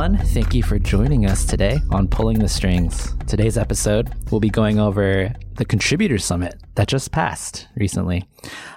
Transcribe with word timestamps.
everyone. 0.00 0.26
Thank 0.28 0.54
you 0.54 0.62
for 0.62 0.78
joining 0.78 1.26
us 1.26 1.44
today 1.44 1.78
on 1.90 2.08
Pulling 2.08 2.38
the 2.38 2.48
Strings. 2.48 3.14
Today's 3.26 3.58
episode, 3.58 4.10
we'll 4.30 4.40
be 4.40 4.48
going 4.48 4.78
over 4.78 5.30
the 5.56 5.64
Contributor 5.66 6.16
Summit 6.16 6.54
that 6.76 6.88
just 6.88 7.12
passed 7.12 7.68
recently. 7.76 8.26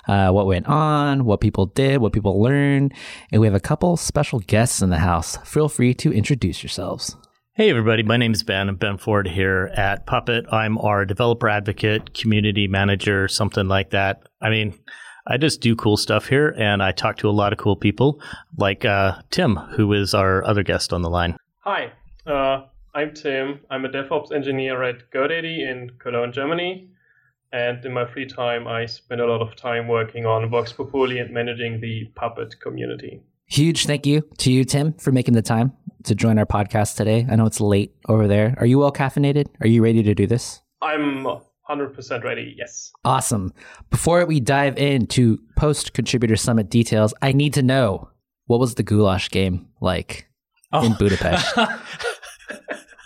Uh, 0.06 0.32
what 0.32 0.48
went 0.48 0.68
on, 0.68 1.24
what 1.24 1.40
people 1.40 1.68
did, 1.68 2.02
what 2.02 2.12
people 2.12 2.42
learned, 2.42 2.94
and 3.32 3.40
we 3.40 3.48
have 3.48 3.54
a 3.54 3.62
couple 3.62 3.96
special 3.96 4.40
guests 4.40 4.82
in 4.82 4.90
the 4.90 4.98
house. 4.98 5.38
Feel 5.46 5.70
free 5.70 5.94
to 5.94 6.12
introduce 6.12 6.62
yourselves. 6.62 7.16
Hey, 7.56 7.70
everybody. 7.70 8.04
My 8.04 8.18
name 8.18 8.34
is 8.34 8.44
Ben. 8.44 8.68
I'm 8.68 8.76
Ben 8.76 8.98
Ford 8.98 9.26
here 9.26 9.72
at 9.78 10.06
Puppet. 10.06 10.46
I'm 10.52 10.78
our 10.78 11.06
developer 11.06 11.48
advocate, 11.48 12.14
community 12.14 12.68
manager, 12.68 13.30
something 13.30 13.70
like 13.70 13.92
that. 13.92 14.24
I 14.42 14.50
mean, 14.50 14.78
I 15.26 15.38
just 15.38 15.62
do 15.62 15.76
cool 15.76 15.96
stuff 15.96 16.28
here 16.28 16.54
and 16.58 16.84
I 16.84 16.92
talk 16.92 17.18
to 17.18 17.30
a 17.30 17.32
lot 17.32 17.54
of 17.54 17.60
cool 17.60 17.78
people 17.78 18.22
like 18.58 18.84
uh, 18.84 19.22
Tim, 19.32 19.56
who 19.56 19.94
is 19.94 20.14
our 20.14 20.46
other 20.46 20.64
guest 20.64 20.92
on 20.92 21.02
the 21.02 21.10
line. 21.10 21.38
Hi, 21.60 21.94
uh, 22.26 22.66
I'm 22.94 23.14
Tim. 23.14 23.62
I'm 23.70 23.86
a 23.86 23.90
DevOps 23.90 24.34
engineer 24.34 24.84
at 24.84 25.10
GoDaddy 25.12 25.60
in 25.60 25.92
Cologne, 26.00 26.34
Germany. 26.34 26.90
And 27.54 27.86
in 27.86 27.94
my 27.94 28.06
free 28.06 28.26
time, 28.26 28.68
I 28.68 28.86
spend 28.86 29.22
a 29.22 29.26
lot 29.26 29.42
of 29.42 29.56
time 29.56 29.88
working 29.88 30.26
on 30.26 30.50
Vox 30.50 30.74
Pupuli 30.74 31.22
and 31.22 31.34
managing 31.34 31.80
the 31.80 32.12
Puppet 32.16 32.60
community. 32.60 33.22
Huge 33.46 33.86
thank 33.86 34.06
you 34.06 34.24
to 34.40 34.52
you, 34.52 34.66
Tim, 34.66 34.94
for 34.94 35.12
making 35.12 35.36
the 35.36 35.42
time 35.42 35.72
to 36.04 36.16
join 36.16 36.38
our 36.38 36.46
podcast 36.46 36.98
today. 36.98 37.26
I 37.30 37.36
know 37.38 37.46
it's 37.46 37.62
late 37.62 37.96
over 38.10 38.28
there. 38.28 38.56
Are 38.58 38.66
you 38.66 38.80
well 38.80 38.92
caffeinated? 38.92 39.48
Are 39.62 39.68
you 39.68 39.84
ready 39.84 40.04
to 40.04 40.14
do 40.14 40.28
this? 40.28 40.62
I'm 40.82 41.28
100% 41.70 42.24
ready, 42.24 42.56
yes. 42.58 42.92
Awesome. 43.06 43.54
Before 43.90 44.26
we 44.26 44.40
dive 44.40 44.78
into 44.78 45.40
post 45.56 45.94
contributor 45.94 46.36
summit 46.36 46.70
details, 46.70 47.14
I 47.22 47.32
need 47.32 47.54
to 47.54 47.64
know 47.64 48.10
what 48.48 48.60
was 48.60 48.76
the 48.76 48.84
goulash 48.84 49.30
game 49.30 49.68
like 49.80 50.28
oh. 50.72 50.86
in 50.86 50.94
Budapest? 50.94 51.58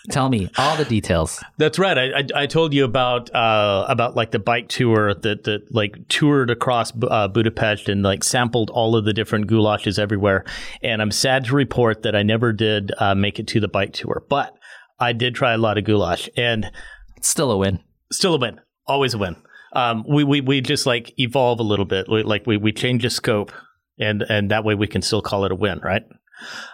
Tell 0.09 0.29
me 0.29 0.49
all 0.57 0.77
the 0.77 0.85
details. 0.85 1.43
That's 1.57 1.77
right. 1.77 1.97
I, 1.97 2.19
I, 2.19 2.43
I 2.43 2.45
told 2.45 2.73
you 2.73 2.85
about 2.85 3.33
uh, 3.35 3.85
about 3.89 4.15
like 4.15 4.31
the 4.31 4.39
bike 4.39 4.69
tour 4.69 5.13
that 5.13 5.43
that 5.43 5.63
like 5.69 6.07
toured 6.07 6.49
across 6.49 6.93
uh, 7.03 7.27
Budapest 7.27 7.89
and 7.89 8.03
like 8.03 8.23
sampled 8.23 8.69
all 8.69 8.95
of 8.95 9.03
the 9.03 9.11
different 9.11 9.47
goulashes 9.47 9.99
everywhere. 9.99 10.45
And 10.81 11.01
I'm 11.01 11.11
sad 11.11 11.43
to 11.45 11.55
report 11.55 12.03
that 12.03 12.15
I 12.15 12.23
never 12.23 12.53
did 12.53 12.93
uh, 12.99 13.15
make 13.15 13.37
it 13.37 13.47
to 13.47 13.59
the 13.59 13.67
bike 13.67 13.91
tour, 13.91 14.23
but 14.29 14.57
I 14.97 15.11
did 15.11 15.35
try 15.35 15.53
a 15.53 15.57
lot 15.57 15.77
of 15.77 15.83
goulash, 15.83 16.29
and 16.37 16.71
it's 17.17 17.27
still 17.27 17.51
a 17.51 17.57
win. 17.57 17.83
Still 18.11 18.35
a 18.35 18.39
win. 18.39 18.59
Always 18.85 19.13
a 19.13 19.17
win. 19.17 19.35
Um, 19.73 20.05
we, 20.07 20.23
we 20.23 20.41
we 20.41 20.61
just 20.61 20.85
like 20.85 21.13
evolve 21.19 21.59
a 21.59 21.63
little 21.63 21.85
bit. 21.85 22.07
We, 22.09 22.23
like 22.23 22.47
we 22.47 22.57
we 22.57 22.71
change 22.71 23.03
the 23.03 23.09
scope, 23.09 23.51
and 23.99 24.23
and 24.29 24.49
that 24.51 24.63
way 24.63 24.75
we 24.75 24.87
can 24.87 25.01
still 25.01 25.21
call 25.21 25.45
it 25.45 25.51
a 25.51 25.55
win, 25.55 25.79
right? 25.83 26.03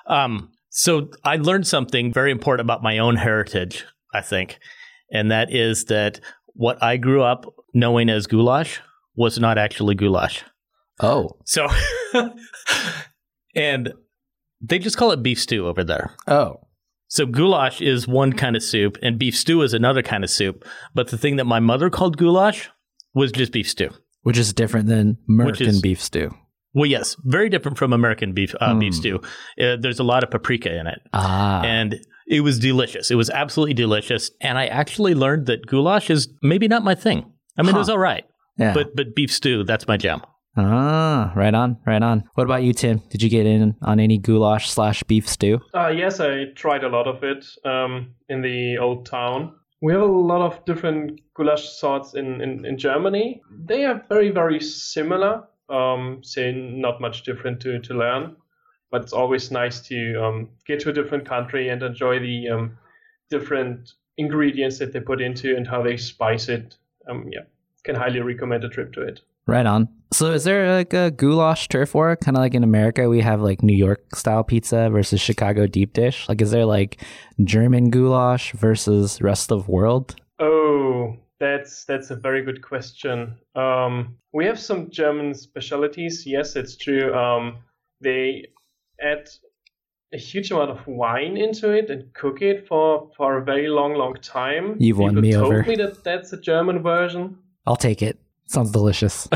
Um, 0.07 0.51
so 0.69 1.09
I 1.23 1.37
learned 1.37 1.67
something 1.67 2.13
very 2.13 2.31
important 2.31 2.65
about 2.65 2.83
my 2.83 2.99
own 2.99 3.15
heritage, 3.15 3.85
I 4.13 4.21
think, 4.21 4.59
and 5.11 5.31
that 5.31 5.51
is 5.51 5.85
that 5.85 6.19
what 6.53 6.81
I 6.83 6.97
grew 6.97 7.23
up 7.23 7.45
knowing 7.73 8.09
as 8.09 8.27
goulash 8.27 8.79
was 9.15 9.39
not 9.39 9.57
actually 9.57 9.95
goulash. 9.95 10.43
Oh. 10.99 11.37
So, 11.45 11.67
and 13.55 13.93
they 14.61 14.79
just 14.79 14.97
call 14.97 15.11
it 15.11 15.23
beef 15.23 15.39
stew 15.39 15.67
over 15.67 15.83
there. 15.83 16.15
Oh. 16.27 16.61
So 17.13 17.27
goulash 17.27 17.79
is 17.79 18.07
one 18.07 18.33
kind 18.33 18.55
of 18.55 18.63
soup, 18.63 18.97
and 19.03 19.19
beef 19.19 19.37
stew 19.37 19.61
is 19.61 19.75
another 19.75 20.01
kind 20.01 20.23
of 20.23 20.31
soup. 20.31 20.65
But 20.95 21.09
the 21.09 21.17
thing 21.17 21.35
that 21.35 21.45
my 21.45 21.59
mother 21.59 21.91
called 21.91 22.17
goulash 22.17 22.71
was 23.13 23.31
just 23.31 23.51
beef 23.51 23.69
stew, 23.69 23.91
which 24.23 24.35
is 24.35 24.51
different 24.51 24.87
than 24.87 25.19
American 25.29 25.79
beef 25.79 26.01
stew. 26.01 26.31
Well, 26.73 26.87
yes, 26.87 27.15
very 27.23 27.49
different 27.49 27.77
from 27.77 27.93
American 27.93 28.33
beef 28.33 28.55
uh, 28.59 28.73
mm. 28.73 28.79
beef 28.79 28.95
stew. 28.95 29.21
Uh, 29.61 29.75
there's 29.79 29.99
a 29.99 30.03
lot 30.03 30.23
of 30.23 30.31
paprika 30.31 30.75
in 30.75 30.87
it, 30.87 31.01
ah. 31.13 31.61
and 31.61 31.99
it 32.27 32.41
was 32.41 32.57
delicious. 32.57 33.11
It 33.11 33.15
was 33.15 33.29
absolutely 33.29 33.75
delicious, 33.75 34.31
and 34.41 34.57
I 34.57 34.65
actually 34.65 35.13
learned 35.13 35.45
that 35.45 35.67
goulash 35.67 36.09
is 36.09 36.29
maybe 36.41 36.67
not 36.67 36.83
my 36.83 36.95
thing. 36.95 37.31
I 37.59 37.61
mean, 37.61 37.73
huh. 37.73 37.77
it 37.77 37.79
was 37.81 37.89
all 37.89 37.99
right, 37.99 38.23
yeah. 38.57 38.73
but 38.73 38.95
but 38.95 39.13
beef 39.13 39.31
stew 39.31 39.63
that's 39.65 39.87
my 39.87 39.97
jam. 39.97 40.23
Ah, 40.55 41.33
right 41.35 41.53
on, 41.53 41.77
right 41.85 42.01
on. 42.03 42.23
What 42.35 42.43
about 42.45 42.63
you, 42.63 42.73
Tim? 42.73 43.01
Did 43.09 43.23
you 43.23 43.29
get 43.29 43.45
in 43.45 43.75
on 43.81 43.99
any 43.99 44.17
goulash 44.17 44.69
slash 44.69 45.03
beef 45.03 45.27
stew? 45.27 45.59
Uh, 45.73 45.87
yes, 45.87 46.19
I 46.19 46.45
tried 46.55 46.83
a 46.83 46.89
lot 46.89 47.07
of 47.07 47.23
it 47.23 47.45
um, 47.65 48.13
in 48.29 48.41
the 48.41 48.77
old 48.77 49.05
town. 49.05 49.55
We 49.81 49.93
have 49.93 50.01
a 50.01 50.05
lot 50.05 50.41
of 50.41 50.63
different 50.65 51.19
goulash 51.33 51.67
sorts 51.69 52.13
in, 52.13 52.39
in, 52.41 52.65
in 52.65 52.77
Germany. 52.77 53.41
They 53.65 53.85
are 53.85 54.05
very, 54.09 54.29
very 54.29 54.59
similar 54.61 55.43
um, 55.69 56.19
say 56.23 56.51
not 56.51 57.01
much 57.01 57.23
different 57.23 57.59
to, 57.61 57.79
to 57.79 57.93
learn, 57.93 58.35
but 58.91 59.01
it's 59.01 59.13
always 59.13 59.51
nice 59.51 59.81
to 59.87 60.23
um, 60.23 60.49
get 60.65 60.79
to 60.81 60.89
a 60.89 60.93
different 60.93 61.25
country 61.25 61.69
and 61.69 61.81
enjoy 61.81 62.19
the 62.19 62.49
um, 62.49 62.77
different 63.29 63.93
ingredients 64.17 64.77
that 64.79 64.93
they 64.93 64.99
put 64.99 65.21
into 65.21 65.55
and 65.55 65.67
how 65.67 65.81
they 65.81 65.97
spice 65.97 66.49
it. 66.49 66.77
Um, 67.09 67.27
yeah, 67.31 67.41
can 67.83 67.95
highly 67.95 68.21
recommend 68.21 68.63
a 68.63 68.69
trip 68.69 68.93
to 68.93 69.01
it. 69.01 69.21
Right 69.45 69.65
on. 69.65 69.89
So, 70.13 70.31
is 70.31 70.43
there 70.43 70.75
like 70.75 70.93
a 70.93 71.09
goulash 71.09 71.67
turf 71.69 71.95
war? 71.95 72.15
Kind 72.15 72.37
of 72.37 72.41
like 72.41 72.53
in 72.53 72.63
America, 72.63 73.09
we 73.09 73.19
have 73.21 73.41
like 73.41 73.63
New 73.63 73.75
York 73.75 74.15
style 74.15 74.43
pizza 74.43 74.87
versus 74.91 75.19
Chicago 75.19 75.65
deep 75.65 75.93
dish. 75.93 76.29
Like, 76.29 76.39
is 76.39 76.51
there 76.51 76.65
like 76.65 77.01
German 77.43 77.89
goulash 77.89 78.51
versus 78.51 79.19
rest 79.23 79.51
of 79.51 79.67
world? 79.67 80.15
Oh, 80.37 81.15
that's 81.39 81.85
that's 81.85 82.11
a 82.11 82.15
very 82.15 82.43
good 82.43 82.61
question. 82.61 83.35
Um, 83.55 84.15
we 84.33 84.45
have 84.45 84.59
some 84.59 84.91
German 84.91 85.33
specialties. 85.33 86.27
Yes, 86.27 86.55
it's 86.55 86.77
true. 86.77 87.11
Um, 87.15 87.57
they 87.99 88.45
add 89.01 89.29
a 90.13 90.17
huge 90.17 90.51
amount 90.51 90.69
of 90.69 90.85
wine 90.85 91.37
into 91.37 91.71
it 91.71 91.89
and 91.89 92.13
cook 92.13 92.43
it 92.43 92.67
for, 92.67 93.09
for 93.17 93.39
a 93.39 93.43
very 93.43 93.67
long, 93.67 93.95
long 93.95 94.13
time. 94.21 94.75
You've 94.77 94.97
People 94.97 95.05
won 95.05 95.21
me 95.21 95.31
told 95.31 95.45
over. 95.53 95.63
me 95.63 95.75
that 95.77 96.03
that's 96.03 96.31
a 96.33 96.39
German 96.39 96.83
version. 96.83 97.39
I'll 97.65 97.75
take 97.75 98.03
it. 98.03 98.19
Sounds 98.45 98.71
delicious. 98.71 99.27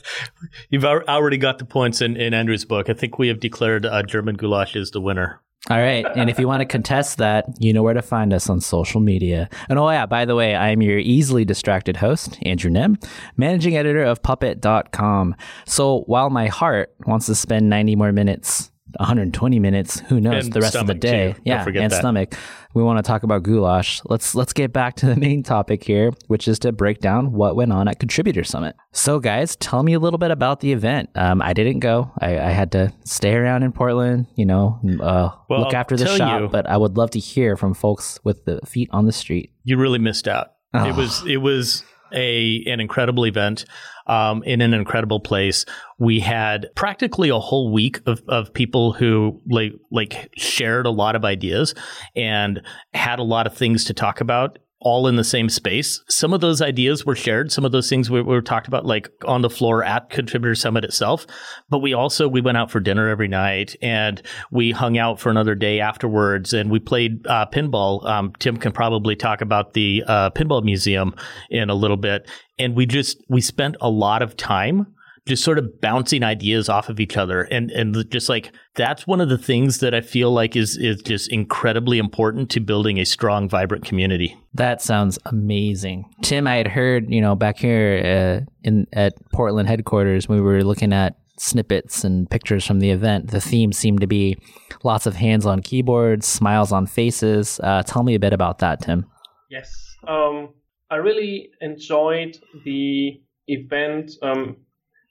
You've 0.70 0.84
already 0.84 1.36
got 1.36 1.58
the 1.58 1.64
points 1.64 2.00
in, 2.00 2.16
in 2.16 2.32
Andrew's 2.32 2.64
book. 2.64 2.88
I 2.88 2.94
think 2.94 3.18
we 3.18 3.28
have 3.28 3.40
declared 3.40 3.84
uh, 3.84 4.02
German 4.02 4.36
goulash 4.36 4.76
is 4.76 4.92
the 4.92 5.00
winner. 5.00 5.42
All 5.68 5.78
right. 5.78 6.06
And 6.14 6.30
if 6.30 6.38
you 6.38 6.46
want 6.46 6.60
to 6.60 6.64
contest 6.64 7.18
that, 7.18 7.46
you 7.58 7.72
know 7.72 7.82
where 7.82 7.94
to 7.94 8.02
find 8.02 8.32
us 8.32 8.48
on 8.48 8.60
social 8.60 9.00
media. 9.00 9.48
And 9.68 9.80
oh, 9.80 9.90
yeah, 9.90 10.06
by 10.06 10.24
the 10.24 10.36
way, 10.36 10.54
I 10.54 10.68
am 10.68 10.80
your 10.80 10.98
easily 10.98 11.44
distracted 11.44 11.96
host, 11.96 12.38
Andrew 12.42 12.70
Nim, 12.70 12.98
managing 13.36 13.76
editor 13.76 14.04
of 14.04 14.22
puppet.com. 14.22 15.34
So 15.66 16.02
while 16.02 16.30
my 16.30 16.46
heart 16.46 16.94
wants 17.04 17.26
to 17.26 17.34
spend 17.34 17.68
90 17.68 17.96
more 17.96 18.12
minutes 18.12 18.70
120 18.98 19.58
minutes. 19.58 20.00
Who 20.00 20.20
knows 20.20 20.44
and 20.44 20.52
the 20.52 20.60
rest 20.60 20.76
of 20.76 20.86
the 20.86 20.94
day? 20.94 21.32
Too. 21.32 21.40
Yeah, 21.44 21.64
and 21.64 21.92
that. 21.92 21.98
stomach. 21.98 22.34
We 22.74 22.82
want 22.82 22.98
to 22.98 23.02
talk 23.02 23.22
about 23.22 23.42
goulash. 23.42 24.02
Let's 24.04 24.34
let's 24.34 24.52
get 24.52 24.72
back 24.72 24.96
to 24.96 25.06
the 25.06 25.16
main 25.16 25.42
topic 25.42 25.82
here, 25.82 26.12
which 26.26 26.46
is 26.46 26.58
to 26.60 26.72
break 26.72 27.00
down 27.00 27.32
what 27.32 27.56
went 27.56 27.72
on 27.72 27.88
at 27.88 27.98
Contributor 27.98 28.44
Summit. 28.44 28.76
So, 28.92 29.18
guys, 29.18 29.56
tell 29.56 29.82
me 29.82 29.94
a 29.94 29.98
little 29.98 30.18
bit 30.18 30.30
about 30.30 30.60
the 30.60 30.72
event. 30.72 31.10
Um, 31.14 31.40
I 31.40 31.52
didn't 31.52 31.80
go. 31.80 32.12
I, 32.18 32.38
I, 32.38 32.50
had 32.50 32.72
to 32.72 32.92
stay 33.04 33.34
around 33.34 33.62
in 33.62 33.72
Portland. 33.72 34.26
You 34.36 34.46
know, 34.46 34.80
uh, 35.00 35.30
well, 35.48 35.60
look 35.60 35.74
after 35.74 35.96
the 35.96 36.06
shop. 36.06 36.40
You, 36.42 36.48
but 36.48 36.68
I 36.68 36.76
would 36.76 36.96
love 36.96 37.10
to 37.12 37.18
hear 37.18 37.56
from 37.56 37.72
folks 37.72 38.18
with 38.24 38.44
the 38.44 38.60
feet 38.66 38.90
on 38.92 39.06
the 39.06 39.12
street. 39.12 39.52
You 39.64 39.78
really 39.78 39.98
missed 39.98 40.28
out. 40.28 40.52
Oh. 40.74 40.86
It 40.86 40.94
was 40.94 41.24
it 41.26 41.38
was 41.38 41.84
a 42.12 42.62
an 42.66 42.80
incredible 42.80 43.26
event 43.26 43.64
um, 44.06 44.42
in 44.44 44.60
an 44.60 44.74
incredible 44.74 45.20
place. 45.20 45.64
We 45.98 46.20
had 46.20 46.68
practically 46.74 47.28
a 47.28 47.38
whole 47.38 47.72
week 47.72 48.00
of, 48.06 48.22
of 48.28 48.52
people 48.52 48.92
who 48.92 49.40
like 49.48 49.72
like 49.90 50.30
shared 50.36 50.86
a 50.86 50.90
lot 50.90 51.16
of 51.16 51.24
ideas 51.24 51.74
and 52.14 52.62
had 52.94 53.18
a 53.18 53.24
lot 53.24 53.46
of 53.46 53.56
things 53.56 53.84
to 53.84 53.94
talk 53.94 54.20
about 54.20 54.58
all 54.80 55.06
in 55.06 55.16
the 55.16 55.24
same 55.24 55.48
space. 55.48 56.02
Some 56.08 56.34
of 56.34 56.40
those 56.40 56.60
ideas 56.60 57.06
were 57.06 57.16
shared. 57.16 57.50
Some 57.50 57.64
of 57.64 57.72
those 57.72 57.88
things 57.88 58.10
we 58.10 58.20
were 58.20 58.42
talked 58.42 58.68
about 58.68 58.84
like 58.84 59.08
on 59.24 59.42
the 59.42 59.50
floor 59.50 59.82
at 59.82 60.10
Contributor 60.10 60.54
Summit 60.54 60.84
itself. 60.84 61.26
But 61.70 61.78
we 61.78 61.94
also 61.94 62.28
we 62.28 62.40
went 62.40 62.58
out 62.58 62.70
for 62.70 62.80
dinner 62.80 63.08
every 63.08 63.28
night 63.28 63.74
and 63.80 64.20
we 64.50 64.72
hung 64.72 64.98
out 64.98 65.18
for 65.18 65.30
another 65.30 65.54
day 65.54 65.80
afterwards 65.80 66.52
and 66.52 66.70
we 66.70 66.78
played 66.78 67.26
uh, 67.26 67.46
pinball. 67.46 68.04
Um, 68.06 68.32
Tim 68.38 68.56
can 68.58 68.72
probably 68.72 69.16
talk 69.16 69.40
about 69.40 69.72
the 69.72 70.04
uh, 70.06 70.30
pinball 70.30 70.62
museum 70.62 71.14
in 71.50 71.70
a 71.70 71.74
little 71.74 71.96
bit. 71.96 72.28
And 72.58 72.74
we 72.74 72.86
just 72.86 73.18
we 73.28 73.40
spent 73.40 73.76
a 73.80 73.88
lot 73.88 74.22
of 74.22 74.36
time 74.36 74.94
just 75.26 75.42
sort 75.42 75.58
of 75.58 75.80
bouncing 75.80 76.22
ideas 76.22 76.68
off 76.68 76.88
of 76.88 77.00
each 77.00 77.16
other 77.16 77.42
and 77.42 77.70
and 77.72 78.08
just 78.10 78.28
like 78.28 78.52
that's 78.76 79.06
one 79.06 79.20
of 79.20 79.28
the 79.28 79.38
things 79.38 79.78
that 79.78 79.94
I 79.94 80.00
feel 80.00 80.30
like 80.32 80.54
is 80.56 80.76
is 80.76 81.02
just 81.02 81.30
incredibly 81.32 81.98
important 81.98 82.50
to 82.50 82.60
building 82.60 82.98
a 82.98 83.04
strong 83.04 83.48
vibrant 83.48 83.84
community. 83.84 84.36
That 84.54 84.80
sounds 84.80 85.18
amazing. 85.26 86.10
Tim, 86.22 86.46
I 86.46 86.56
had 86.56 86.68
heard, 86.68 87.10
you 87.12 87.20
know, 87.20 87.34
back 87.34 87.58
here 87.58 88.44
uh, 88.44 88.50
in 88.62 88.86
at 88.92 89.14
Portland 89.32 89.68
headquarters 89.68 90.28
we 90.28 90.40
were 90.40 90.62
looking 90.62 90.92
at 90.92 91.16
snippets 91.38 92.04
and 92.04 92.30
pictures 92.30 92.64
from 92.64 92.80
the 92.80 92.90
event. 92.90 93.30
The 93.30 93.40
theme 93.40 93.72
seemed 93.72 94.00
to 94.00 94.06
be 94.06 94.38
lots 94.84 95.06
of 95.06 95.16
hands 95.16 95.44
on 95.46 95.60
keyboards, 95.60 96.26
smiles 96.26 96.72
on 96.72 96.86
faces. 96.86 97.60
Uh, 97.62 97.82
tell 97.82 98.02
me 98.02 98.14
a 98.14 98.18
bit 98.18 98.32
about 98.32 98.58
that, 98.60 98.80
Tim. 98.80 99.06
Yes. 99.50 99.70
Um, 100.06 100.54
I 100.90 100.96
really 100.96 101.50
enjoyed 101.60 102.38
the 102.64 103.20
event. 103.48 104.12
Um, 104.22 104.56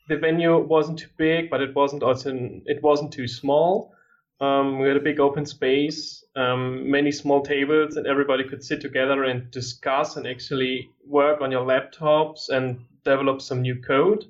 the 0.08 0.18
venue 0.18 0.58
wasn't 0.58 1.00
too 1.00 1.10
big, 1.18 1.50
but 1.50 1.62
it 1.62 1.76
wasn't 1.76 2.04
also 2.04 2.32
it 2.66 2.82
wasn't 2.84 3.12
too 3.14 3.28
small. 3.28 3.94
Um, 4.42 4.80
we 4.80 4.88
had 4.88 4.98
a 4.98 5.02
big 5.02 5.20
open 5.20 5.46
space, 5.46 6.24
um, 6.36 6.92
many 6.92 7.12
small 7.12 7.42
tables, 7.42 7.96
and 7.96 8.06
everybody 8.06 8.44
could 8.44 8.64
sit 8.64 8.82
together 8.82 9.24
and 9.24 9.50
discuss 9.50 10.18
and 10.18 10.28
actually 10.28 10.90
work 11.08 11.42
on 11.42 11.52
your 11.52 11.66
laptops 11.66 12.50
and 12.50 12.80
develop 13.06 13.42
some 13.42 13.62
new 13.62 13.82
code, 13.82 14.26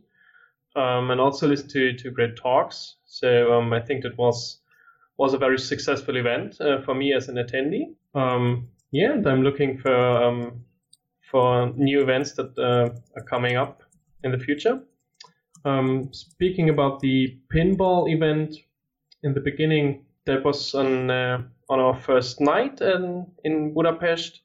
um, 0.76 1.10
and 1.10 1.20
also 1.20 1.48
listen 1.48 1.68
to, 1.70 1.94
to 1.94 2.12
great 2.12 2.36
talks. 2.36 2.98
So 3.06 3.54
um, 3.54 3.74
I 3.74 3.82
think 3.82 4.04
that 4.04 4.18
was 4.18 4.60
was 5.18 5.34
a 5.34 5.38
very 5.38 5.58
successful 5.58 6.18
event 6.18 6.60
uh, 6.60 6.82
for 6.82 6.94
me 6.94 7.14
as 7.14 7.30
an 7.30 7.36
attendee. 7.36 7.96
Um, 8.14 8.68
yeah, 8.92 9.14
and 9.14 9.26
I'm 9.26 9.42
looking 9.42 9.78
for 9.78 9.96
um, 9.96 10.66
for 11.32 11.72
new 11.76 12.02
events 12.02 12.34
that 12.34 12.58
uh, 12.58 12.90
are 13.16 13.24
coming 13.24 13.58
up 13.58 13.82
in 14.24 14.32
the 14.32 14.38
future. 14.38 14.82
Um, 15.66 16.14
speaking 16.14 16.70
about 16.70 17.00
the 17.00 17.38
pinball 17.54 18.10
event, 18.10 18.56
in 19.24 19.34
the 19.34 19.42
beginning, 19.42 20.06
that 20.26 20.46
was 20.46 20.76
on 20.76 21.10
uh, 21.10 21.42
on 21.70 21.80
our 21.80 21.96
first 21.96 22.40
night 22.40 22.80
in, 22.82 23.26
in 23.44 23.74
Budapest. 23.74 24.42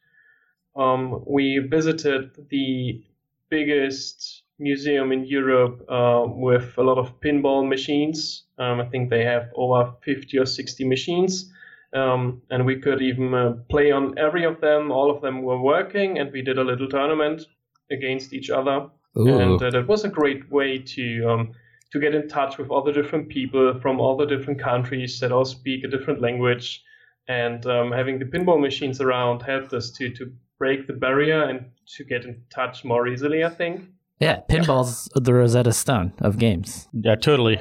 Um, 0.74 1.22
we 1.26 1.58
visited 1.58 2.48
the 2.48 3.04
biggest 3.50 4.42
museum 4.58 5.12
in 5.12 5.24
Europe 5.24 5.84
uh, 5.90 6.24
with 6.26 6.78
a 6.78 6.82
lot 6.82 6.98
of 6.98 7.20
pinball 7.20 7.68
machines. 7.68 8.44
Um, 8.58 8.80
I 8.80 8.86
think 8.86 9.10
they 9.10 9.24
have 9.24 9.50
over 9.54 9.92
50 10.02 10.38
or 10.38 10.46
60 10.46 10.84
machines. 10.84 11.52
Um, 11.92 12.42
and 12.50 12.64
we 12.64 12.80
could 12.80 13.02
even 13.02 13.34
uh, 13.34 13.54
play 13.68 13.90
on 13.90 14.16
every 14.16 14.44
of 14.44 14.60
them. 14.60 14.92
All 14.92 15.10
of 15.10 15.20
them 15.22 15.42
were 15.42 15.60
working, 15.60 16.18
and 16.18 16.32
we 16.32 16.40
did 16.40 16.56
a 16.56 16.64
little 16.64 16.88
tournament 16.88 17.42
against 17.90 18.32
each 18.32 18.48
other. 18.48 18.88
Ooh. 19.18 19.38
And 19.38 19.62
uh, 19.62 19.70
that 19.70 19.88
was 19.88 20.04
a 20.04 20.08
great 20.08 20.50
way 20.50 20.78
to 20.78 21.24
um, 21.28 21.52
to 21.92 21.98
get 21.98 22.14
in 22.14 22.28
touch 22.28 22.58
with 22.58 22.70
all 22.70 22.84
the 22.84 22.92
different 22.92 23.28
people 23.28 23.78
from 23.80 24.00
all 24.00 24.16
the 24.16 24.26
different 24.26 24.60
countries 24.60 25.18
that 25.20 25.32
all 25.32 25.44
speak 25.44 25.84
a 25.84 25.88
different 25.88 26.20
language. 26.20 26.82
And 27.28 27.64
um, 27.66 27.92
having 27.92 28.18
the 28.18 28.24
pinball 28.24 28.60
machines 28.60 29.00
around 29.00 29.42
helped 29.42 29.72
us 29.72 29.90
to 29.92 30.10
to 30.10 30.32
break 30.58 30.86
the 30.86 30.92
barrier 30.92 31.42
and 31.42 31.70
to 31.96 32.04
get 32.04 32.24
in 32.24 32.42
touch 32.54 32.84
more 32.84 33.08
easily. 33.08 33.44
I 33.44 33.50
think. 33.50 33.82
Yeah, 34.20 34.40
pinball's 34.48 35.08
the 35.14 35.32
Rosetta 35.32 35.72
Stone 35.72 36.12
of 36.20 36.38
games. 36.38 36.88
Yeah, 36.92 37.16
totally 37.16 37.58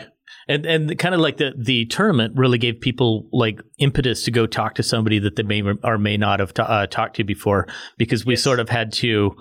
and 0.47 0.65
and 0.65 0.97
kind 0.97 1.15
of 1.15 1.21
like 1.21 1.37
the 1.37 1.53
the 1.57 1.85
tournament 1.85 2.33
really 2.35 2.57
gave 2.57 2.81
people 2.81 3.27
like 3.31 3.61
impetus 3.77 4.23
to 4.23 4.31
go 4.31 4.45
talk 4.45 4.75
to 4.75 4.83
somebody 4.83 5.19
that 5.19 5.35
they 5.35 5.43
may 5.43 5.63
or 5.83 5.97
may 5.97 6.17
not 6.17 6.39
have 6.39 6.51
uh, 6.57 6.87
talked 6.87 7.15
to 7.15 7.23
before 7.23 7.67
because 7.97 8.25
we 8.25 8.33
yes. 8.33 8.43
sort 8.43 8.59
of 8.59 8.67
had 8.67 8.91
to 8.91 9.35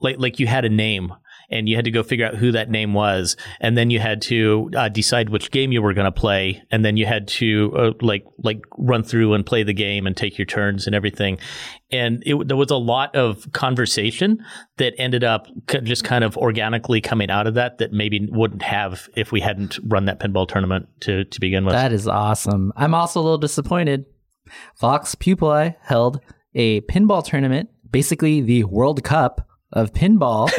like 0.00 0.16
like 0.18 0.38
you 0.38 0.46
had 0.46 0.64
a 0.64 0.68
name 0.68 1.12
and 1.50 1.68
you 1.68 1.76
had 1.76 1.84
to 1.84 1.90
go 1.90 2.02
figure 2.02 2.26
out 2.26 2.34
who 2.36 2.52
that 2.52 2.70
name 2.70 2.94
was, 2.94 3.36
and 3.60 3.76
then 3.76 3.90
you 3.90 3.98
had 3.98 4.22
to 4.22 4.70
uh, 4.76 4.88
decide 4.88 5.30
which 5.30 5.50
game 5.50 5.72
you 5.72 5.82
were 5.82 5.92
going 5.92 6.04
to 6.04 6.12
play, 6.12 6.62
and 6.70 6.84
then 6.84 6.96
you 6.96 7.06
had 7.06 7.28
to 7.28 7.72
uh, 7.76 7.92
like 8.00 8.24
like 8.38 8.62
run 8.78 9.02
through 9.02 9.34
and 9.34 9.44
play 9.44 9.62
the 9.62 9.74
game 9.74 10.06
and 10.06 10.16
take 10.16 10.38
your 10.38 10.46
turns 10.46 10.86
and 10.86 10.94
everything. 10.94 11.38
And 11.90 12.22
it, 12.24 12.46
there 12.46 12.56
was 12.56 12.70
a 12.70 12.76
lot 12.76 13.14
of 13.16 13.50
conversation 13.52 14.44
that 14.76 14.94
ended 14.96 15.24
up 15.24 15.48
just 15.82 16.04
kind 16.04 16.22
of 16.22 16.36
organically 16.36 17.00
coming 17.00 17.30
out 17.30 17.46
of 17.46 17.54
that 17.54 17.78
that 17.78 17.92
maybe 17.92 18.28
wouldn't 18.30 18.62
have 18.62 19.08
if 19.16 19.32
we 19.32 19.40
hadn't 19.40 19.78
run 19.84 20.04
that 20.04 20.20
pinball 20.20 20.46
tournament 20.46 20.88
to 21.00 21.24
to 21.24 21.40
begin 21.40 21.64
with. 21.64 21.74
That 21.74 21.92
is 21.92 22.06
awesome. 22.06 22.72
I'm 22.76 22.94
also 22.94 23.20
a 23.20 23.22
little 23.22 23.38
disappointed. 23.38 24.06
Vox 24.80 25.14
Pupuli 25.14 25.76
held 25.82 26.20
a 26.54 26.80
pinball 26.82 27.24
tournament, 27.24 27.70
basically 27.90 28.40
the 28.40 28.64
World 28.64 29.02
Cup 29.04 29.46
of 29.72 29.92
pinball, 29.92 30.50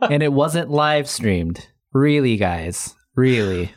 and 0.10 0.22
it 0.22 0.32
wasn't 0.32 0.70
live 0.70 1.08
streamed. 1.08 1.68
Really, 1.92 2.36
guys, 2.36 2.94
really. 3.14 3.72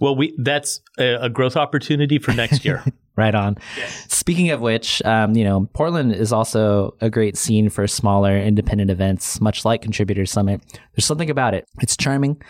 Well, 0.00 0.16
we 0.16 0.34
that's 0.38 0.80
a, 0.98 1.24
a 1.24 1.28
growth 1.28 1.56
opportunity 1.56 2.18
for 2.18 2.32
next 2.32 2.64
year. 2.64 2.84
right 3.18 3.34
on. 3.34 3.58
Yes. 3.76 4.06
Speaking 4.08 4.50
of 4.50 4.60
which, 4.60 5.02
um, 5.02 5.34
you 5.34 5.42
know, 5.42 5.68
Portland 5.72 6.14
is 6.14 6.32
also 6.32 6.94
a 7.00 7.10
great 7.10 7.36
scene 7.36 7.68
for 7.68 7.86
smaller 7.88 8.38
independent 8.38 8.90
events, 8.90 9.40
much 9.40 9.64
like 9.64 9.82
Contributor 9.82 10.24
Summit. 10.24 10.62
There's 10.94 11.04
something 11.04 11.28
about 11.28 11.52
it. 11.52 11.68
It's 11.80 11.96
charming. 11.96 12.40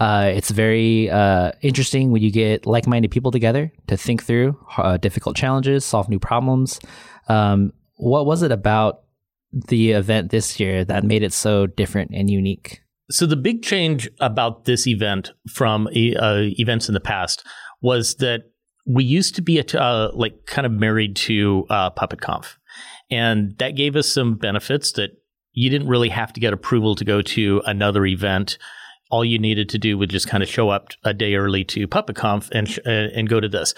Uh, 0.00 0.32
it's 0.34 0.50
very 0.50 1.08
uh, 1.08 1.52
interesting 1.62 2.10
when 2.10 2.22
you 2.22 2.32
get 2.32 2.66
like-minded 2.66 3.12
people 3.12 3.30
together 3.30 3.72
to 3.86 3.96
think 3.96 4.24
through 4.24 4.58
uh, 4.76 4.96
difficult 4.96 5.36
challenges, 5.36 5.84
solve 5.84 6.08
new 6.08 6.18
problems. 6.18 6.80
Um, 7.28 7.72
what 7.94 8.26
was 8.26 8.42
it 8.42 8.50
about 8.50 9.02
the 9.68 9.92
event 9.92 10.30
this 10.30 10.60
year 10.60 10.84
that 10.84 11.04
made 11.04 11.22
it 11.22 11.32
so 11.32 11.66
different 11.66 12.10
and 12.14 12.30
unique? 12.30 12.80
So 13.10 13.26
the 13.26 13.36
big 13.36 13.62
change 13.62 14.08
about 14.20 14.64
this 14.64 14.86
event 14.86 15.32
from 15.48 15.86
uh, 15.86 15.90
events 16.58 16.88
in 16.88 16.94
the 16.94 17.00
past 17.00 17.46
was 17.80 18.16
that 18.16 18.50
we 18.84 19.04
used 19.04 19.34
to 19.36 19.42
be 19.42 19.60
uh, 19.60 20.08
like 20.12 20.46
kind 20.46 20.66
of 20.66 20.72
married 20.72 21.16
to 21.16 21.64
uh, 21.70 21.90
PuppetConf, 21.90 22.56
and 23.10 23.56
that 23.58 23.76
gave 23.76 23.96
us 23.96 24.08
some 24.08 24.34
benefits 24.34 24.92
that 24.92 25.10
you 25.52 25.70
didn't 25.70 25.88
really 25.88 26.08
have 26.08 26.32
to 26.34 26.40
get 26.40 26.52
approval 26.52 26.94
to 26.96 27.04
go 27.04 27.22
to 27.22 27.62
another 27.64 28.04
event 28.06 28.58
all 29.10 29.24
you 29.24 29.38
needed 29.38 29.68
to 29.70 29.78
do 29.78 29.96
would 29.98 30.10
just 30.10 30.28
kind 30.28 30.42
of 30.42 30.48
show 30.48 30.68
up 30.70 30.88
a 31.04 31.14
day 31.14 31.34
early 31.34 31.64
to 31.64 31.86
PuppetConf 31.86 32.50
and 32.50 32.68
sh- 32.68 32.78
uh, 32.86 33.08
and 33.14 33.28
go 33.28 33.40
to 33.40 33.48
this. 33.48 33.74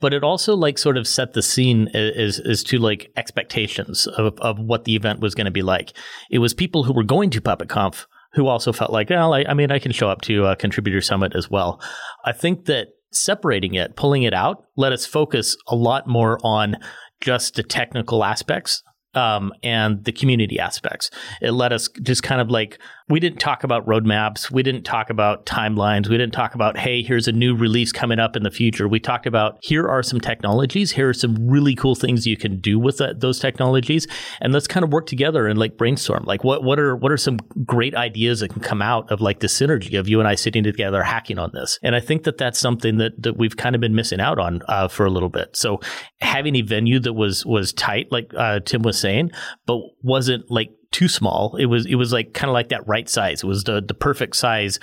But 0.00 0.12
it 0.12 0.24
also 0.24 0.56
like 0.56 0.78
sort 0.78 0.96
of 0.96 1.06
set 1.06 1.34
the 1.34 1.42
scene 1.42 1.88
as 1.94 2.40
as 2.40 2.62
to 2.64 2.78
like 2.78 3.10
expectations 3.16 4.06
of 4.06 4.38
of 4.38 4.58
what 4.58 4.84
the 4.84 4.96
event 4.96 5.20
was 5.20 5.34
going 5.34 5.44
to 5.46 5.50
be 5.50 5.62
like. 5.62 5.92
It 6.30 6.38
was 6.38 6.54
people 6.54 6.84
who 6.84 6.92
were 6.92 7.04
going 7.04 7.30
to 7.30 7.40
PuppetConf 7.40 8.06
who 8.34 8.46
also 8.46 8.72
felt 8.72 8.90
like, 8.90 9.10
well, 9.10 9.34
I, 9.34 9.44
I 9.48 9.54
mean, 9.54 9.70
I 9.70 9.78
can 9.78 9.92
show 9.92 10.08
up 10.08 10.22
to 10.22 10.46
a 10.46 10.56
contributor 10.56 11.00
summit 11.00 11.36
as 11.36 11.50
well. 11.50 11.80
I 12.24 12.32
think 12.32 12.64
that 12.64 12.88
separating 13.12 13.74
it, 13.74 13.94
pulling 13.94 14.22
it 14.22 14.32
out, 14.32 14.64
let 14.76 14.92
us 14.92 15.04
focus 15.04 15.56
a 15.68 15.76
lot 15.76 16.06
more 16.06 16.38
on 16.42 16.76
just 17.20 17.54
the 17.54 17.62
technical 17.62 18.24
aspects 18.24 18.82
um, 19.14 19.52
and 19.62 20.04
the 20.04 20.12
community 20.12 20.58
aspects. 20.58 21.10
It 21.40 21.52
let 21.52 21.72
us 21.72 21.88
just 22.02 22.22
kind 22.22 22.40
of 22.40 22.50
like 22.50 22.78
we 23.12 23.20
didn't 23.20 23.40
talk 23.40 23.62
about 23.62 23.84
roadmaps, 23.86 24.50
we 24.50 24.62
didn't 24.62 24.84
talk 24.84 25.10
about 25.10 25.44
timelines, 25.44 26.08
we 26.08 26.16
didn't 26.16 26.32
talk 26.32 26.54
about 26.54 26.78
hey, 26.78 27.02
here's 27.02 27.28
a 27.28 27.32
new 27.32 27.54
release 27.54 27.92
coming 27.92 28.18
up 28.18 28.36
in 28.36 28.42
the 28.42 28.50
future. 28.50 28.88
We 28.88 29.00
talked 29.00 29.26
about 29.26 29.58
here 29.60 29.86
are 29.86 30.02
some 30.02 30.18
technologies, 30.18 30.92
here 30.92 31.10
are 31.10 31.14
some 31.14 31.36
really 31.46 31.74
cool 31.74 31.94
things 31.94 32.26
you 32.26 32.38
can 32.38 32.58
do 32.58 32.78
with 32.78 32.96
that, 32.96 33.20
those 33.20 33.38
technologies, 33.38 34.06
and 34.40 34.54
let's 34.54 34.66
kind 34.66 34.82
of 34.82 34.90
work 34.90 35.04
together 35.04 35.46
and 35.46 35.58
like 35.58 35.76
brainstorm. 35.76 36.24
Like 36.24 36.42
what 36.42 36.64
what 36.64 36.78
are 36.78 36.96
what 36.96 37.12
are 37.12 37.18
some 37.18 37.36
great 37.66 37.94
ideas 37.94 38.40
that 38.40 38.48
can 38.48 38.62
come 38.62 38.80
out 38.80 39.12
of 39.12 39.20
like 39.20 39.40
the 39.40 39.46
synergy 39.46 40.00
of 40.00 40.08
you 40.08 40.18
and 40.18 40.26
I 40.26 40.34
sitting 40.34 40.64
together 40.64 41.02
hacking 41.02 41.38
on 41.38 41.50
this? 41.52 41.78
And 41.82 41.94
I 41.94 42.00
think 42.00 42.22
that 42.22 42.38
that's 42.38 42.58
something 42.58 42.96
that 42.96 43.20
that 43.20 43.36
we've 43.36 43.58
kind 43.58 43.74
of 43.74 43.82
been 43.82 43.94
missing 43.94 44.20
out 44.20 44.38
on 44.38 44.62
uh, 44.68 44.88
for 44.88 45.04
a 45.04 45.10
little 45.10 45.28
bit. 45.28 45.54
So 45.54 45.80
having 46.22 46.56
a 46.56 46.62
venue 46.62 46.98
that 47.00 47.12
was 47.12 47.44
was 47.44 47.74
tight, 47.74 48.06
like 48.10 48.32
uh, 48.34 48.60
Tim 48.60 48.80
was 48.80 48.98
saying, 48.98 49.32
but 49.66 49.80
wasn't 50.02 50.50
like 50.50 50.70
too 50.92 51.08
small. 51.08 51.56
It 51.56 51.66
was 51.66 51.86
it 51.86 51.96
was 51.96 52.12
like 52.12 52.34
kind 52.34 52.48
of 52.48 52.54
like 52.54 52.68
that 52.68 52.86
right 52.86 53.08
size. 53.08 53.42
It 53.42 53.46
was 53.46 53.64
the 53.64 53.80
the 53.80 53.94
perfect 53.94 54.36
size. 54.36 54.78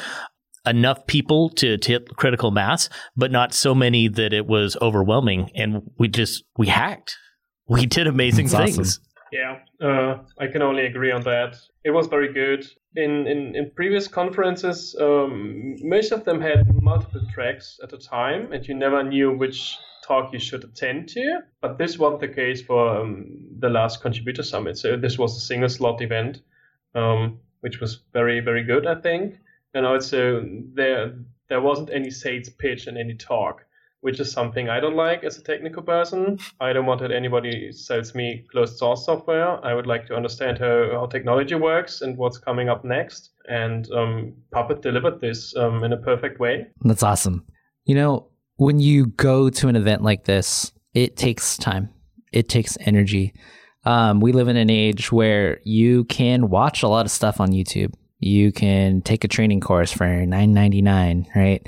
Enough 0.66 1.08
people 1.08 1.50
to, 1.52 1.78
to 1.78 1.92
hit 1.92 2.18
critical 2.18 2.52
mass, 2.52 2.90
but 3.16 3.32
not 3.32 3.54
so 3.54 3.74
many 3.74 4.10
that 4.10 4.34
it 4.34 4.46
was 4.46 4.76
overwhelming. 4.82 5.50
And 5.56 5.82
we 5.98 6.10
just 6.10 6.44
we 6.58 6.68
hacked. 6.68 7.18
We 7.70 7.86
did 7.86 8.08
amazing 8.08 8.48
That's 8.48 8.76
things. 8.76 9.00
Awesome. 9.00 9.04
Yeah, 9.32 9.60
uh, 9.82 10.18
I 10.40 10.48
can 10.48 10.62
only 10.62 10.86
agree 10.86 11.12
on 11.12 11.24
that. 11.24 11.56
It 11.86 11.92
was 11.92 12.08
very 12.08 12.34
good. 12.34 12.66
In 12.96 13.28
in, 13.28 13.56
in 13.56 13.72
previous 13.76 14.08
conferences, 14.08 14.96
um, 15.00 15.76
most 15.82 16.12
of 16.12 16.26
them 16.26 16.42
had 16.42 16.66
multiple 16.82 17.22
tracks 17.34 17.78
at 17.82 17.94
a 17.94 17.98
time, 17.98 18.52
and 18.52 18.68
you 18.68 18.76
never 18.76 19.04
knew 19.04 19.32
which 19.32 19.78
talk 20.10 20.34
you 20.34 20.40
should 20.40 20.64
attend 20.64 21.08
to. 21.10 21.40
But 21.62 21.78
this 21.78 21.98
wasn't 21.98 22.22
the 22.22 22.28
case 22.28 22.62
for 22.62 22.98
um, 22.98 23.26
the 23.60 23.70
last 23.70 24.02
contributor 24.02 24.44
summit. 24.44 24.78
So 24.78 24.98
this 24.98 25.18
was 25.18 25.38
a 25.38 25.40
single 25.40 25.70
slot 25.70 26.02
event, 26.02 26.42
um, 26.96 27.40
which 27.62 27.80
was 27.80 28.02
very 28.12 28.40
very 28.42 28.64
good, 28.64 28.86
I 28.88 28.96
think. 28.96 29.36
And 29.74 29.86
also 29.86 30.44
there 30.74 31.14
there 31.50 31.62
wasn't 31.62 31.90
any 31.92 32.12
sales 32.12 32.50
pitch 32.50 32.88
and 32.88 32.98
any 32.98 33.16
talk, 33.16 33.66
which 34.02 34.20
is 34.20 34.32
something 34.32 34.70
I 34.70 34.80
don't 34.80 34.96
like 34.96 35.24
as 35.24 35.38
a 35.38 35.44
technical 35.44 35.84
person. 35.84 36.40
I 36.60 36.74
don't 36.74 36.86
want 36.86 37.02
that 37.02 37.12
anybody 37.12 37.72
sells 37.72 38.16
me 38.16 38.46
closed 38.52 38.78
source 38.78 39.06
software. 39.06 39.64
I 39.66 39.74
would 39.74 39.88
like 39.88 40.06
to 40.08 40.16
understand 40.16 40.58
how, 40.60 40.90
how 40.92 41.06
technology 41.08 41.56
works 41.56 42.02
and 42.02 42.18
what's 42.18 42.38
coming 42.38 42.70
up 42.70 42.84
next. 42.84 43.32
And 43.48 43.90
um, 43.92 44.34
Puppet 44.52 44.82
delivered 44.82 45.22
this 45.22 45.56
um, 45.56 45.84
in 45.84 45.94
a 45.94 45.98
perfect 45.98 46.40
way. 46.40 46.68
That's 46.82 47.04
awesome. 47.04 47.46
You 47.86 47.96
know, 47.96 48.28
when 48.60 48.78
you 48.78 49.06
go 49.06 49.50
to 49.50 49.70
an 49.70 49.78
event 49.78 50.04
like 50.04 50.26
this, 50.26 50.74
it 50.94 51.16
takes 51.16 51.56
time, 51.58 51.90
it 52.34 52.50
takes 52.50 52.78
energy. 52.82 53.34
Um, 53.86 54.20
we 54.20 54.34
live 54.34 54.50
in 54.50 54.58
an 54.58 54.70
age 54.70 55.14
where 55.14 55.62
you 55.64 56.04
can 56.04 56.50
watch 56.50 56.84
a 56.84 56.90
lot 56.90 57.06
of 57.06 57.12
stuff 57.12 57.40
on 57.40 57.52
YouTube. 57.52 57.94
You 58.20 58.52
can 58.52 59.02
take 59.02 59.24
a 59.24 59.30
training 59.30 59.62
course 59.62 59.94
for 59.94 60.26
nine 60.26 60.54
ninety 60.54 60.82
nine, 60.82 61.26
right? 61.34 61.66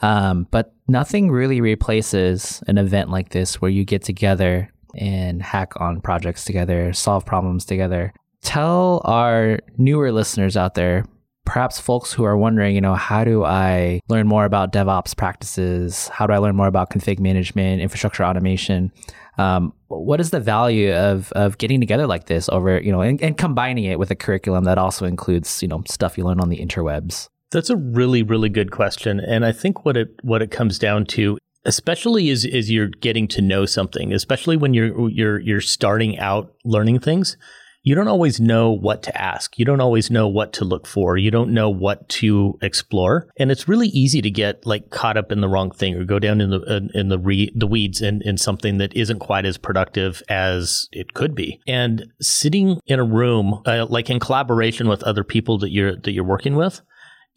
Um, 0.00 0.46
but 0.50 0.72
nothing 0.88 1.30
really 1.30 1.60
replaces 1.60 2.64
an 2.66 2.78
event 2.78 3.10
like 3.10 3.28
this 3.28 3.60
where 3.60 3.70
you 3.70 3.84
get 3.84 4.02
together 4.02 4.70
and 4.96 5.42
hack 5.42 5.74
on 5.76 6.00
projects 6.00 6.46
together, 6.46 6.94
solve 6.94 7.26
problems 7.26 7.66
together. 7.66 8.14
Tell 8.40 9.02
our 9.04 9.58
newer 9.76 10.10
listeners 10.10 10.56
out 10.56 10.74
there 10.74 11.04
perhaps 11.50 11.80
folks 11.80 12.12
who 12.12 12.22
are 12.22 12.36
wondering, 12.36 12.76
you 12.76 12.80
know, 12.80 12.94
how 12.94 13.24
do 13.24 13.42
I 13.44 14.00
learn 14.08 14.28
more 14.28 14.44
about 14.44 14.72
DevOps 14.72 15.16
practices? 15.16 16.06
How 16.06 16.28
do 16.28 16.32
I 16.32 16.38
learn 16.38 16.54
more 16.54 16.68
about 16.68 16.90
config 16.90 17.18
management, 17.18 17.82
infrastructure 17.82 18.24
automation? 18.24 18.92
Um, 19.36 19.72
what 19.88 20.20
is 20.20 20.30
the 20.30 20.38
value 20.38 20.94
of 20.94 21.32
of 21.32 21.58
getting 21.58 21.80
together 21.80 22.06
like 22.06 22.26
this 22.26 22.48
over, 22.50 22.80
you 22.80 22.92
know, 22.92 23.00
and, 23.00 23.20
and 23.20 23.36
combining 23.36 23.82
it 23.82 23.98
with 23.98 24.12
a 24.12 24.14
curriculum 24.14 24.62
that 24.62 24.78
also 24.78 25.06
includes, 25.06 25.60
you 25.60 25.66
know, 25.66 25.82
stuff 25.88 26.16
you 26.16 26.22
learn 26.22 26.38
on 26.38 26.50
the 26.50 26.58
interwebs? 26.58 27.26
That's 27.50 27.68
a 27.68 27.76
really, 27.76 28.22
really 28.22 28.48
good 28.48 28.70
question. 28.70 29.18
And 29.18 29.44
I 29.44 29.50
think 29.50 29.84
what 29.84 29.96
it 29.96 30.08
what 30.22 30.42
it 30.42 30.52
comes 30.52 30.78
down 30.78 31.04
to 31.06 31.36
especially 31.64 32.30
as, 32.30 32.46
as 32.46 32.70
you're 32.70 32.88
getting 32.88 33.28
to 33.28 33.42
know 33.42 33.66
something, 33.66 34.12
especially 34.12 34.56
when 34.56 34.72
you're 34.72 35.10
you're 35.10 35.40
you're 35.40 35.60
starting 35.60 36.16
out 36.20 36.54
learning 36.64 37.00
things, 37.00 37.36
you 37.82 37.94
don't 37.94 38.08
always 38.08 38.40
know 38.40 38.70
what 38.70 39.02
to 39.04 39.20
ask. 39.20 39.58
You 39.58 39.64
don't 39.64 39.80
always 39.80 40.10
know 40.10 40.28
what 40.28 40.52
to 40.54 40.64
look 40.64 40.86
for. 40.86 41.16
You 41.16 41.30
don't 41.30 41.52
know 41.52 41.70
what 41.70 42.08
to 42.10 42.58
explore. 42.60 43.28
And 43.38 43.50
it's 43.50 43.68
really 43.68 43.88
easy 43.88 44.20
to 44.20 44.30
get 44.30 44.66
like 44.66 44.90
caught 44.90 45.16
up 45.16 45.32
in 45.32 45.40
the 45.40 45.48
wrong 45.48 45.70
thing 45.70 45.94
or 45.94 46.04
go 46.04 46.18
down 46.18 46.40
in 46.40 46.50
the 46.50 46.60
in, 46.62 46.90
in 46.94 47.08
the 47.08 47.18
re, 47.18 47.50
the 47.54 47.66
weeds 47.66 48.02
in, 48.02 48.20
in 48.22 48.36
something 48.36 48.78
that 48.78 48.94
isn't 48.94 49.18
quite 49.18 49.46
as 49.46 49.56
productive 49.56 50.22
as 50.28 50.88
it 50.92 51.14
could 51.14 51.34
be. 51.34 51.60
And 51.66 52.06
sitting 52.20 52.80
in 52.86 53.00
a 53.00 53.04
room 53.04 53.62
uh, 53.66 53.86
like 53.88 54.10
in 54.10 54.20
collaboration 54.20 54.88
with 54.88 55.02
other 55.02 55.24
people 55.24 55.58
that 55.58 55.70
you're 55.70 55.96
that 55.96 56.12
you're 56.12 56.24
working 56.24 56.56
with, 56.56 56.82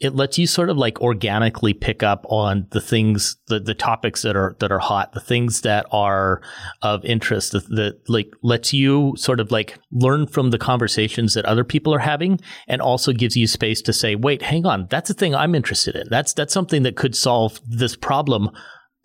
it 0.04 0.16
lets 0.16 0.38
you 0.38 0.46
sort 0.46 0.70
of 0.70 0.78
like 0.78 1.00
organically 1.02 1.74
pick 1.74 2.04
up 2.04 2.26
on 2.30 2.68
the 2.72 2.82
things 2.82 3.38
the, 3.48 3.60
the 3.60 3.74
topics 3.74 4.22
that 4.22 4.36
are 4.36 4.56
that 4.60 4.72
are 4.72 4.80
hot 4.80 5.14
the 5.14 5.20
things 5.20 5.62
that 5.62 5.86
are 5.92 6.42
of 6.82 7.04
interest 7.06 7.54
that, 7.54 7.68
that 7.70 8.00
like 8.10 8.30
lets 8.44 8.74
you 8.74 9.14
sort 9.16 9.40
of 9.40 9.52
like 9.52 9.80
learn 9.92 10.28
from 10.28 10.52
the 10.52 10.58
conversations 10.58 11.34
that 11.34 11.46
other 11.46 11.64
people 11.64 11.94
are 11.94 12.00
having 12.00 12.40
and 12.68 12.82
also 12.82 13.14
gives 13.14 13.38
you 13.38 13.48
space 13.48 13.82
to 13.82 13.94
say 13.94 14.16
wait 14.16 14.42
hang 14.42 14.66
on. 14.66 14.88
That's 14.90 15.10
a 15.10 15.14
thing 15.14 15.34
i'm 15.34 15.56
interested 15.56 15.96
in. 15.96 16.08
That's 16.10 16.34
that's 16.34 16.54
something 16.54 16.84
that 16.84 16.98
could 16.98 17.16
solve 17.16 17.60
this 17.68 17.96
problem 17.96 18.50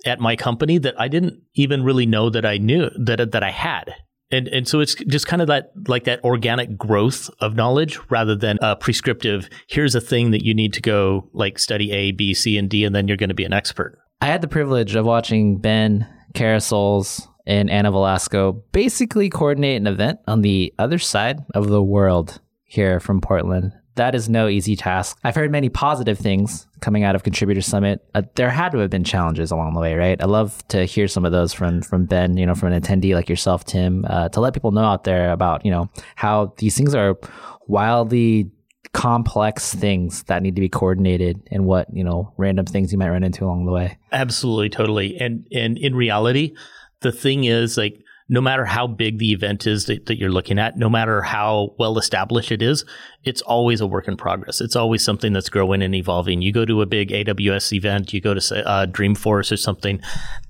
at 0.07 0.21
my 0.21 0.37
company 0.37 0.79
that 0.79 0.99
i 1.01 1.09
didn't 1.09 1.41
even 1.55 1.83
really 1.83 2.07
know 2.07 2.31
that 2.31 2.47
i 2.47 2.57
knew 2.57 2.89
that 2.97 3.33
that 3.33 3.43
i 3.43 3.51
had 3.51 3.93
and 4.31 4.49
and 4.49 4.69
so 4.69 4.81
it's 4.81 4.95
just 4.95 5.27
kind 5.27 5.43
of 5.43 5.49
that 5.49 5.73
like 5.87 6.05
that 6.05 6.23
organic 6.25 6.77
growth 6.77 7.31
of 7.41 7.55
knowledge 7.55 7.99
rather 8.11 8.35
than 8.35 8.59
a 8.63 8.77
prescriptive 8.77 9.49
here's 9.67 9.95
a 9.95 10.01
thing 10.01 10.31
that 10.31 10.45
you 10.45 10.55
need 10.55 10.73
to 10.73 10.81
go 10.81 11.29
like 11.33 11.59
study 11.59 11.93
A, 11.93 12.13
B, 12.13 12.35
C, 12.35 12.59
and 12.59 12.69
D, 12.69 12.85
and 12.85 12.95
then 12.95 13.09
you're 13.09 13.17
going 13.17 13.29
to 13.29 13.35
be 13.35 13.45
an 13.45 13.53
expert. 13.53 13.99
I 14.21 14.27
had 14.27 14.41
the 14.41 14.49
privilege 14.49 14.95
of 14.95 15.07
watching 15.07 15.59
Ben 15.59 16.07
Carrosol's 16.35 17.27
and 17.47 17.71
Anna 17.71 17.91
Velasco 17.91 18.63
basically 18.73 19.31
coordinate 19.31 19.81
an 19.81 19.87
event 19.87 20.21
on 20.27 20.43
the 20.43 20.75
other 20.79 20.99
side 20.99 21.41
of 21.55 21.69
the 21.69 21.83
world 21.83 22.41
here 22.65 23.01
from 23.01 23.21
Portland 23.21 23.73
that 23.99 24.15
is 24.15 24.29
no 24.29 24.49
easy 24.49 24.75
task. 24.75 25.19
I've 25.23 25.35
heard 25.35 25.53
many 25.53 25.69
positive 25.69 26.19
things 26.19 26.67
coming 26.81 27.05
out 27.05 27.15
of 27.15 27.23
Contributor 27.23 27.61
Summit. 27.61 28.05
Uh, 28.15 28.23
there 28.35 28.51
had 28.51 28.73
to 28.73 28.79
have 28.79 28.91
been 28.91 29.05
challenges 29.05 29.51
along 29.51 29.75
the 29.75 29.81
way, 29.81 29.95
right? 29.95 30.21
I 30.21 30.27
love 30.27 30.67
to 30.69 30.85
hear 30.85 31.07
some 31.07 31.25
of 31.25 31.33
those 31.33 31.53
from 31.53 31.83
from 31.83 32.07
Ben, 32.07 32.37
you 32.37 32.47
know, 32.47 32.55
from 32.55 32.73
an 32.73 32.81
attendee 32.81 33.15
like 33.15 33.29
yourself, 33.29 33.65
Tim, 33.65 34.05
uh, 34.09 34.31
to 34.31 34.41
let 34.41 34.55
people 34.55 34.73
know 34.73 34.85
out 34.85 35.05
there 35.05 35.33
about 35.33 35.65
you 35.65 35.71
know 35.71 35.91
how 36.17 36.55
these 36.59 36.77
things 36.77 36.95
are 36.95 37.19
wildly 37.67 38.51
complex 38.95 39.75
things 39.75 40.23
that 40.25 40.43
need 40.43 40.55
to 40.55 40.61
be 40.61 40.69
coordinated 40.69 41.47
and 41.51 41.67
what 41.67 41.87
you 41.93 42.03
know 42.03 42.33
random 42.39 42.65
things 42.65 42.91
you 42.91 42.99
might 42.99 43.11
run 43.11 43.23
into 43.23 43.45
along 43.45 43.67
the 43.67 43.73
way. 43.73 43.99
Absolutely, 44.13 44.71
totally, 44.71 45.17
and 45.19 45.47
and 45.53 45.77
in 45.77 45.95
reality, 45.95 46.55
the 47.01 47.13
thing 47.13 47.45
is 47.45 47.77
like 47.77 48.03
no 48.29 48.41
matter 48.41 48.65
how 48.65 48.87
big 48.87 49.19
the 49.19 49.33
event 49.33 49.67
is 49.67 49.87
that, 49.87 50.07
that, 50.07 50.19
you're 50.19 50.31
looking 50.31 50.59
at, 50.59 50.77
no 50.77 50.91
matter 50.91 51.23
how 51.23 51.75
well 51.79 51.99
established 51.99 52.53
it 52.53 52.61
is, 52.61 52.85
it's 53.25 53.41
always 53.43 53.81
a 53.81 53.87
work 53.87 54.07
in 54.07 54.17
progress. 54.17 54.61
It's 54.61 54.77
always 54.77 55.03
something 55.03 55.33
that's 55.33 55.49
growing 55.49 55.83
and 55.83 55.95
evolving. 55.95 56.43
You 56.43 56.53
go 56.53 56.67
to 56.67 56.83
a 56.83 56.87
big 56.87 57.09
AWS 57.09 57.73
event, 57.73 58.13
you 58.13 58.21
go 58.21 58.35
to 58.35 58.69
uh, 58.69 58.87
Dreamforce 58.87 59.51
or 59.51 59.57
something, 59.57 60.01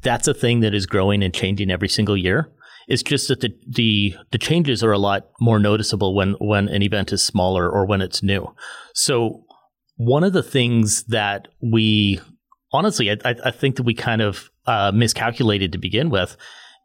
that's 0.03 0.27
a 0.27 0.35
thing 0.35 0.61
that 0.61 0.75
is 0.75 0.87
growing 0.87 1.23
and 1.23 1.33
changing 1.33 1.71
every 1.71 1.89
single 1.89 2.17
year. 2.17 2.51
It's 2.89 3.03
just 3.03 3.29
that 3.29 3.43
the, 3.43 3.55
the 3.69 4.17
the 4.31 4.39
changes 4.39 4.83
are 4.83 4.93
a 4.93 4.99
lot 4.99 5.29
more 5.41 5.59
noticeable 5.59 6.15
when 6.15 6.33
when 6.41 6.69
an 6.69 6.83
event 6.83 7.13
is 7.13 7.23
smaller 7.23 7.69
or 7.69 7.85
when 7.85 8.01
it's 8.01 8.23
new. 8.23 8.55
So 8.95 9.45
one 9.97 10.25
of 10.25 10.33
the 10.33 10.43
things 10.43 11.05
that 11.05 11.49
we 11.61 12.19
honestly, 12.73 13.11
I, 13.11 13.35
I 13.45 13.51
think 13.51 13.77
that 13.77 13.83
we 13.83 13.93
kind 13.93 14.23
of 14.23 14.51
uh, 14.67 14.91
miscalculated 14.95 15.73
to 15.73 15.79
begin 15.79 16.09
with 16.09 16.37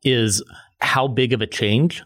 is 0.04 0.44
how 0.84 1.08
big 1.08 1.34
of 1.34 1.42
a 1.42 1.48
change 1.48 2.04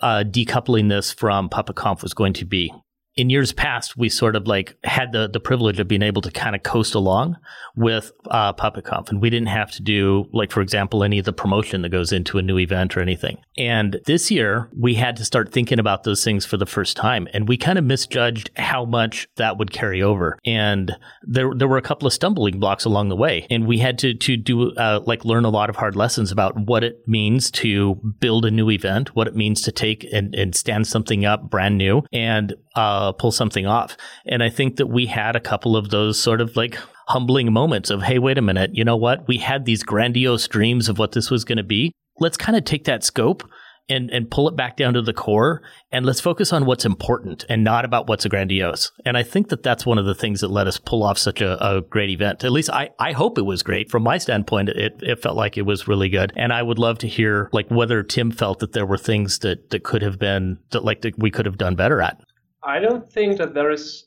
uh, 0.00 0.24
decoupling 0.26 0.88
this 0.88 1.12
from 1.12 1.48
PuppetConf 1.48 2.02
was 2.02 2.14
going 2.14 2.32
to 2.34 2.44
be 2.44 2.72
in 3.14 3.28
years 3.28 3.52
past, 3.52 3.96
we 3.96 4.08
sort 4.08 4.36
of 4.36 4.46
like 4.46 4.76
had 4.84 5.12
the, 5.12 5.28
the 5.28 5.40
privilege 5.40 5.78
of 5.78 5.86
being 5.86 6.02
able 6.02 6.22
to 6.22 6.30
kind 6.30 6.56
of 6.56 6.62
coast 6.62 6.94
along 6.94 7.36
with 7.76 8.10
uh, 8.30 8.52
PuppetConf. 8.54 9.10
And 9.10 9.20
we 9.20 9.28
didn't 9.28 9.48
have 9.48 9.70
to 9.72 9.82
do, 9.82 10.28
like, 10.32 10.50
for 10.50 10.62
example, 10.62 11.04
any 11.04 11.18
of 11.18 11.26
the 11.26 11.32
promotion 11.32 11.82
that 11.82 11.90
goes 11.90 12.10
into 12.12 12.38
a 12.38 12.42
new 12.42 12.58
event 12.58 12.96
or 12.96 13.00
anything. 13.00 13.38
And 13.58 14.00
this 14.06 14.30
year, 14.30 14.70
we 14.78 14.94
had 14.94 15.16
to 15.16 15.24
start 15.24 15.52
thinking 15.52 15.78
about 15.78 16.04
those 16.04 16.24
things 16.24 16.46
for 16.46 16.56
the 16.56 16.66
first 16.66 16.96
time. 16.96 17.28
And 17.34 17.48
we 17.48 17.58
kind 17.58 17.78
of 17.78 17.84
misjudged 17.84 18.50
how 18.56 18.86
much 18.86 19.28
that 19.36 19.58
would 19.58 19.72
carry 19.72 20.02
over. 20.02 20.38
And 20.46 20.96
there, 21.22 21.52
there 21.54 21.68
were 21.68 21.76
a 21.76 21.82
couple 21.82 22.06
of 22.06 22.14
stumbling 22.14 22.58
blocks 22.58 22.86
along 22.86 23.10
the 23.10 23.16
way. 23.16 23.46
And 23.50 23.66
we 23.66 23.78
had 23.78 23.98
to, 23.98 24.14
to 24.14 24.36
do, 24.38 24.74
uh, 24.76 25.00
like, 25.04 25.26
learn 25.26 25.44
a 25.44 25.50
lot 25.50 25.68
of 25.68 25.76
hard 25.76 25.96
lessons 25.96 26.32
about 26.32 26.56
what 26.56 26.82
it 26.82 27.06
means 27.06 27.50
to 27.52 27.96
build 28.20 28.46
a 28.46 28.50
new 28.50 28.70
event, 28.70 29.14
what 29.14 29.26
it 29.26 29.36
means 29.36 29.60
to 29.62 29.72
take 29.72 30.06
and, 30.12 30.34
and 30.34 30.54
stand 30.54 30.86
something 30.86 31.26
up 31.26 31.50
brand 31.50 31.76
new. 31.76 32.02
And, 32.10 32.54
uh, 32.74 33.12
pull 33.12 33.32
something 33.32 33.66
off. 33.66 33.96
And 34.26 34.42
I 34.42 34.50
think 34.50 34.76
that 34.76 34.86
we 34.86 35.06
had 35.06 35.36
a 35.36 35.40
couple 35.40 35.76
of 35.76 35.90
those 35.90 36.18
sort 36.18 36.40
of 36.40 36.56
like 36.56 36.78
humbling 37.08 37.52
moments 37.52 37.90
of, 37.90 38.02
hey, 38.02 38.18
wait 38.18 38.38
a 38.38 38.42
minute, 38.42 38.70
you 38.74 38.84
know 38.84 38.96
what? 38.96 39.26
We 39.28 39.38
had 39.38 39.64
these 39.64 39.82
grandiose 39.82 40.48
dreams 40.48 40.88
of 40.88 40.98
what 40.98 41.12
this 41.12 41.30
was 41.30 41.44
going 41.44 41.58
to 41.58 41.64
be. 41.64 41.92
Let's 42.18 42.36
kind 42.36 42.56
of 42.56 42.64
take 42.64 42.84
that 42.84 43.04
scope 43.04 43.44
and 43.88 44.10
and 44.10 44.30
pull 44.30 44.48
it 44.48 44.56
back 44.56 44.76
down 44.76 44.94
to 44.94 45.02
the 45.02 45.12
core 45.12 45.62
and 45.90 46.06
let's 46.06 46.20
focus 46.20 46.52
on 46.52 46.64
what's 46.64 46.84
important 46.84 47.44
and 47.48 47.64
not 47.64 47.84
about 47.84 48.08
what's 48.08 48.24
grandiose 48.26 48.90
and 49.04 49.16
i 49.16 49.22
think 49.22 49.48
that 49.48 49.62
that's 49.62 49.84
one 49.84 49.98
of 49.98 50.06
the 50.06 50.14
things 50.14 50.40
that 50.40 50.48
let 50.48 50.66
us 50.66 50.78
pull 50.78 51.02
off 51.02 51.18
such 51.18 51.40
a, 51.40 51.62
a 51.64 51.80
great 51.80 52.10
event 52.10 52.44
at 52.44 52.52
least 52.52 52.70
i 52.70 52.90
i 52.98 53.12
hope 53.12 53.38
it 53.38 53.42
was 53.42 53.62
great 53.62 53.90
from 53.90 54.02
my 54.02 54.18
standpoint 54.18 54.68
it, 54.68 54.94
it 55.00 55.20
felt 55.20 55.36
like 55.36 55.58
it 55.58 55.62
was 55.62 55.88
really 55.88 56.08
good 56.08 56.32
and 56.36 56.52
i 56.52 56.62
would 56.62 56.78
love 56.78 56.98
to 56.98 57.08
hear 57.08 57.48
like 57.52 57.68
whether 57.70 58.02
tim 58.02 58.30
felt 58.30 58.60
that 58.60 58.72
there 58.72 58.86
were 58.86 58.98
things 58.98 59.40
that 59.40 59.70
that 59.70 59.82
could 59.82 60.02
have 60.02 60.18
been 60.18 60.58
that 60.70 60.84
like 60.84 61.02
that 61.02 61.18
we 61.18 61.30
could 61.30 61.46
have 61.46 61.58
done 61.58 61.74
better 61.74 62.00
at 62.00 62.20
I 62.64 62.78
don't 62.78 63.10
think 63.10 63.38
that 63.38 63.54
there 63.54 63.70
is 63.70 64.06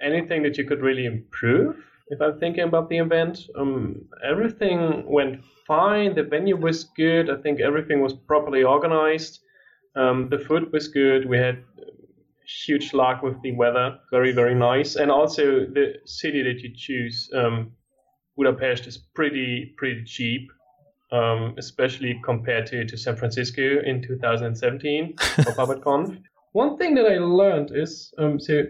anything 0.00 0.42
that 0.42 0.56
you 0.58 0.64
could 0.64 0.80
really 0.80 1.06
improve. 1.06 1.76
If 2.08 2.20
I'm 2.20 2.38
thinking 2.38 2.64
about 2.64 2.88
the 2.88 2.98
event, 2.98 3.40
um, 3.56 4.02
everything 4.22 5.04
went 5.06 5.42
fine. 5.66 6.14
The 6.14 6.22
venue 6.22 6.56
was 6.56 6.84
good. 6.84 7.30
I 7.30 7.36
think 7.36 7.60
everything 7.60 8.02
was 8.02 8.12
properly 8.12 8.62
organized. 8.62 9.40
Um, 9.96 10.28
the 10.28 10.38
food 10.38 10.72
was 10.72 10.88
good. 10.88 11.28
We 11.28 11.38
had 11.38 11.62
huge 12.66 12.92
luck 12.92 13.22
with 13.22 13.40
the 13.42 13.52
weather. 13.52 13.98
Very, 14.10 14.32
very 14.32 14.54
nice. 14.54 14.96
And 14.96 15.10
also 15.10 15.60
the 15.60 15.94
city 16.04 16.42
that 16.42 16.60
you 16.60 16.74
choose, 16.76 17.30
um, 17.34 17.72
Budapest, 18.36 18.86
is 18.86 18.98
pretty, 18.98 19.74
pretty 19.76 20.04
cheap. 20.04 20.50
Um, 21.12 21.54
especially 21.58 22.20
compared 22.24 22.66
to, 22.68 22.84
to 22.86 22.96
San 22.96 23.14
Francisco 23.14 23.80
in 23.84 24.02
2017 24.02 25.14
for 25.16 25.42
PuppetConf. 25.52 26.20
One 26.54 26.76
thing 26.78 26.94
that 26.94 27.06
I 27.06 27.18
learned 27.18 27.72
is 27.74 28.14
um, 28.16 28.38
so 28.38 28.62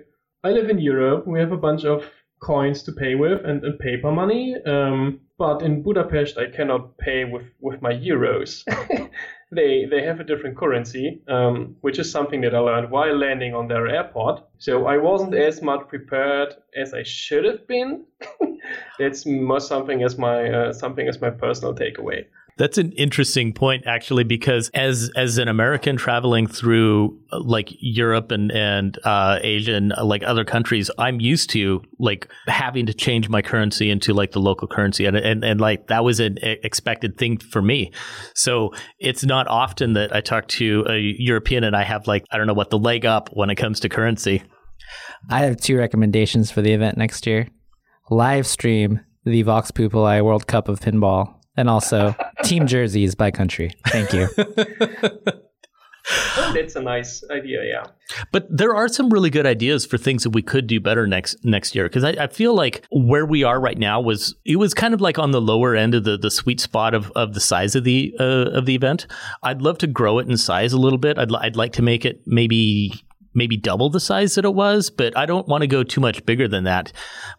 I 0.43 0.53
live 0.53 0.71
in 0.71 0.79
Europe. 0.79 1.27
We 1.27 1.39
have 1.39 1.53
a 1.53 1.59
bunch 1.59 1.85
of 1.85 2.11
coins 2.41 2.83
to 2.85 2.93
pay 2.93 3.15
with 3.15 3.45
and, 3.45 3.63
and 3.63 3.79
paper 3.79 4.11
money. 4.11 4.57
Um, 4.65 5.21
but 5.37 5.61
in 5.61 5.83
Budapest, 5.83 6.39
I 6.39 6.47
cannot 6.47 6.97
pay 6.97 7.27
with, 7.27 7.45
with 7.61 7.83
my 7.83 7.93
euros. 7.93 8.65
they 9.53 9.85
they 9.85 10.03
have 10.03 10.19
a 10.19 10.25
different 10.25 10.57
currency, 10.57 11.21
um, 11.29 11.77
which 11.83 11.99
is 11.99 12.11
something 12.11 12.41
that 12.41 12.55
I 12.55 12.59
learned 12.59 12.91
while 12.91 13.19
landing 13.19 13.55
on 13.55 13.69
their 13.69 13.87
airport. 13.87 14.43
So 14.57 14.87
I 14.87 14.97
wasn't 14.97 15.35
as 15.35 15.61
much 15.61 15.87
prepared 15.87 16.55
as 16.75 16.95
I 16.95 17.03
should 17.03 17.45
have 17.45 17.67
been. 17.67 18.07
That's 18.99 19.27
more 19.27 19.61
something 19.61 20.03
as 20.03 20.17
my 20.17 20.49
uh, 20.49 20.73
something 20.73 21.07
as 21.07 21.21
my 21.21 21.29
personal 21.29 21.75
takeaway. 21.75 22.25
That's 22.57 22.79
an 22.79 22.93
interesting 22.93 23.53
point, 23.53 23.85
actually, 23.85 24.23
because 24.23 24.71
as 24.75 25.11
as 25.17 25.39
an 25.39 25.49
American 25.49 25.97
traveling 25.97 26.47
through 26.47 27.19
uh, 27.33 27.41
like 27.43 27.71
Europe 27.81 28.31
and 28.31 28.53
and 28.53 28.97
uh, 29.03 29.41
Asia 29.43 29.75
and 29.75 29.93
uh, 29.93 30.05
like 30.05 30.23
other 30.23 30.45
countries, 30.45 30.89
I'm 30.97 31.21
used 31.21 31.51
to 31.51 31.83
like 31.99 32.29
having 32.47 32.87
to 32.87 32.95
change 32.95 33.29
my 33.29 33.43
currency 33.43 33.91
into 33.91 34.15
like 34.15 34.31
the 34.31 34.39
local 34.39 34.69
currency, 34.69 35.05
and 35.05 35.17
and, 35.17 35.45
and 35.45 35.61
like 35.61 35.89
that 35.89 36.05
was 36.05 36.21
an 36.21 36.39
expected 36.43 37.19
thing 37.19 37.39
for 37.39 37.61
me. 37.61 37.91
So 38.37 38.73
it's 39.01 39.25
not 39.25 39.49
often 39.49 39.95
that 39.95 40.15
I 40.15 40.21
talk 40.21 40.47
to 40.49 40.85
a 40.89 40.99
European 41.19 41.65
and 41.65 41.75
I 41.75 41.83
have 41.83 42.07
like 42.07 42.25
I 42.31 42.39
don't 42.39 42.47
know 42.47 42.55
what 42.55 42.71
the 42.71 42.79
leg 42.79 43.05
up 43.05 43.31
when 43.33 43.51
it 43.51 43.57
comes 43.57 43.81
to 43.81 43.89
currency. 43.89 44.45
I 45.29 45.41
have 45.41 45.57
two 45.57 45.77
recommendations 45.77 46.53
for 46.53 46.63
the 46.63 46.73
event 46.73 46.99
next 46.99 47.27
year: 47.27 47.49
live 48.11 48.47
stream 48.47 49.01
the 49.25 49.43
Vox 49.43 49.73
Pupuli 49.73 50.23
World 50.23 50.47
Cup 50.47 50.69
of 50.69 50.79
Pinball 50.79 51.35
and 51.57 51.69
also 51.69 52.15
team 52.43 52.67
jerseys 52.67 53.15
by 53.15 53.31
country. 53.31 53.75
Thank 53.89 54.13
you. 54.13 54.29
That's 56.55 56.77
a 56.77 56.83
nice 56.83 57.25
idea, 57.31 57.65
yeah. 57.65 57.85
But 58.31 58.47
there 58.55 58.75
are 58.75 58.89
some 58.89 59.09
really 59.09 59.31
good 59.31 59.47
ideas 59.47 59.87
for 59.87 59.97
things 59.97 60.23
that 60.25 60.31
we 60.31 60.43
could 60.43 60.67
do 60.67 60.79
better 60.79 61.07
next 61.07 61.43
next 61.45 61.75
year 61.75 61.85
because 61.87 62.05
I, 62.05 62.11
I, 62.11 62.27
feel 62.27 62.55
like 62.55 62.85
where 62.91 63.25
we 63.25 63.43
are 63.43 63.59
right 63.59 63.79
now 63.79 64.01
was 64.01 64.35
it 64.45 64.57
was 64.57 64.75
kind 64.75 64.93
of 64.93 65.01
like 65.01 65.19
on 65.19 65.31
the 65.31 65.41
lower 65.41 65.75
end 65.75 65.95
of 65.95 66.05
the, 66.05 66.19
the 66.19 66.31
sweet 66.31 66.61
spot 66.61 66.93
of, 66.95 67.11
of 67.13 67.33
the 67.33 67.41
size 67.41 67.75
of 67.75 67.85
the 67.85 68.15
uh, 68.21 68.51
of 68.53 68.67
the 68.67 68.75
event. 68.75 69.07
I'd 69.43 69.63
love 69.63 69.79
to 69.79 69.87
grow 69.87 70.19
it 70.19 70.29
in 70.29 70.37
size 70.37 70.75
a 70.75 70.79
little 70.79 70.99
bit. 70.99 71.19
I'd 71.19 71.35
I'd 71.35 71.57
like 71.57 71.73
to 71.75 71.83
make 71.83 72.05
it 72.05 72.21
maybe 72.27 72.93
maybe 73.35 73.57
double 73.57 73.91
the 73.91 74.01
size 74.01 74.35
that 74.35 74.45
it 74.45 74.55
was, 74.55 74.91
but 74.91 75.17
I 75.17 75.27
don't 75.27 75.49
want 75.49 75.63
to 75.63 75.67
go 75.67 75.83
too 75.83 76.01
much 76.01 76.25
bigger 76.25 76.49
than 76.49 76.65
that. 76.65 76.93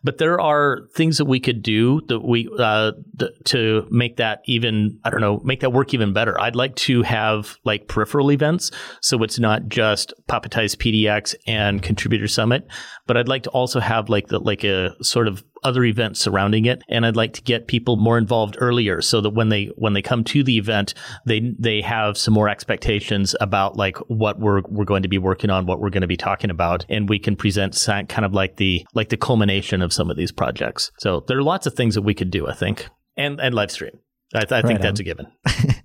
But 0.04 0.18
there 0.18 0.40
are 0.40 0.88
things 0.96 1.18
that 1.18 1.26
we 1.26 1.40
could 1.40 1.62
do 1.62 2.02
that 2.08 2.20
we 2.20 2.50
uh, 2.60 2.92
th- 3.18 3.32
to 3.46 3.88
make 3.90 4.18
that 4.18 4.42
even 4.46 5.00
I 5.04 5.10
don't 5.10 5.22
know 5.22 5.42
make 5.44 5.62
that 5.62 5.74
work 5.74 5.94
even 5.94 6.14
better. 6.14 6.40
I'd 6.40 6.56
like 6.56 6.76
to 6.78 7.02
have 7.04 7.58
like 7.64 7.88
peripheral 7.88 8.32
events, 8.32 8.72
so 9.02 9.24
it's 9.24 9.40
not 9.40 9.68
just 9.68 10.14
Puppetize 10.28 10.76
PDX 10.76 11.36
and 11.48 11.82
Contributor 11.82 12.28
Summit, 12.28 12.68
but 13.08 13.18
I'd 13.18 13.28
like 13.28 13.44
to 13.44 13.50
also 13.52 13.80
have 13.80 14.10
like 14.10 14.28
the 14.28 14.40
like 14.40 14.64
a 14.64 14.92
sort 15.04 15.28
of 15.28 15.44
other 15.66 15.84
events 15.84 16.20
surrounding 16.20 16.66
it 16.66 16.82
and 16.88 17.06
I'd 17.06 17.16
like 17.16 17.34
to 17.34 17.42
get 17.42 17.68
people 17.68 17.98
more 17.98 18.18
involved 18.18 18.56
earlier 18.60 19.02
so 19.02 19.20
that 19.22 19.32
when 19.32 19.50
they 19.50 19.66
when 19.76 19.94
they 19.94 20.02
come 20.02 20.24
to 20.26 20.44
the 20.44 20.58
event 20.58 20.94
they 21.26 21.54
they 21.58 21.82
have 21.82 22.18
some 22.18 22.34
more 22.34 22.48
expectations 22.48 23.36
about 23.42 23.76
like 23.76 23.98
what 24.08 24.40
we're 24.40 24.62
we're 24.70 24.86
going 24.86 25.04
to 25.04 25.10
be 25.10 25.18
working 25.18 25.50
on 25.50 25.66
what 25.66 25.80
we're 25.80 25.90
going 25.90 26.02
to 26.02 26.08
be 26.08 26.16
talking 26.16 26.52
about 26.52 26.86
and 26.88 27.10
we 27.10 27.20
can 27.20 27.36
present 27.36 27.76
kind 27.86 28.26
of 28.26 28.34
like 28.34 28.58
the 28.58 28.86
like 28.94 29.10
the 29.10 29.18
culmination 29.18 29.82
of 29.82 29.92
some 29.92 30.10
of 30.10 30.18
these 30.18 30.32
projects. 30.32 30.92
So 31.00 31.26
there 31.28 31.38
are 31.38 31.44
lots 31.44 31.66
of 31.66 31.74
things 31.74 31.96
that 31.96 32.04
we 32.04 32.14
could 32.14 32.30
do 32.30 32.48
I 32.48 32.54
think 32.54 32.88
and 33.18 33.40
and 33.42 33.56
live 33.56 33.72
stream. 33.72 34.00
I, 34.34 34.44
I 34.52 34.62
think 34.62 34.82
that's 34.82 35.00
a 35.00 35.04
given. 35.04 35.28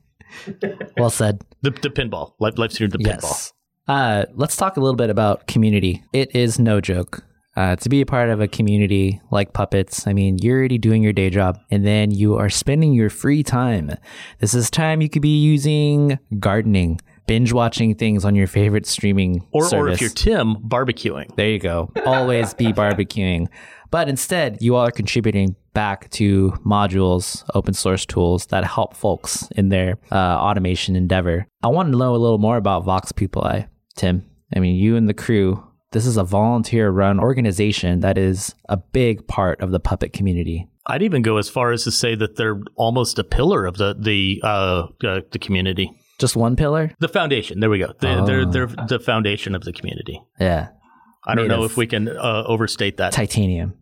Well 0.96 1.10
said. 1.10 1.42
The, 1.60 1.70
the 1.70 1.90
pinball. 1.90 2.34
Live, 2.38 2.56
live 2.56 2.72
stream 2.72 2.88
the 2.90 2.99
yes. 3.00 3.20
pinball 3.20 3.52
uh, 3.90 4.25
let's 4.34 4.54
talk 4.54 4.76
a 4.76 4.80
little 4.80 4.96
bit 4.96 5.10
about 5.10 5.49
community. 5.49 6.04
It 6.12 6.34
is 6.34 6.60
no 6.60 6.80
joke 6.80 7.25
uh, 7.61 7.76
to 7.76 7.90
be 7.90 8.00
a 8.00 8.07
part 8.07 8.31
of 8.31 8.40
a 8.40 8.49
community 8.49 9.21
like 9.31 9.52
Puppets, 9.52 10.07
I 10.07 10.14
mean, 10.14 10.38
you're 10.38 10.57
already 10.57 10.79
doing 10.79 11.02
your 11.02 11.12
day 11.12 11.29
job 11.29 11.59
and 11.71 11.87
then 11.87 12.11
you 12.11 12.38
are 12.38 12.49
spending 12.49 12.95
your 12.95 13.11
free 13.11 13.43
time. 13.43 13.93
This 14.38 14.55
is 14.55 14.71
time 14.71 15.02
you 15.02 15.11
could 15.11 15.21
be 15.21 15.38
using 15.38 16.19
gardening, 16.38 17.02
binge 17.26 17.52
watching 17.52 17.95
things 17.95 18.25
on 18.25 18.35
your 18.35 18.47
favorite 18.47 18.87
streaming 18.87 19.47
or, 19.52 19.69
service. 19.69 19.75
Or 19.75 19.88
if 19.93 20.00
you're 20.00 20.09
Tim, 20.09 20.57
barbecuing. 20.57 21.37
There 21.37 21.50
you 21.50 21.59
go. 21.59 21.93
Always 22.07 22.55
be 22.55 22.73
barbecuing. 22.73 23.49
But 23.90 24.09
instead, 24.09 24.62
you 24.62 24.76
all 24.76 24.87
are 24.87 24.90
contributing 24.90 25.55
back 25.75 26.09
to 26.12 26.52
modules, 26.64 27.45
open 27.55 27.75
source 27.75 28.07
tools 28.07 28.47
that 28.47 28.64
help 28.64 28.97
folks 28.97 29.47
in 29.55 29.69
their 29.69 29.99
uh, 30.11 30.17
automation 30.17 30.97
endeavor. 30.97 31.47
I 31.62 31.69
want 31.69 31.93
to 31.93 31.99
know 31.99 32.14
a 32.14 32.17
little 32.17 32.38
more 32.38 32.57
about 32.57 32.85
Vox 32.85 33.12
Pupuli, 33.12 33.69
Tim. 33.97 34.25
I 34.57 34.61
mean, 34.61 34.76
you 34.76 34.97
and 34.97 35.11
the 35.11 35.14
crew 35.14 35.62
this 35.92 36.06
is 36.06 36.16
a 36.16 36.25
volunteer 36.25 36.90
run 36.90 37.18
organization 37.18 38.00
that 38.00 38.16
is 38.16 38.54
a 38.68 38.76
big 38.76 39.26
part 39.26 39.61
of 39.61 39.70
the 39.70 39.80
puppet 39.80 40.12
community. 40.12 40.68
I'd 40.87 41.02
even 41.02 41.23
go 41.23 41.37
as 41.37 41.49
far 41.49 41.73
as 41.73 41.85
to 41.85 41.90
say 41.90 42.14
that 42.14 42.37
they're 42.37 42.61
almost 42.76 43.18
a 43.18 43.25
pillar 43.25 43.66
of 43.66 43.76
the 43.76 43.94
the 43.99 44.40
uh, 44.42 44.88
uh, 45.04 45.20
the 45.30 45.38
community. 45.38 45.90
Just 46.18 46.37
one 46.37 46.56
pillar? 46.56 46.92
The 47.00 47.09
foundation. 47.09 47.61
There 47.61 47.70
we 47.70 47.78
go. 47.78 47.92
They, 48.00 48.09
oh. 48.09 48.26
They're 48.26 48.47
they're 48.47 48.66
the 48.66 49.00
foundation 49.00 49.54
of 49.54 49.64
the 49.64 49.73
community. 49.73 50.23
Yeah. 50.38 50.68
I 51.26 51.35
don't 51.35 51.49
know 51.49 51.64
if 51.64 51.76
we 51.76 51.87
can 51.87 52.09
uh, 52.09 52.44
overstate 52.47 52.97
that. 52.97 53.12
Titanium. 53.12 53.75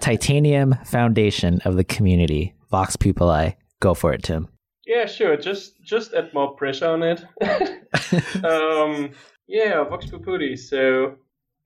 Titanium 0.00 0.76
foundation 0.86 1.60
of 1.64 1.76
the 1.76 1.84
community. 1.84 2.54
Vox 2.70 2.96
Pupuli. 2.96 3.56
Go 3.80 3.94
for 3.94 4.12
it, 4.12 4.22
Tim. 4.22 4.48
Yeah, 4.86 5.06
sure. 5.06 5.36
Just 5.36 5.80
just 5.82 6.14
add 6.14 6.32
more 6.32 6.54
pressure 6.56 6.88
on 6.88 7.02
it. 7.02 7.22
um, 8.44 9.10
yeah, 9.48 9.82
Vox 9.84 10.06
Pupuli. 10.06 10.56
So 10.58 11.16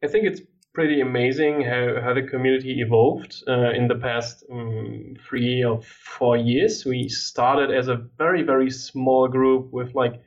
I 0.02 0.06
think 0.06 0.24
it's 0.24 0.40
pretty 0.72 1.00
amazing 1.00 1.62
how, 1.62 2.00
how 2.00 2.14
the 2.14 2.22
community 2.22 2.80
evolved 2.80 3.42
uh, 3.46 3.72
in 3.72 3.88
the 3.88 3.96
past 3.96 4.44
um, 4.50 5.16
three 5.28 5.62
or 5.64 5.82
four 5.82 6.36
years. 6.36 6.84
We 6.86 7.08
started 7.08 7.70
as 7.70 7.88
a 7.88 7.96
very, 8.16 8.42
very 8.42 8.70
small 8.70 9.28
group 9.28 9.72
with 9.72 9.94
like 9.94 10.22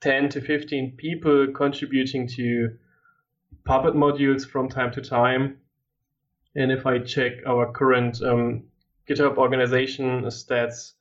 10 0.00 0.28
to 0.30 0.40
15 0.40 0.96
people 0.96 1.46
contributing 1.54 2.28
to 2.28 2.76
Puppet 3.64 3.94
modules 3.94 4.46
from 4.46 4.68
time 4.68 4.90
to 4.92 5.00
time. 5.00 5.58
And 6.56 6.72
if 6.72 6.86
I 6.86 6.98
check 6.98 7.32
our 7.46 7.70
current 7.72 8.20
um, 8.22 8.64
GitHub 9.08 9.36
organization 9.36 10.24
stats, 10.24 10.92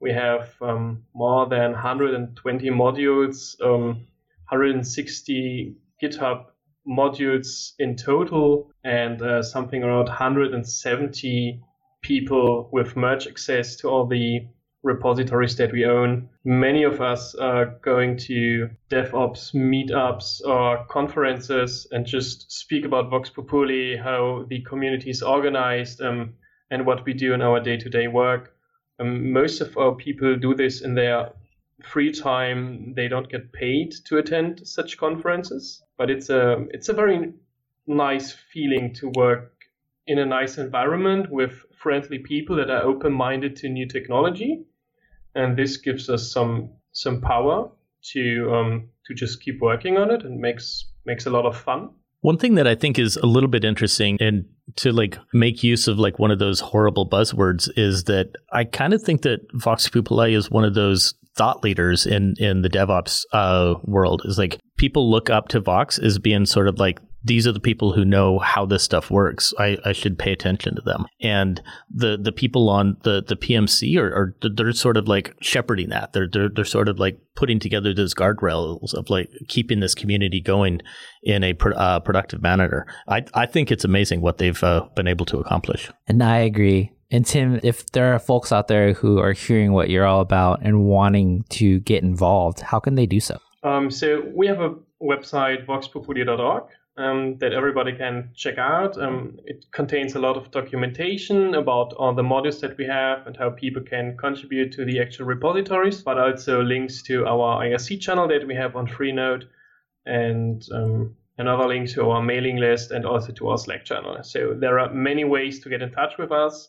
we 0.00 0.12
have 0.12 0.50
um, 0.60 1.04
more 1.14 1.46
than 1.46 1.72
120 1.72 2.70
modules 2.70 3.60
um, 3.62 4.06
160 4.48 5.74
GitHub 6.02 6.46
modules 6.88 7.72
in 7.78 7.96
total 7.96 8.70
and 8.84 9.20
uh, 9.22 9.42
something 9.42 9.82
around 9.82 10.06
170 10.06 11.60
people 12.02 12.68
with 12.72 12.96
merge 12.96 13.26
access 13.26 13.76
to 13.76 13.88
all 13.88 14.06
the 14.06 14.46
repositories 14.82 15.56
that 15.56 15.72
we 15.72 15.84
own. 15.84 16.28
Many 16.44 16.84
of 16.84 17.00
us 17.00 17.34
are 17.34 17.78
going 17.82 18.16
to 18.18 18.70
DevOps 18.88 19.52
meetups 19.52 20.40
or 20.46 20.86
conferences 20.86 21.88
and 21.90 22.06
just 22.06 22.52
speak 22.52 22.84
about 22.84 23.10
Vox 23.10 23.28
Pupuli, 23.28 24.00
how 24.00 24.46
the 24.48 24.60
community 24.60 25.10
is 25.10 25.22
organized, 25.22 26.00
um, 26.00 26.34
and 26.70 26.86
what 26.86 27.04
we 27.04 27.12
do 27.12 27.34
in 27.34 27.42
our 27.42 27.60
day 27.60 27.76
to 27.76 27.88
day 27.88 28.06
work. 28.06 28.54
Um, 29.00 29.32
most 29.32 29.60
of 29.60 29.76
our 29.76 29.94
people 29.94 30.36
do 30.36 30.54
this 30.54 30.80
in 30.82 30.94
their 30.94 31.32
free 31.82 32.12
time 32.12 32.94
they 32.94 33.08
don't 33.08 33.30
get 33.30 33.52
paid 33.52 33.92
to 34.04 34.16
attend 34.16 34.66
such 34.66 34.96
conferences 34.96 35.82
but 35.98 36.10
it's 36.10 36.30
a 36.30 36.64
it's 36.70 36.88
a 36.88 36.92
very 36.92 37.32
nice 37.86 38.32
feeling 38.52 38.92
to 38.94 39.10
work 39.16 39.56
in 40.06 40.18
a 40.18 40.26
nice 40.26 40.58
environment 40.58 41.30
with 41.30 41.64
friendly 41.76 42.18
people 42.18 42.56
that 42.56 42.70
are 42.70 42.82
open-minded 42.82 43.56
to 43.56 43.68
new 43.68 43.86
technology. 43.86 44.64
And 45.34 45.56
this 45.56 45.76
gives 45.76 46.08
us 46.08 46.30
some 46.30 46.70
some 46.92 47.20
power 47.20 47.70
to 48.12 48.50
um, 48.54 48.88
to 49.06 49.14
just 49.14 49.42
keep 49.42 49.60
working 49.60 49.98
on 49.98 50.10
it 50.10 50.24
and 50.24 50.40
makes 50.40 50.86
makes 51.04 51.26
a 51.26 51.30
lot 51.30 51.44
of 51.44 51.56
fun. 51.56 51.90
One 52.20 52.38
thing 52.38 52.54
that 52.54 52.66
I 52.66 52.74
think 52.74 52.98
is 52.98 53.16
a 53.16 53.26
little 53.26 53.50
bit 53.50 53.64
interesting 53.64 54.16
and 54.20 54.46
to 54.76 54.90
like 54.90 55.18
make 55.32 55.62
use 55.62 55.86
of 55.86 55.98
like 55.98 56.18
one 56.18 56.30
of 56.30 56.38
those 56.38 56.60
horrible 56.60 57.08
buzzwords 57.08 57.68
is 57.76 58.04
that 58.04 58.32
I 58.52 58.64
kind 58.64 58.94
of 58.94 59.02
think 59.02 59.22
that 59.22 59.40
Vox 59.52 59.88
Pupuli 59.88 60.34
is 60.34 60.50
one 60.50 60.64
of 60.64 60.74
those 60.74 61.14
thought 61.36 61.62
leaders 61.62 62.06
in 62.06 62.34
in 62.38 62.62
the 62.62 62.70
DevOps 62.70 63.24
uh, 63.32 63.74
world. 63.84 64.22
Is 64.24 64.38
like 64.38 64.58
people 64.76 65.10
look 65.10 65.30
up 65.30 65.48
to 65.48 65.60
Vox 65.60 65.98
as 65.98 66.18
being 66.18 66.46
sort 66.46 66.68
of 66.68 66.78
like 66.78 67.00
these 67.26 67.46
are 67.46 67.52
the 67.52 67.60
people 67.60 67.92
who 67.92 68.04
know 68.04 68.38
how 68.38 68.64
this 68.64 68.84
stuff 68.84 69.10
works. 69.10 69.52
I, 69.58 69.76
I 69.84 69.92
should 69.92 70.16
pay 70.16 70.32
attention 70.32 70.76
to 70.76 70.82
them. 70.82 71.06
And 71.20 71.60
the 71.90 72.16
the 72.16 72.30
people 72.30 72.70
on 72.70 72.96
the 73.02 73.22
the 73.22 73.36
PMC 73.36 73.98
are, 73.98 74.14
are 74.14 74.36
they're 74.54 74.72
sort 74.72 74.96
of 74.96 75.08
like 75.08 75.34
shepherding 75.40 75.88
that. 75.88 76.12
They're, 76.12 76.28
they're 76.28 76.48
they're 76.48 76.64
sort 76.64 76.88
of 76.88 77.00
like 77.00 77.18
putting 77.34 77.58
together 77.58 77.92
those 77.92 78.14
guardrails 78.14 78.94
of 78.94 79.10
like 79.10 79.28
keeping 79.48 79.80
this 79.80 79.94
community 79.94 80.40
going 80.40 80.80
in 81.24 81.42
a 81.42 81.52
pro, 81.54 81.72
uh, 81.72 81.98
productive 82.00 82.42
manner. 82.42 82.86
I 83.08 83.24
I 83.34 83.46
think 83.46 83.72
it's 83.72 83.84
amazing 83.84 84.20
what 84.20 84.38
they've 84.38 84.62
uh, 84.62 84.86
been 84.94 85.08
able 85.08 85.26
to 85.26 85.38
accomplish. 85.38 85.90
And 86.06 86.22
I 86.22 86.38
agree. 86.38 86.92
And 87.10 87.24
Tim, 87.24 87.60
if 87.62 87.86
there 87.92 88.14
are 88.14 88.18
folks 88.18 88.50
out 88.52 88.68
there 88.68 88.92
who 88.92 89.18
are 89.18 89.32
hearing 89.32 89.72
what 89.72 89.90
you're 89.90 90.06
all 90.06 90.20
about 90.20 90.60
and 90.62 90.84
wanting 90.84 91.44
to 91.50 91.78
get 91.80 92.02
involved, 92.02 92.60
how 92.60 92.80
can 92.80 92.96
they 92.96 93.06
do 93.06 93.20
so? 93.20 93.38
Um, 93.62 93.90
so 93.90 94.22
we 94.34 94.46
have 94.46 94.60
a 94.60 94.74
website, 95.02 95.66
voxpupuli.org, 95.66 96.64
um, 96.96 97.36
that 97.38 97.52
everybody 97.52 97.92
can 97.92 98.30
check 98.34 98.58
out. 98.58 99.00
Um, 99.00 99.38
it 99.44 99.66
contains 99.70 100.14
a 100.14 100.18
lot 100.18 100.36
of 100.36 100.50
documentation 100.50 101.54
about 101.54 101.92
all 101.92 102.14
the 102.14 102.22
modules 102.22 102.60
that 102.60 102.76
we 102.78 102.86
have 102.86 103.26
and 103.26 103.36
how 103.36 103.50
people 103.50 103.82
can 103.82 104.16
contribute 104.16 104.72
to 104.72 104.84
the 104.84 105.00
actual 105.00 105.26
repositories, 105.26 106.02
but 106.02 106.18
also 106.18 106.62
links 106.62 107.02
to 107.02 107.26
our 107.26 107.64
IRC 107.64 108.00
channel 108.00 108.26
that 108.28 108.46
we 108.46 108.54
have 108.54 108.76
on 108.76 108.86
Freenode 108.86 109.44
and 110.06 110.64
um, 110.72 111.14
another 111.38 111.66
link 111.66 111.90
to 111.90 112.10
our 112.10 112.22
mailing 112.22 112.56
list 112.56 112.90
and 112.90 113.04
also 113.04 113.32
to 113.32 113.48
our 113.48 113.58
Slack 113.58 113.84
channel. 113.84 114.16
So 114.22 114.54
there 114.54 114.78
are 114.78 114.92
many 114.92 115.24
ways 115.24 115.60
to 115.60 115.68
get 115.68 115.82
in 115.82 115.92
touch 115.92 116.16
with 116.18 116.32
us. 116.32 116.68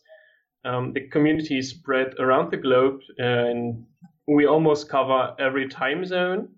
Um, 0.65 0.93
the 0.93 1.07
community 1.07 1.59
is 1.59 1.69
spread 1.69 2.13
around 2.19 2.51
the 2.51 2.57
globe, 2.57 3.01
and 3.17 3.85
we 4.27 4.45
almost 4.45 4.89
cover 4.89 5.35
every 5.39 5.67
time 5.67 6.05
zone. 6.05 6.49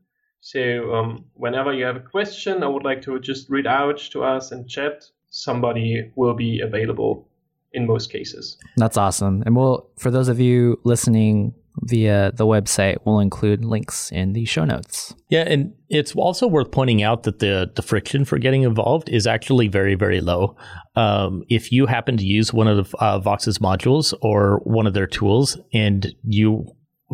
So 0.42 0.94
um, 0.94 1.26
whenever 1.34 1.74
you 1.74 1.86
have 1.86 1.98
a 1.98 2.02
question, 2.02 2.64
I 2.64 2.68
would 2.68 2.84
like 2.84 3.02
to 3.04 3.20
just 3.20 3.50
read 3.50 3.68
out 3.68 4.00
to 4.12 4.24
us 4.24 4.52
and 4.52 4.68
chat. 4.70 5.04
Somebody 5.30 6.12
will 6.16 6.34
be 6.34 6.62
available 6.62 7.28
in 7.74 7.86
most 7.86 8.12
cases. 8.12 8.58
That's 8.78 8.98
awesome. 8.98 9.44
And 9.46 9.56
we'll, 9.56 9.88
for 9.98 10.10
those 10.10 10.28
of 10.28 10.40
you 10.40 10.80
listening 10.84 11.54
via 11.82 12.32
the 12.36 12.46
website, 12.46 12.98
we'll 13.06 13.20
include 13.20 13.66
links 13.66 14.12
in 14.12 14.34
the 14.34 14.46
show 14.46 14.66
notes. 14.66 15.14
Yeah, 15.30 15.44
and 15.48 15.74
it's 15.90 16.16
also 16.16 16.48
worth 16.48 16.72
pointing 16.72 17.04
out 17.04 17.24
that 17.24 17.40
the 17.40 17.72
the 17.76 17.82
friction 17.82 18.26
for 18.26 18.38
getting 18.38 18.64
involved 18.64 19.10
is 19.10 19.28
actually 19.28 19.68
very 19.68 19.96
very 19.96 20.22
low. 20.22 20.56
Um, 20.96 21.44
if 21.50 21.72
you 21.72 21.86
happen 21.86 22.18
to 22.18 22.26
use 22.26 22.54
one 22.54 22.68
of 22.68 22.90
the, 22.90 22.98
uh, 22.98 23.20
Vox's 23.20 23.60
modules 23.60 24.14
or 24.22 24.62
one 24.64 24.88
of 24.88 24.94
their 24.94 25.08
tools, 25.08 25.58
and 25.74 26.14
you 26.24 26.66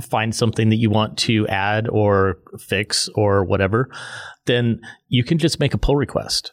find 0.01 0.35
something 0.35 0.69
that 0.69 0.75
you 0.77 0.89
want 0.89 1.17
to 1.17 1.47
add 1.47 1.87
or 1.87 2.39
fix 2.59 3.09
or 3.15 3.45
whatever, 3.45 3.89
then 4.45 4.81
you 5.07 5.23
can 5.23 5.37
just 5.37 5.59
make 5.59 5.73
a 5.73 5.77
pull 5.77 5.95
request. 5.95 6.51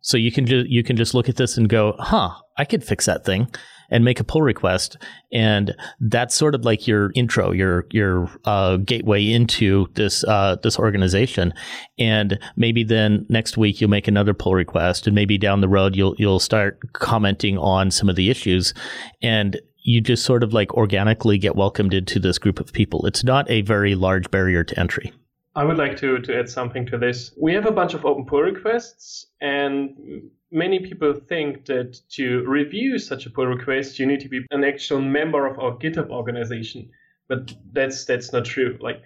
So 0.00 0.16
you 0.16 0.32
can 0.32 0.46
just 0.46 0.68
you 0.68 0.82
can 0.82 0.96
just 0.96 1.14
look 1.14 1.28
at 1.28 1.36
this 1.36 1.56
and 1.56 1.68
go, 1.68 1.94
"Huh, 1.98 2.30
I 2.58 2.64
could 2.64 2.82
fix 2.82 3.06
that 3.06 3.24
thing." 3.24 3.48
And 3.92 4.04
make 4.04 4.18
a 4.18 4.24
pull 4.24 4.42
request. 4.42 4.96
And 5.30 5.76
that's 6.00 6.34
sort 6.34 6.56
of 6.56 6.64
like 6.64 6.88
your 6.88 7.12
intro, 7.14 7.52
your 7.52 7.86
your 7.92 8.28
uh, 8.44 8.78
gateway 8.78 9.30
into 9.30 9.86
this 9.94 10.24
uh, 10.24 10.56
this 10.62 10.78
organization. 10.78 11.52
And 11.98 12.40
maybe 12.56 12.82
then 12.82 13.26
next 13.28 13.56
week 13.56 13.80
you'll 13.80 13.90
make 13.90 14.08
another 14.08 14.34
pull 14.34 14.54
request, 14.54 15.06
and 15.06 15.14
maybe 15.14 15.38
down 15.38 15.60
the 15.60 15.68
road 15.68 15.94
you'll 15.94 16.16
you'll 16.18 16.40
start 16.40 16.80
commenting 16.94 17.58
on 17.58 17.92
some 17.92 18.08
of 18.08 18.16
the 18.16 18.30
issues, 18.30 18.74
and 19.22 19.60
you 19.84 20.00
just 20.00 20.24
sort 20.24 20.42
of 20.42 20.52
like 20.52 20.72
organically 20.74 21.38
get 21.38 21.54
welcomed 21.54 21.92
into 21.92 22.18
this 22.18 22.38
group 22.38 22.58
of 22.58 22.72
people. 22.72 23.06
It's 23.06 23.22
not 23.22 23.48
a 23.50 23.60
very 23.62 23.94
large 23.94 24.30
barrier 24.30 24.64
to 24.64 24.80
entry. 24.80 25.12
I 25.54 25.64
would 25.64 25.76
like 25.76 25.98
to, 25.98 26.18
to 26.18 26.38
add 26.38 26.48
something 26.48 26.86
to 26.86 26.96
this. 26.96 27.34
We 27.38 27.52
have 27.52 27.66
a 27.66 27.72
bunch 27.72 27.92
of 27.92 28.06
open 28.06 28.24
pull 28.24 28.40
requests, 28.40 29.26
and 29.42 30.30
many 30.52 30.80
people 30.80 31.14
think 31.14 31.64
that 31.66 31.98
to 32.10 32.44
review 32.46 32.98
such 32.98 33.26
a 33.26 33.30
pull 33.30 33.46
request, 33.46 33.98
you 33.98 34.06
need 34.06 34.20
to 34.20 34.28
be 34.28 34.44
an 34.50 34.64
actual 34.64 35.00
member 35.00 35.46
of 35.46 35.58
our 35.58 35.72
GitHub 35.78 36.10
organization. 36.10 36.90
But 37.28 37.54
that's 37.72 38.04
that's 38.04 38.32
not 38.32 38.44
true. 38.44 38.78
Like 38.80 39.02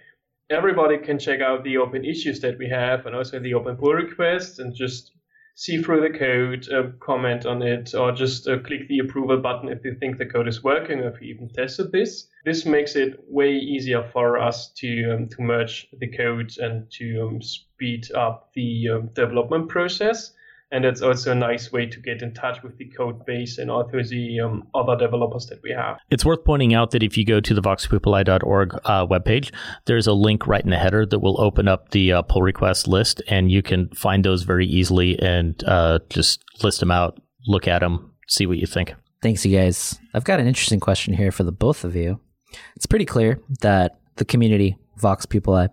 everybody 0.49 0.97
can 0.97 1.17
check 1.17 1.39
out 1.41 1.63
the 1.63 1.77
open 1.77 2.03
issues 2.03 2.41
that 2.41 2.57
we 2.57 2.67
have 2.69 3.05
and 3.05 3.15
also 3.15 3.39
the 3.39 3.53
open 3.53 3.77
pull 3.77 3.93
requests 3.93 4.59
and 4.59 4.75
just 4.75 5.11
see 5.55 5.81
through 5.81 6.01
the 6.01 6.17
code, 6.17 6.67
uh, 6.71 6.91
comment 6.99 7.45
on 7.45 7.63
it, 7.63 7.95
or 7.95 8.11
just 8.11 8.47
uh, 8.47 8.59
click 8.59 8.87
the 8.87 8.99
approval 8.99 9.37
button 9.37 9.69
if 9.69 9.83
you 9.83 9.95
think 9.95 10.17
the 10.17 10.25
code 10.25 10.47
is 10.47 10.63
working 10.63 10.99
or 10.99 11.09
if 11.09 11.21
you 11.21 11.33
even 11.33 11.49
tested 11.49 11.91
this. 11.91 12.27
This 12.45 12.65
makes 12.65 12.95
it 12.95 13.23
way 13.27 13.53
easier 13.53 14.03
for 14.13 14.37
us 14.37 14.71
to 14.73 15.13
um, 15.13 15.29
to 15.29 15.41
merge 15.41 15.87
the 15.97 16.07
code 16.07 16.51
and 16.59 16.91
to 16.91 17.27
um, 17.27 17.41
speed 17.41 18.11
up 18.11 18.51
the 18.53 18.89
um, 18.89 19.07
development 19.13 19.69
process 19.69 20.33
and 20.71 20.85
it's 20.85 21.01
also 21.01 21.31
a 21.31 21.35
nice 21.35 21.71
way 21.71 21.85
to 21.85 21.99
get 21.99 22.21
in 22.21 22.33
touch 22.33 22.61
with 22.61 22.77
the 22.77 22.85
code 22.85 23.25
base 23.25 23.57
and 23.57 23.71
also 23.71 24.03
the 24.03 24.39
um, 24.39 24.67
other 24.73 24.97
developers 24.97 25.45
that 25.47 25.59
we 25.63 25.71
have. 25.71 25.97
It's 26.09 26.25
worth 26.25 26.43
pointing 26.43 26.73
out 26.73 26.91
that 26.91 27.03
if 27.03 27.17
you 27.17 27.25
go 27.25 27.39
to 27.39 27.53
the 27.53 27.61
voxpupuli.org 27.61 28.73
uh, 28.83 29.05
webpage, 29.05 29.53
there's 29.85 30.07
a 30.07 30.13
link 30.13 30.45
right 30.45 30.63
in 30.63 30.71
the 30.71 30.77
header 30.77 31.05
that 31.05 31.19
will 31.19 31.39
open 31.39 31.67
up 31.67 31.91
the 31.91 32.11
uh, 32.11 32.21
pull 32.21 32.41
request 32.41 32.87
list, 32.87 33.21
and 33.27 33.51
you 33.51 33.61
can 33.61 33.89
find 33.89 34.25
those 34.25 34.43
very 34.43 34.65
easily 34.65 35.17
and 35.19 35.63
uh, 35.65 35.99
just 36.09 36.43
list 36.63 36.79
them 36.79 36.91
out, 36.91 37.19
look 37.47 37.67
at 37.67 37.79
them, 37.79 38.13
see 38.27 38.45
what 38.45 38.57
you 38.57 38.67
think. 38.67 38.93
Thanks, 39.21 39.45
you 39.45 39.57
guys. 39.57 39.97
I've 40.13 40.25
got 40.25 40.39
an 40.39 40.47
interesting 40.47 40.79
question 40.79 41.13
here 41.13 41.31
for 41.31 41.43
the 41.43 41.51
both 41.51 41.83
of 41.83 41.95
you. 41.95 42.19
It's 42.75 42.85
pretty 42.85 43.05
clear 43.05 43.39
that 43.61 43.99
the 44.17 44.25
community, 44.25 44.77
Vox 44.97 45.25
Pupuli, 45.25 45.69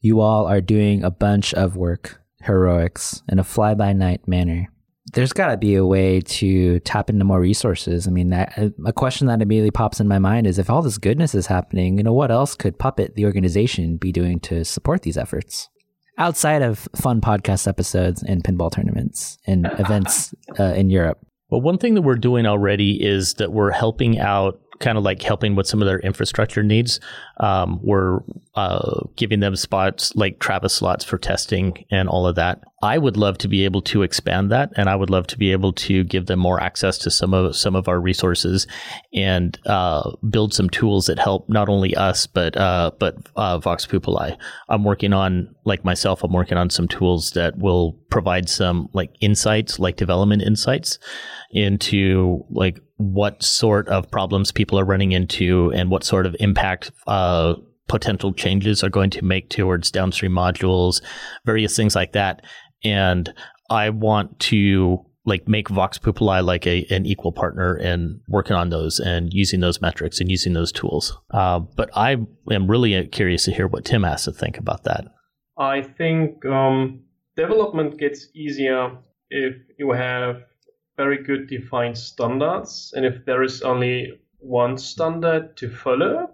you 0.00 0.20
all 0.20 0.46
are 0.46 0.60
doing 0.60 1.02
a 1.02 1.10
bunch 1.10 1.54
of 1.54 1.76
work 1.76 2.17
heroics 2.42 3.22
in 3.28 3.38
a 3.38 3.44
fly 3.44 3.74
by 3.74 3.92
night 3.92 4.26
manner. 4.26 4.68
There's 5.14 5.32
got 5.32 5.48
to 5.48 5.56
be 5.56 5.74
a 5.74 5.86
way 5.86 6.20
to 6.20 6.80
tap 6.80 7.08
into 7.08 7.24
more 7.24 7.40
resources. 7.40 8.06
I 8.06 8.10
mean, 8.10 8.28
that, 8.28 8.58
a 8.84 8.92
question 8.92 9.26
that 9.28 9.40
immediately 9.40 9.70
pops 9.70 10.00
in 10.00 10.08
my 10.08 10.18
mind 10.18 10.46
is 10.46 10.58
if 10.58 10.68
all 10.68 10.82
this 10.82 10.98
goodness 10.98 11.34
is 11.34 11.46
happening, 11.46 11.96
you 11.96 12.04
know, 12.04 12.12
what 12.12 12.30
else 12.30 12.54
could 12.54 12.78
Puppet, 12.78 13.14
the 13.14 13.24
organization, 13.24 13.96
be 13.96 14.12
doing 14.12 14.38
to 14.40 14.64
support 14.64 15.02
these 15.02 15.16
efforts? 15.16 15.70
Outside 16.18 16.62
of 16.62 16.88
fun 16.94 17.22
podcast 17.22 17.66
episodes 17.66 18.22
and 18.22 18.44
pinball 18.44 18.70
tournaments 18.70 19.38
and 19.46 19.66
events 19.78 20.34
uh, 20.58 20.74
in 20.74 20.90
Europe. 20.90 21.24
Well, 21.48 21.62
one 21.62 21.78
thing 21.78 21.94
that 21.94 22.02
we're 22.02 22.16
doing 22.16 22.44
already 22.44 23.02
is 23.02 23.34
that 23.34 23.52
we're 23.52 23.70
helping 23.70 24.18
out 24.18 24.60
kind 24.78 24.98
of 24.98 25.04
like 25.04 25.22
helping 25.22 25.54
with 25.54 25.66
some 25.66 25.82
of 25.82 25.86
their 25.86 25.98
infrastructure 26.00 26.62
needs. 26.62 27.00
Um, 27.40 27.80
we're 27.82 28.20
uh, 28.54 29.02
giving 29.16 29.40
them 29.40 29.56
spots 29.56 30.14
like 30.16 30.38
Travis 30.38 30.74
slots 30.74 31.04
for 31.04 31.18
testing 31.18 31.84
and 31.90 32.08
all 32.08 32.26
of 32.26 32.36
that. 32.36 32.62
I 32.80 32.96
would 32.96 33.16
love 33.16 33.38
to 33.38 33.48
be 33.48 33.64
able 33.64 33.82
to 33.82 34.02
expand 34.02 34.52
that, 34.52 34.70
and 34.76 34.88
I 34.88 34.94
would 34.94 35.10
love 35.10 35.26
to 35.28 35.38
be 35.38 35.50
able 35.50 35.72
to 35.74 36.04
give 36.04 36.26
them 36.26 36.38
more 36.38 36.60
access 36.62 36.96
to 36.98 37.10
some 37.10 37.34
of 37.34 37.56
some 37.56 37.74
of 37.74 37.88
our 37.88 38.00
resources 38.00 38.68
and 39.12 39.58
uh, 39.66 40.12
build 40.30 40.54
some 40.54 40.70
tools 40.70 41.06
that 41.06 41.18
help 41.18 41.48
not 41.48 41.68
only 41.68 41.96
us 41.96 42.26
but 42.26 42.56
uh, 42.56 42.92
but 42.98 43.16
uh, 43.34 43.58
Vox 43.58 43.84
Pupuli. 43.84 44.36
I'm 44.68 44.84
working 44.84 45.12
on 45.12 45.54
like 45.64 45.84
myself. 45.84 46.22
I'm 46.22 46.32
working 46.32 46.56
on 46.58 46.70
some 46.70 46.86
tools 46.86 47.32
that 47.32 47.58
will 47.58 47.94
provide 48.10 48.48
some 48.48 48.88
like 48.92 49.10
insights, 49.20 49.80
like 49.80 49.96
development 49.96 50.42
insights 50.42 51.00
into 51.50 52.44
like 52.50 52.80
what 52.98 53.42
sort 53.42 53.88
of 53.88 54.10
problems 54.10 54.52
people 54.52 54.78
are 54.78 54.84
running 54.84 55.12
into 55.12 55.72
and 55.74 55.90
what 55.90 56.04
sort 56.04 56.26
of 56.26 56.36
impact 56.40 56.90
uh, 57.06 57.54
potential 57.88 58.32
changes 58.32 58.84
are 58.84 58.90
going 58.90 59.10
to 59.10 59.24
make 59.24 59.48
towards 59.48 59.90
downstream 59.90 60.32
modules, 60.32 61.00
various 61.46 61.74
things 61.76 61.94
like 61.94 62.12
that. 62.12 62.44
And 62.84 63.32
I 63.70 63.90
want 63.90 64.38
to 64.40 65.04
like 65.24 65.46
make 65.46 65.68
Vox 65.68 65.98
Pupuli 65.98 66.44
like 66.44 66.66
a 66.66 66.86
an 66.90 67.06
equal 67.06 67.32
partner 67.32 67.76
in 67.76 68.20
working 68.28 68.56
on 68.56 68.70
those 68.70 68.98
and 68.98 69.32
using 69.32 69.60
those 69.60 69.80
metrics 69.80 70.20
and 70.20 70.30
using 70.30 70.54
those 70.54 70.72
tools. 70.72 71.16
Uh, 71.32 71.60
but 71.60 71.90
I 71.94 72.16
am 72.50 72.66
really 72.66 73.06
curious 73.08 73.44
to 73.44 73.52
hear 73.52 73.68
what 73.68 73.84
Tim 73.84 74.02
has 74.04 74.24
to 74.24 74.32
think 74.32 74.58
about 74.58 74.84
that. 74.84 75.04
I 75.58 75.82
think 75.82 76.44
um, 76.46 77.04
development 77.36 77.98
gets 77.98 78.28
easier 78.34 78.96
if 79.30 79.54
you 79.78 79.92
have 79.92 80.42
very 80.98 81.22
good 81.22 81.48
defined 81.48 81.96
standards, 81.96 82.92
and 82.94 83.06
if 83.06 83.24
there 83.24 83.42
is 83.42 83.62
only 83.62 84.20
one 84.40 84.76
standard 84.76 85.56
to 85.56 85.70
follow. 85.70 86.30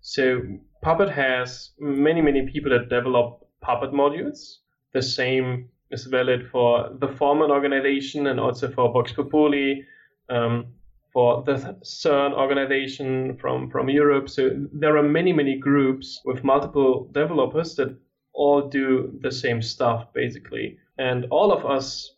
So 0.00 0.42
Puppet 0.82 1.08
has 1.08 1.70
many, 1.78 2.20
many 2.20 2.42
people 2.52 2.70
that 2.72 2.90
develop 2.90 3.46
Puppet 3.60 3.92
modules. 3.92 4.58
The 4.92 5.02
same 5.02 5.68
is 5.92 6.04
valid 6.04 6.48
for 6.50 6.90
the 6.98 7.08
Foreman 7.08 7.50
organization 7.50 8.26
and 8.26 8.40
also 8.40 8.70
for 8.70 8.92
Vox 8.92 9.12
Pupuli, 9.12 9.84
um, 10.28 10.66
for 11.12 11.42
the 11.44 11.76
CERN 11.84 12.32
organization 12.32 13.36
from, 13.36 13.70
from 13.70 13.88
Europe. 13.88 14.28
So 14.28 14.50
there 14.72 14.96
are 14.96 15.02
many, 15.02 15.32
many 15.32 15.58
groups 15.58 16.20
with 16.24 16.42
multiple 16.42 17.08
developers 17.12 17.76
that 17.76 17.96
all 18.32 18.68
do 18.68 19.16
the 19.20 19.30
same 19.30 19.62
stuff, 19.62 20.12
basically. 20.14 20.78
And 20.98 21.26
all 21.30 21.52
of 21.52 21.64
us 21.66 22.14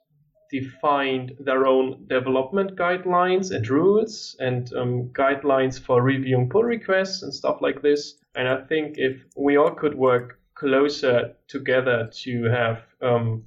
defined 0.60 1.32
their 1.40 1.66
own 1.66 2.06
development 2.06 2.76
guidelines 2.76 3.50
and 3.50 3.68
rules 3.68 4.36
and 4.38 4.72
um, 4.74 5.08
guidelines 5.12 5.80
for 5.80 6.02
reviewing 6.02 6.48
pull 6.48 6.62
requests 6.62 7.22
and 7.22 7.34
stuff 7.34 7.60
like 7.60 7.82
this. 7.82 8.14
And 8.36 8.46
I 8.48 8.60
think 8.62 8.98
if 8.98 9.16
we 9.36 9.56
all 9.56 9.70
could 9.70 9.94
work 9.94 10.38
closer 10.54 11.34
together 11.48 12.08
to 12.22 12.44
have 12.44 12.82
um, 13.02 13.44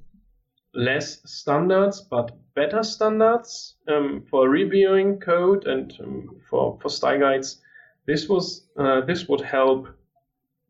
less 0.74 1.20
standards 1.24 2.02
but 2.02 2.36
better 2.54 2.82
standards 2.82 3.76
um, 3.88 4.24
for 4.30 4.48
reviewing 4.48 5.18
code 5.18 5.66
and 5.66 5.96
um, 6.00 6.36
for 6.48 6.78
for 6.80 6.90
style 6.90 7.18
guides, 7.18 7.60
this 8.06 8.28
was 8.28 8.68
uh, 8.78 9.00
this 9.06 9.28
would 9.28 9.40
help 9.40 9.88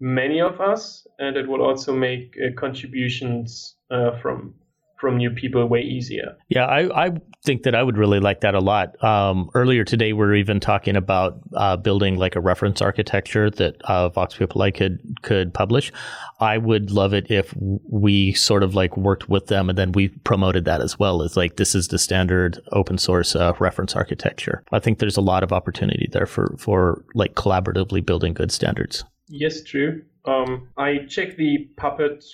many 0.00 0.40
of 0.40 0.60
us, 0.60 1.06
and 1.18 1.36
it 1.36 1.48
would 1.48 1.60
also 1.60 1.92
make 1.92 2.36
uh, 2.36 2.52
contributions 2.60 3.76
uh, 3.90 4.12
from 4.20 4.54
from 4.98 5.16
new 5.16 5.30
people 5.30 5.64
way 5.66 5.80
easier. 5.80 6.36
Yeah, 6.48 6.66
I, 6.66 7.06
I 7.06 7.12
think 7.44 7.62
that 7.62 7.74
I 7.74 7.82
would 7.82 7.96
really 7.96 8.20
like 8.20 8.40
that 8.40 8.54
a 8.54 8.60
lot. 8.60 9.02
Um, 9.02 9.48
earlier 9.54 9.84
today, 9.84 10.12
we 10.12 10.24
are 10.24 10.34
even 10.34 10.60
talking 10.60 10.96
about 10.96 11.40
uh, 11.54 11.76
building 11.76 12.16
like 12.16 12.34
a 12.34 12.40
reference 12.40 12.82
architecture 12.82 13.48
that 13.50 13.80
uh, 13.82 14.08
Vox 14.08 14.34
Pupuli 14.34 14.74
could 14.74 15.00
could 15.22 15.54
publish. 15.54 15.92
I 16.40 16.58
would 16.58 16.90
love 16.90 17.14
it 17.14 17.30
if 17.30 17.54
we 17.58 18.32
sort 18.32 18.62
of 18.62 18.74
like 18.74 18.96
worked 18.96 19.28
with 19.28 19.46
them 19.46 19.68
and 19.68 19.78
then 19.78 19.92
we 19.92 20.08
promoted 20.08 20.64
that 20.64 20.80
as 20.80 20.98
well 20.98 21.22
as 21.22 21.36
like 21.36 21.56
this 21.56 21.74
is 21.74 21.88
the 21.88 21.98
standard 21.98 22.60
open 22.72 22.98
source 22.98 23.36
uh, 23.36 23.52
reference 23.58 23.94
architecture. 23.94 24.62
I 24.72 24.80
think 24.80 24.98
there's 24.98 25.16
a 25.16 25.22
lot 25.22 25.42
of 25.42 25.52
opportunity 25.52 26.08
there 26.12 26.26
for 26.26 26.56
for 26.58 27.04
like 27.14 27.34
collaboratively 27.34 28.04
building 28.04 28.34
good 28.34 28.50
standards. 28.50 29.04
Yes, 29.28 29.62
true. 29.62 30.02
Um, 30.24 30.68
I 30.76 31.06
check 31.08 31.36
the 31.36 31.68
Puppet 31.76 32.24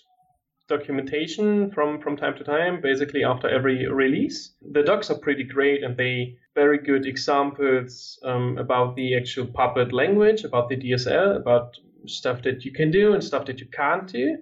documentation 0.68 1.70
from 1.70 2.00
from 2.00 2.16
time 2.16 2.36
to 2.36 2.44
time, 2.44 2.80
basically 2.80 3.24
after 3.24 3.48
every 3.48 3.86
release. 3.86 4.54
The 4.72 4.82
docs 4.82 5.10
are 5.10 5.18
pretty 5.18 5.44
great, 5.44 5.82
and 5.82 5.96
they 5.96 6.36
very 6.54 6.78
good 6.78 7.06
examples 7.06 8.18
um, 8.24 8.58
about 8.58 8.96
the 8.96 9.16
actual 9.16 9.46
Puppet 9.46 9.92
language, 9.92 10.44
about 10.44 10.68
the 10.68 10.76
DSL, 10.76 11.36
about 11.36 11.76
stuff 12.06 12.42
that 12.42 12.64
you 12.64 12.72
can 12.72 12.90
do 12.90 13.14
and 13.14 13.22
stuff 13.22 13.46
that 13.46 13.60
you 13.60 13.66
can't 13.66 14.06
do. 14.06 14.38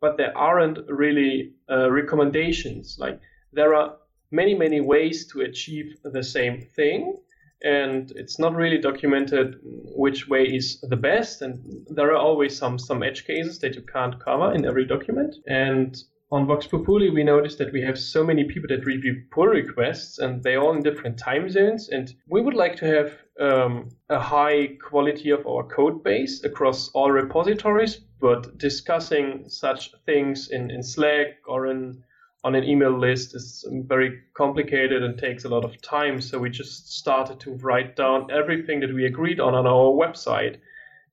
But 0.00 0.16
there 0.16 0.36
aren't 0.36 0.78
really 0.88 1.52
uh, 1.70 1.90
recommendations. 1.90 2.96
Like 2.98 3.20
there 3.52 3.74
are 3.74 3.96
many 4.30 4.54
many 4.54 4.80
ways 4.80 5.26
to 5.28 5.42
achieve 5.42 5.96
the 6.02 6.22
same 6.22 6.60
thing 6.74 7.18
and 7.64 8.12
it's 8.16 8.38
not 8.38 8.54
really 8.54 8.78
documented 8.78 9.56
which 9.62 10.28
way 10.28 10.44
is 10.44 10.80
the 10.82 10.96
best 10.96 11.42
and 11.42 11.86
there 11.88 12.10
are 12.12 12.16
always 12.16 12.56
some 12.56 12.78
some 12.78 13.02
edge 13.02 13.24
cases 13.26 13.58
that 13.58 13.74
you 13.74 13.82
can't 13.82 14.18
cover 14.18 14.52
in 14.54 14.64
every 14.64 14.84
document 14.84 15.36
and 15.46 16.02
on 16.32 16.46
Vox 16.46 16.66
Pupuli, 16.66 17.12
we 17.12 17.22
noticed 17.22 17.58
that 17.58 17.74
we 17.74 17.82
have 17.82 17.98
so 17.98 18.24
many 18.24 18.44
people 18.44 18.66
that 18.70 18.86
review 18.86 19.22
pull 19.30 19.48
requests 19.48 20.18
and 20.18 20.42
they're 20.42 20.62
all 20.62 20.74
in 20.74 20.82
different 20.82 21.18
time 21.18 21.50
zones. 21.50 21.90
And 21.90 22.10
we 22.26 22.40
would 22.40 22.54
like 22.54 22.74
to 22.76 22.86
have 22.86 23.12
um, 23.38 23.90
a 24.08 24.18
high 24.18 24.78
quality 24.82 25.28
of 25.28 25.46
our 25.46 25.62
code 25.62 26.02
base 26.02 26.42
across 26.42 26.88
all 26.94 27.10
repositories, 27.10 28.00
but 28.18 28.56
discussing 28.56 29.44
such 29.46 29.92
things 30.06 30.48
in, 30.48 30.70
in 30.70 30.82
Slack 30.82 31.36
or 31.46 31.66
in 31.66 32.02
on 32.44 32.54
an 32.54 32.64
email 32.64 32.96
list 32.98 33.34
is 33.34 33.64
very 33.70 34.20
complicated 34.34 35.02
and 35.02 35.16
takes 35.16 35.44
a 35.44 35.48
lot 35.48 35.64
of 35.64 35.80
time. 35.80 36.20
So 36.20 36.38
we 36.38 36.50
just 36.50 36.92
started 36.92 37.38
to 37.40 37.52
write 37.52 37.94
down 37.94 38.30
everything 38.30 38.80
that 38.80 38.92
we 38.92 39.06
agreed 39.06 39.38
on 39.38 39.54
on 39.54 39.66
our 39.66 39.92
website. 39.92 40.56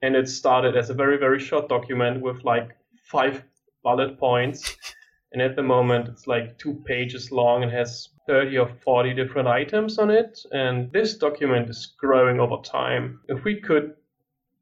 And 0.01 0.15
it 0.15 0.27
started 0.27 0.75
as 0.75 0.89
a 0.89 0.93
very, 0.93 1.17
very 1.17 1.39
short 1.39 1.69
document 1.69 2.21
with 2.21 2.43
like 2.43 2.75
five 3.03 3.43
bullet 3.83 4.17
points. 4.19 4.75
And 5.31 5.43
at 5.43 5.55
the 5.55 5.61
moment, 5.61 6.09
it's 6.09 6.25
like 6.25 6.57
two 6.57 6.81
pages 6.85 7.31
long 7.31 7.61
and 7.61 7.71
has 7.71 8.09
30 8.25 8.57
or 8.57 8.67
40 8.83 9.13
different 9.13 9.47
items 9.47 9.99
on 9.99 10.09
it. 10.09 10.39
And 10.51 10.91
this 10.91 11.17
document 11.17 11.69
is 11.69 11.93
growing 11.99 12.39
over 12.39 12.57
time. 12.63 13.19
If 13.27 13.43
we 13.43 13.61
could 13.61 13.93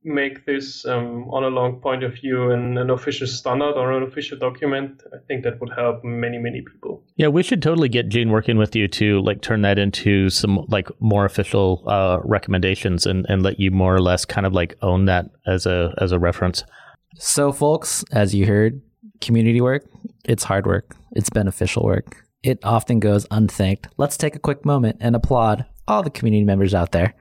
make 0.08 0.46
this 0.46 0.86
um, 0.86 1.30
on 1.30 1.44
a 1.44 1.50
long 1.50 1.80
point 1.80 2.04
of 2.04 2.14
view 2.14 2.52
in 2.52 2.78
an 2.78 2.90
official 2.90 3.28
standard 3.28 3.74
or 3.74 3.92
an 3.92 4.04
official 4.04 4.38
document, 4.38 5.04
I 5.14 5.18
think 5.28 5.44
that 5.44 5.60
would 5.60 5.72
help 5.76 6.04
many, 6.04 6.38
many 6.38 6.62
people. 6.62 7.04
Yeah, 7.18 7.28
we 7.28 7.44
should 7.44 7.62
totally 7.62 7.90
get 7.90 8.10
Gene 8.10 8.32
working 8.32 8.58
with 8.58 8.76
you 8.76 8.88
to 8.88 9.22
like 9.22 9.42
turn 9.42 9.62
that 9.62 9.78
into 9.78 10.30
some 10.30 10.66
like 10.70 10.90
more 11.00 11.26
official 11.26 11.84
uh, 11.88 12.20
recommendations 12.24 13.06
and, 13.06 13.26
and 13.30 13.44
let 13.44 13.60
you 13.60 13.70
more 13.70 13.94
or 13.94 14.02
less 14.02 14.26
kind 14.26 14.48
of 14.48 14.54
like 14.54 14.76
own 14.82 15.06
that 15.06 15.26
as 15.46 15.66
a 15.66 15.94
as 16.00 16.12
a 16.12 16.20
reference. 16.20 16.64
So, 17.16 17.52
folks, 17.52 18.04
as 18.12 18.34
you 18.34 18.46
heard, 18.46 18.82
community 19.22 19.62
work, 19.62 19.86
it's 20.26 20.44
hard 20.44 20.66
work, 20.66 20.96
it's 21.12 21.30
beneficial 21.30 21.84
work. 21.84 22.24
It 22.44 22.60
often 22.64 23.00
goes 23.00 23.26
unthanked. 23.32 23.88
Let's 23.98 24.16
take 24.16 24.36
a 24.36 24.40
quick 24.40 24.64
moment 24.64 24.98
and 25.00 25.16
applaud 25.16 25.66
all 25.88 26.04
the 26.04 26.10
community 26.10 26.44
members 26.44 26.74
out 26.74 26.92
there 26.92 27.16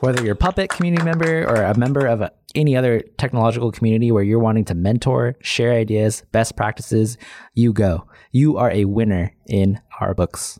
whether 0.00 0.22
you're 0.22 0.34
a 0.34 0.36
Puppet 0.36 0.70
community 0.70 1.02
member 1.02 1.44
or 1.48 1.62
a 1.62 1.76
member 1.76 2.06
of 2.06 2.20
a, 2.20 2.32
any 2.54 2.76
other 2.76 3.02
technological 3.18 3.72
community 3.72 4.10
where 4.12 4.22
you're 4.22 4.38
wanting 4.38 4.64
to 4.66 4.74
mentor, 4.74 5.36
share 5.40 5.72
ideas, 5.72 6.22
best 6.32 6.56
practices, 6.56 7.16
you 7.54 7.72
go. 7.72 8.06
You 8.32 8.56
are 8.56 8.70
a 8.70 8.84
winner 8.84 9.34
in 9.46 9.80
our 10.00 10.14
books. 10.14 10.58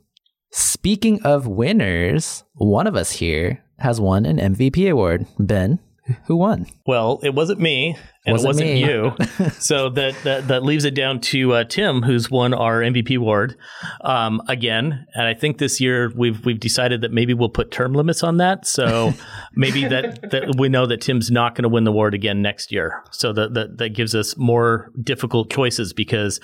Speaking 0.53 1.23
of 1.23 1.47
winners, 1.47 2.45
one 2.55 2.87
of 2.87 2.97
us 2.97 3.13
here 3.13 3.63
has 3.79 4.01
won 4.01 4.25
an 4.25 4.39
MVP 4.39 4.91
award. 4.91 5.27
Ben, 5.39 5.79
who 6.27 6.37
won? 6.37 6.67
Well, 6.87 7.21
it 7.23 7.35
wasn't 7.35 7.61
me, 7.61 7.97
and 8.25 8.33
wasn't 8.33 8.61
it 8.61 8.85
wasn't 8.85 9.21
me. 9.39 9.45
you. 9.45 9.51
so 9.59 9.89
that, 9.91 10.15
that 10.25 10.49
that 10.49 10.63
leaves 10.63 10.85
it 10.85 10.95
down 10.95 11.21
to 11.21 11.53
uh, 11.53 11.65
Tim, 11.65 12.03
who's 12.03 12.31
won 12.31 12.55
our 12.55 12.81
MVP 12.81 13.17
award 13.17 13.57
um, 14.03 14.41
again. 14.49 15.07
And 15.15 15.27
I 15.27 15.35
think 15.35 15.59
this 15.59 15.81
year 15.81 16.13
we've 16.15 16.45
we've 16.45 16.61
decided 16.61 17.01
that 17.01 17.13
maybe 17.13 17.35
we'll 17.35 17.49
put 17.49 17.71
term 17.71 17.93
limits 17.93 18.23
on 18.23 18.37
that. 18.37 18.67
So 18.67 19.15
maybe 19.55 19.87
that, 19.87 20.31
that 20.31 20.55
we 20.59 20.69
know 20.69 20.87
that 20.87 21.01
Tim's 21.01 21.31
not 21.31 21.55
going 21.55 21.65
to 21.65 21.69
win 21.69 21.85
the 21.85 21.91
award 21.91 22.15
again 22.15 22.43
next 22.43 22.71
year. 22.71 23.03
So 23.11 23.33
that, 23.33 23.55
that 23.55 23.79
that 23.79 23.89
gives 23.91 24.15
us 24.15 24.37
more 24.37 24.93
difficult 25.03 25.51
choices 25.51 25.93
because 25.93 26.41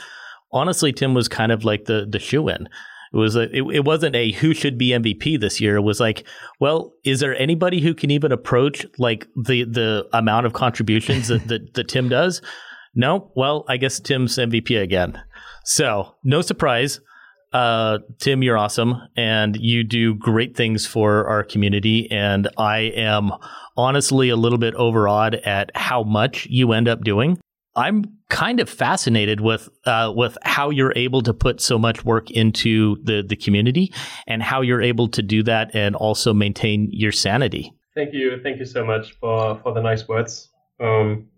honestly, 0.50 0.92
Tim 0.92 1.14
was 1.14 1.28
kind 1.28 1.52
of 1.52 1.64
like 1.64 1.84
the 1.84 2.06
the 2.08 2.18
shoe 2.18 2.48
in. 2.48 2.68
It 3.12 3.16
was 3.16 3.36
a, 3.36 3.42
it, 3.54 3.62
it 3.74 3.84
wasn't 3.84 4.16
a 4.16 4.32
who 4.32 4.54
should 4.54 4.78
be 4.78 4.88
MVP 4.88 5.40
this 5.40 5.60
year. 5.60 5.76
It 5.76 5.82
was 5.82 6.00
like, 6.00 6.24
well, 6.60 6.94
is 7.04 7.20
there 7.20 7.36
anybody 7.36 7.80
who 7.80 7.94
can 7.94 8.10
even 8.10 8.32
approach 8.32 8.86
like 8.98 9.26
the 9.36 9.64
the 9.64 10.08
amount 10.12 10.46
of 10.46 10.54
contributions 10.54 11.28
that, 11.28 11.46
that, 11.48 11.74
that 11.74 11.88
Tim 11.88 12.08
does? 12.08 12.40
No. 12.94 13.30
Well, 13.34 13.64
I 13.68 13.76
guess 13.76 14.00
Tim's 14.00 14.36
MVP 14.36 14.80
again. 14.80 15.20
So 15.64 16.14
no 16.24 16.40
surprise. 16.42 17.00
Uh, 17.52 17.98
Tim, 18.18 18.42
you're 18.42 18.56
awesome 18.56 18.96
and 19.14 19.56
you 19.56 19.84
do 19.84 20.14
great 20.14 20.56
things 20.56 20.86
for 20.86 21.26
our 21.26 21.44
community. 21.44 22.10
And 22.10 22.48
I 22.56 22.78
am 22.96 23.30
honestly 23.76 24.30
a 24.30 24.36
little 24.36 24.58
bit 24.58 24.74
overawed 24.74 25.34
at 25.34 25.70
how 25.74 26.02
much 26.02 26.46
you 26.46 26.72
end 26.72 26.88
up 26.88 27.02
doing. 27.04 27.38
I'm 27.76 28.04
kind 28.32 28.60
of 28.60 28.68
fascinated 28.68 29.40
with 29.42 29.68
uh, 29.84 30.10
with 30.16 30.38
how 30.42 30.70
you're 30.70 30.94
able 30.96 31.22
to 31.22 31.34
put 31.34 31.60
so 31.60 31.78
much 31.78 32.04
work 32.04 32.30
into 32.30 32.96
the 33.04 33.22
the 33.22 33.36
community 33.36 33.92
and 34.26 34.42
how 34.42 34.62
you're 34.62 34.80
able 34.80 35.06
to 35.06 35.22
do 35.22 35.42
that 35.42 35.70
and 35.74 35.94
also 35.94 36.32
maintain 36.32 36.88
your 36.90 37.12
sanity. 37.12 37.72
Thank 37.94 38.14
you, 38.14 38.40
thank 38.42 38.58
you 38.58 38.64
so 38.64 38.84
much 38.84 39.12
for 39.20 39.60
for 39.62 39.74
the 39.74 39.82
nice 39.82 40.08
words. 40.08 40.50
Um, 40.80 41.28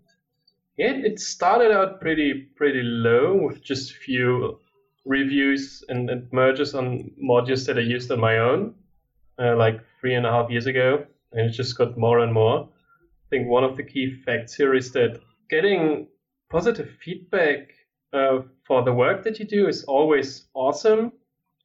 yeah, 0.77 0.93
it 0.93 1.19
started 1.19 1.71
out 1.71 1.99
pretty 1.99 2.47
pretty 2.55 2.81
low 2.81 3.35
with 3.45 3.61
just 3.61 3.91
a 3.91 3.95
few 3.95 4.59
reviews 5.05 5.83
and, 5.89 6.09
and 6.09 6.31
merges 6.31 6.73
on 6.73 7.11
modules 7.21 7.65
that 7.67 7.77
I 7.77 7.81
used 7.81 8.09
on 8.09 8.19
my 8.19 8.37
own, 8.37 8.73
uh, 9.37 9.55
like 9.55 9.81
three 9.99 10.15
and 10.15 10.25
a 10.25 10.31
half 10.31 10.49
years 10.49 10.65
ago, 10.65 11.05
and 11.33 11.49
it 11.49 11.51
just 11.51 11.77
got 11.77 11.97
more 11.97 12.19
and 12.19 12.33
more. 12.33 12.69
I 13.27 13.27
think 13.29 13.49
one 13.49 13.65
of 13.65 13.75
the 13.75 13.83
key 13.83 14.15
facts 14.25 14.55
here 14.55 14.73
is 14.73 14.91
that 14.93 15.19
getting 15.49 16.07
positive 16.49 16.89
feedback 17.03 17.69
uh, 18.13 18.39
for 18.65 18.83
the 18.83 18.93
work 18.93 19.23
that 19.23 19.39
you 19.39 19.45
do 19.45 19.67
is 19.67 19.83
always 19.85 20.45
awesome. 20.53 21.11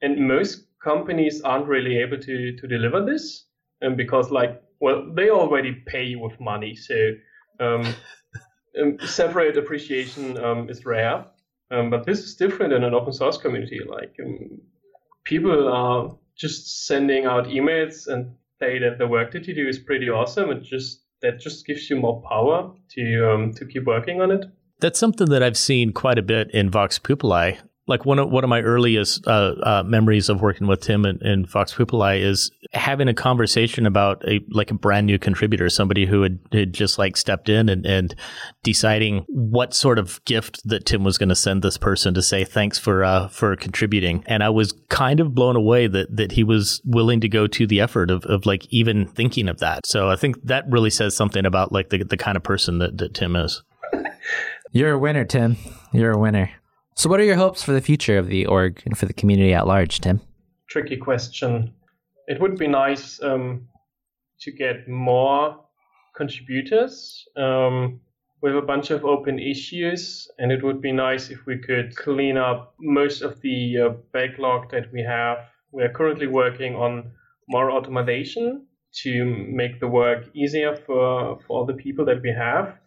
And 0.01 0.27
most 0.27 0.65
companies 0.83 1.41
aren't 1.41 1.67
really 1.67 1.97
able 1.97 2.17
to, 2.17 2.55
to 2.57 2.67
deliver 2.67 3.05
this 3.05 3.45
and 3.81 3.91
um, 3.91 3.97
because 3.97 4.31
like, 4.31 4.61
well, 4.79 5.11
they 5.13 5.29
already 5.29 5.73
pay 5.85 6.03
you 6.03 6.19
with 6.19 6.39
money. 6.39 6.75
So 6.75 7.11
um, 7.59 7.93
um, 8.81 8.97
separate 9.05 9.57
appreciation 9.57 10.37
um, 10.37 10.69
is 10.69 10.85
rare. 10.85 11.25
Um, 11.69 11.89
but 11.89 12.05
this 12.05 12.19
is 12.19 12.35
different 12.35 12.73
in 12.73 12.83
an 12.83 12.93
open 12.93 13.13
source 13.13 13.37
community. 13.37 13.79
Like 13.87 14.15
um, 14.23 14.59
people 15.23 15.71
are 15.71 16.17
just 16.35 16.85
sending 16.87 17.25
out 17.25 17.45
emails 17.45 18.07
and 18.07 18.35
say 18.59 18.79
that 18.79 18.97
the 18.97 19.07
work 19.07 19.31
that 19.31 19.47
you 19.47 19.53
do 19.53 19.67
is 19.67 19.79
pretty 19.79 20.09
awesome 20.09 20.49
It 20.51 20.63
just 20.63 21.03
that 21.21 21.39
just 21.39 21.65
gives 21.67 21.89
you 21.89 21.95
more 21.95 22.21
power 22.27 22.73
to 22.95 23.53
to 23.55 23.65
keep 23.65 23.85
working 23.85 24.21
on 24.21 24.31
it. 24.31 24.45
That's 24.81 24.99
something 24.99 25.29
that 25.29 25.43
I've 25.43 25.57
seen 25.57 25.93
quite 25.93 26.17
a 26.17 26.23
bit 26.23 26.51
in 26.51 26.69
Vox 26.69 26.99
Pupuli. 26.99 27.59
Like 27.87 28.05
one 28.05 28.19
of 28.19 28.29
one 28.29 28.43
of 28.43 28.49
my 28.49 28.61
earliest 28.61 29.27
uh, 29.27 29.55
uh, 29.63 29.83
memories 29.85 30.29
of 30.29 30.41
working 30.41 30.67
with 30.67 30.81
Tim 30.81 31.03
in, 31.03 31.17
in 31.25 31.45
Vox 31.45 31.73
Pupuli 31.73 32.21
is 32.21 32.49
having 32.73 33.07
a 33.07 33.13
conversation 33.13 33.85
about 33.85 34.23
a 34.27 34.39
like 34.49 34.71
a 34.71 34.75
brand 34.75 35.07
new 35.07 35.19
contributor, 35.19 35.67
somebody 35.67 36.05
who 36.05 36.21
had, 36.21 36.39
had 36.53 36.73
just 36.73 36.97
like 36.97 37.17
stepped 37.17 37.49
in 37.49 37.69
and, 37.69 37.85
and 37.85 38.15
deciding 38.63 39.25
what 39.27 39.73
sort 39.73 39.99
of 39.99 40.23
gift 40.25 40.61
that 40.63 40.85
Tim 40.85 41.03
was 41.03 41.17
going 41.17 41.29
to 41.29 41.35
send 41.35 41.63
this 41.63 41.77
person 41.77 42.13
to 42.13 42.21
say 42.21 42.43
thanks 42.43 42.79
for 42.79 43.03
uh, 43.03 43.27
for 43.27 43.55
contributing. 43.55 44.23
And 44.27 44.41
I 44.43 44.49
was 44.49 44.73
kind 44.89 45.19
of 45.19 45.35
blown 45.35 45.55
away 45.55 45.87
that 45.87 46.15
that 46.15 46.31
he 46.31 46.43
was 46.43 46.81
willing 46.85 47.19
to 47.21 47.27
go 47.27 47.45
to 47.47 47.67
the 47.67 47.81
effort 47.81 48.09
of, 48.09 48.23
of 48.25 48.45
like 48.45 48.65
even 48.69 49.07
thinking 49.07 49.49
of 49.49 49.59
that. 49.59 49.85
So 49.85 50.09
I 50.09 50.15
think 50.15 50.41
that 50.43 50.65
really 50.69 50.91
says 50.91 51.15
something 51.15 51.45
about 51.45 51.71
like 51.71 51.89
the 51.89 52.03
the 52.03 52.17
kind 52.17 52.37
of 52.37 52.43
person 52.43 52.77
that, 52.77 52.97
that 52.99 53.13
Tim 53.13 53.35
is. 53.35 53.63
You're 54.73 54.93
a 54.93 54.99
winner, 54.99 55.25
Tim. 55.25 55.57
You're 55.91 56.13
a 56.13 56.17
winner. 56.17 56.49
So, 56.95 57.09
what 57.09 57.19
are 57.19 57.25
your 57.25 57.35
hopes 57.35 57.61
for 57.61 57.73
the 57.73 57.81
future 57.81 58.17
of 58.17 58.27
the 58.27 58.45
org 58.45 58.81
and 58.85 58.97
for 58.97 59.05
the 59.05 59.13
community 59.13 59.53
at 59.53 59.67
large, 59.67 59.99
Tim? 59.99 60.21
Tricky 60.69 60.95
question. 60.95 61.73
It 62.27 62.39
would 62.39 62.57
be 62.57 62.67
nice 62.67 63.21
um, 63.21 63.67
to 64.39 64.51
get 64.51 64.87
more 64.87 65.59
contributors. 66.15 67.27
Um, 67.35 67.99
have 68.45 68.55
a 68.55 68.61
bunch 68.61 68.91
of 68.91 69.03
open 69.03 69.39
issues, 69.39 70.29
and 70.39 70.53
it 70.53 70.63
would 70.63 70.81
be 70.81 70.93
nice 70.93 71.29
if 71.29 71.45
we 71.45 71.57
could 71.57 71.93
clean 71.97 72.37
up 72.37 72.73
most 72.79 73.21
of 73.21 73.41
the 73.41 73.77
uh, 73.77 73.89
backlog 74.13 74.71
that 74.71 74.91
we 74.93 75.03
have. 75.03 75.39
We 75.73 75.83
are 75.83 75.91
currently 75.91 76.27
working 76.27 76.75
on 76.75 77.11
more 77.49 77.71
automation 77.71 78.67
to 79.03 79.25
make 79.25 79.81
the 79.81 79.87
work 79.89 80.29
easier 80.33 80.77
for, 80.77 81.39
for 81.45 81.59
all 81.59 81.65
the 81.65 81.73
people 81.73 82.05
that 82.05 82.21
we 82.21 82.29
have 82.29 82.77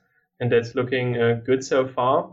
and 0.44 0.52
that's 0.52 0.74
looking 0.74 1.16
uh, 1.16 1.40
good 1.46 1.64
so 1.64 1.88
far. 1.88 2.30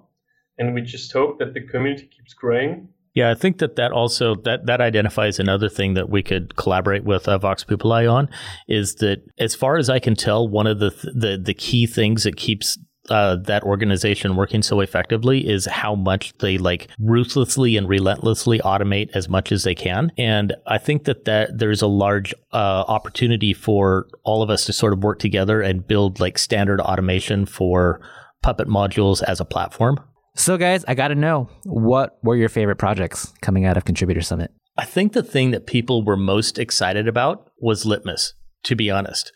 And 0.58 0.76
we 0.76 0.82
just 0.82 1.12
hope 1.14 1.40
that 1.40 1.54
the 1.54 1.62
community 1.62 2.08
keeps 2.08 2.34
growing. 2.34 2.90
Yeah, 3.14 3.32
I 3.32 3.36
think 3.36 3.60
that 3.60 3.78
that 3.78 3.92
also 3.92 4.36
that 4.44 4.66
that 4.68 4.80
identifies 4.80 5.40
another 5.40 5.70
thing 5.70 5.96
that 5.96 6.10
we 6.10 6.22
could 6.22 6.56
collaborate 6.56 7.04
with 7.04 7.28
uh, 7.28 7.38
Vox 7.38 7.64
Pupuli 7.64 8.12
on 8.12 8.30
is 8.68 8.96
that 8.96 9.24
as 9.38 9.56
far 9.56 9.78
as 9.78 9.90
I 9.90 10.00
can 10.00 10.16
tell, 10.16 10.48
one 10.48 10.68
of 10.68 10.80
the 10.80 10.92
th- 10.92 11.14
the 11.14 11.42
the 11.44 11.54
key 11.54 11.88
things 11.88 12.24
that 12.24 12.36
keeps 12.36 12.78
uh, 13.12 13.36
that 13.36 13.64
organization 13.64 14.38
working 14.38 14.62
so 14.62 14.80
effectively 14.80 15.48
is 15.48 15.66
how 15.66 15.96
much 15.96 16.34
they 16.38 16.58
like 16.58 16.88
ruthlessly 16.98 17.76
and 17.76 17.90
relentlessly 17.90 18.60
automate 18.60 19.10
as 19.14 19.28
much 19.28 19.52
as 19.52 19.64
they 19.64 19.76
can. 19.76 20.12
And 20.18 20.56
I 20.66 20.78
think 20.78 21.04
that, 21.04 21.26
that 21.26 21.58
there's 21.60 21.82
a 21.82 21.88
large 21.88 22.34
uh, 22.54 22.86
opportunity 22.88 23.54
for 23.54 24.08
all 24.24 24.42
of 24.42 24.50
us 24.50 24.66
to 24.66 24.74
sort 24.74 24.94
of 24.94 25.04
work 25.04 25.20
together 25.20 25.62
and 25.62 25.86
build 25.86 26.22
like 26.22 26.38
standard 26.38 26.80
automation 26.80 27.46
for 27.46 28.00
Puppet 28.42 28.70
modules 28.70 29.22
as 29.24 29.40
a 29.40 29.46
platform. 29.46 30.00
So, 30.34 30.58
guys, 30.58 30.86
I 30.88 30.96
got 30.96 31.10
to 31.10 31.16
know 31.16 31.50
what 31.66 32.18
were 32.24 32.38
your 32.38 32.50
favorite 32.50 32.78
projects 32.78 33.34
coming 33.42 33.66
out 33.66 33.76
of 33.76 33.84
Contributor 33.84 34.22
Summit? 34.22 34.52
I 34.78 34.86
think 34.86 35.12
the 35.12 35.22
thing 35.22 35.52
that 35.52 35.68
people 35.68 36.04
were 36.06 36.16
most 36.16 36.58
excited 36.58 37.08
about 37.10 37.52
was 37.60 37.86
Litmus, 37.86 38.34
to 38.64 38.76
be 38.76 38.90
honest. 38.90 39.34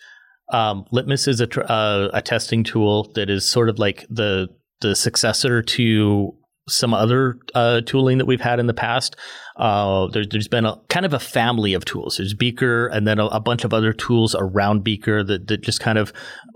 Um, 0.51 0.86
Litmus 0.91 1.27
is 1.27 1.41
a, 1.41 1.47
tr- 1.47 1.63
uh, 1.67 2.10
a 2.13 2.21
testing 2.21 2.63
tool 2.63 3.12
that 3.15 3.29
is 3.29 3.49
sort 3.49 3.69
of 3.69 3.79
like 3.79 4.05
the 4.10 4.47
the 4.81 4.95
successor 4.95 5.62
to 5.62 6.36
some 6.67 6.93
other 6.93 7.38
uh, 7.53 7.81
tooling 7.86 8.17
that 8.17 8.25
we've 8.25 8.41
had 8.41 8.60
in 8.60 8.67
the 8.67 8.73
past. 8.73 9.15
Uh, 9.55 10.08
there, 10.08 10.23
has 10.34 10.47
been 10.47 10.65
a 10.65 10.77
kind 10.89 11.05
of 11.05 11.13
a 11.13 11.19
family 11.19 11.73
of 11.73 11.86
tools. 11.86 12.17
There's 12.17 12.34
Beaker, 12.34 12.88
and 12.88 13.08
then 13.08 13.19
a, 13.19 13.27
a 13.27 13.39
bunch 13.39 13.63
of 13.63 13.73
other 13.73 13.93
tools 13.93 14.36
around 14.38 14.84
Beaker 14.84 15.23
that, 15.23 15.47
that 15.47 15.62
just 15.62 15.79
kind 15.79 15.97
of 15.97 16.12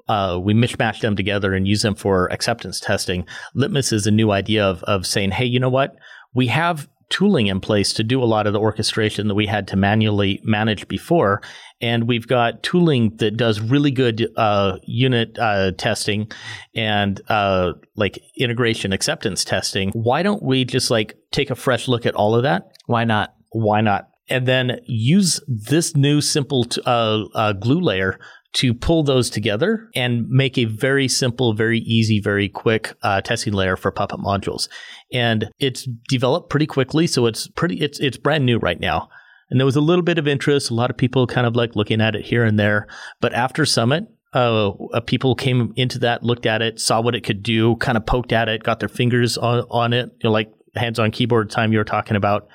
uh, 0.08 0.40
we 0.42 0.54
mishmash 0.54 1.02
them 1.02 1.16
together 1.16 1.54
and 1.54 1.68
use 1.68 1.84
them 1.84 1.96
for 1.96 2.28
acceptance 2.32 2.80
testing. 2.80 3.26
Litmus 3.54 3.92
is 3.92 4.08
a 4.08 4.12
new 4.12 4.32
idea 4.32 4.66
of 4.66 4.84
of 4.84 5.06
saying, 5.06 5.32
hey, 5.32 5.46
you 5.46 5.60
know 5.60 5.70
what? 5.70 5.96
We 6.34 6.48
have 6.48 6.88
tooling 7.10 7.48
in 7.48 7.60
place 7.60 7.94
to 7.94 8.04
do 8.04 8.22
a 8.24 8.26
lot 8.26 8.48
of 8.48 8.54
the 8.54 8.60
orchestration 8.60 9.28
that 9.28 9.36
we 9.36 9.46
had 9.46 9.68
to 9.68 9.76
manually 9.76 10.40
manage 10.44 10.88
before. 10.88 11.42
And 11.82 12.08
we've 12.08 12.28
got 12.28 12.62
tooling 12.62 13.16
that 13.18 13.38
does 13.38 13.60
really 13.60 13.92
good 13.92 14.28
uh, 14.38 14.78
unit 14.84 15.38
uh, 15.40 15.72
testing 15.78 16.32
and 16.76 17.20
uh, 17.30 17.74
like 17.96 18.20
integration 18.38 18.94
acceptance 18.94 19.44
testing. 19.44 19.92
Why 19.92 20.24
don't 20.24 20.44
we 20.44 20.66
just 20.66 20.92
like 20.92 21.18
take 21.32 21.50
a 21.50 21.56
fresh 21.56 21.88
look 21.88 22.06
at 22.06 22.16
all 22.16 22.36
of 22.36 22.44
that? 22.44 22.70
Why 22.86 23.06
not? 23.06 23.34
Why 23.52 23.82
not? 23.82 24.10
And 24.30 24.48
then 24.48 24.80
use 24.86 25.42
this 25.48 25.96
new 25.96 26.22
simple 26.22 26.66
t- 26.66 26.82
uh, 26.86 27.24
uh, 27.34 27.54
glue 27.54 27.82
layer 27.82 28.20
to 28.52 28.74
pull 28.74 29.04
those 29.04 29.30
together 29.30 29.90
and 29.96 30.28
make 30.28 30.58
a 30.58 30.66
very 30.66 31.08
simple, 31.08 31.54
very 31.54 31.80
easy, 31.80 32.20
very 32.20 32.50
quick 32.50 32.94
uh, 33.04 33.22
testing 33.22 33.54
layer 33.54 33.76
for 33.76 33.92
Puppet 33.92 34.20
modules. 34.20 34.68
And 35.14 35.52
it's 35.60 35.88
developed 36.08 36.50
pretty 36.50 36.66
quickly, 36.66 37.06
so 37.06 37.26
it's 37.26 37.48
pretty 37.48 37.80
it's 37.82 38.00
it's 38.00 38.18
brand 38.18 38.46
new 38.46 38.58
right 38.58 38.80
now. 38.80 39.10
And 39.50 39.60
there 39.60 39.66
was 39.66 39.76
a 39.76 39.82
little 39.82 40.04
bit 40.04 40.18
of 40.18 40.28
interest, 40.28 40.70
a 40.70 40.76
lot 40.76 40.90
of 40.90 40.98
people 40.98 41.26
kind 41.28 41.48
of 41.48 41.56
like 41.56 41.76
looking 41.76 42.02
at 42.02 42.16
it 42.16 42.26
here 42.26 42.44
and 42.44 42.60
there. 42.60 42.88
But 43.20 43.34
after 43.34 43.66
Summit, 43.66 44.08
uh, 44.34 44.70
uh, 44.70 45.00
people 45.02 45.34
came 45.34 45.74
into 45.76 45.98
that, 46.00 46.24
looked 46.24 46.46
at 46.46 46.62
it, 46.62 46.80
saw 46.80 47.02
what 47.02 47.16
it 47.16 47.22
could 47.22 47.42
do, 47.42 47.76
kind 47.78 47.98
of 47.98 48.06
poked 48.06 48.32
at 48.32 48.48
it, 48.48 48.64
got 48.64 48.80
their 48.80 48.90
fingers 48.90 49.38
on, 49.38 49.66
on 49.72 49.94
it, 49.94 50.12
you 50.22 50.30
know, 50.30 50.32
like 50.32 50.52
hands 50.76 51.00
on 51.00 51.10
keyboard 51.10 51.50
time 51.50 51.72
you 51.72 51.80
were 51.80 51.84
talking 51.84 52.16
about. 52.16 52.48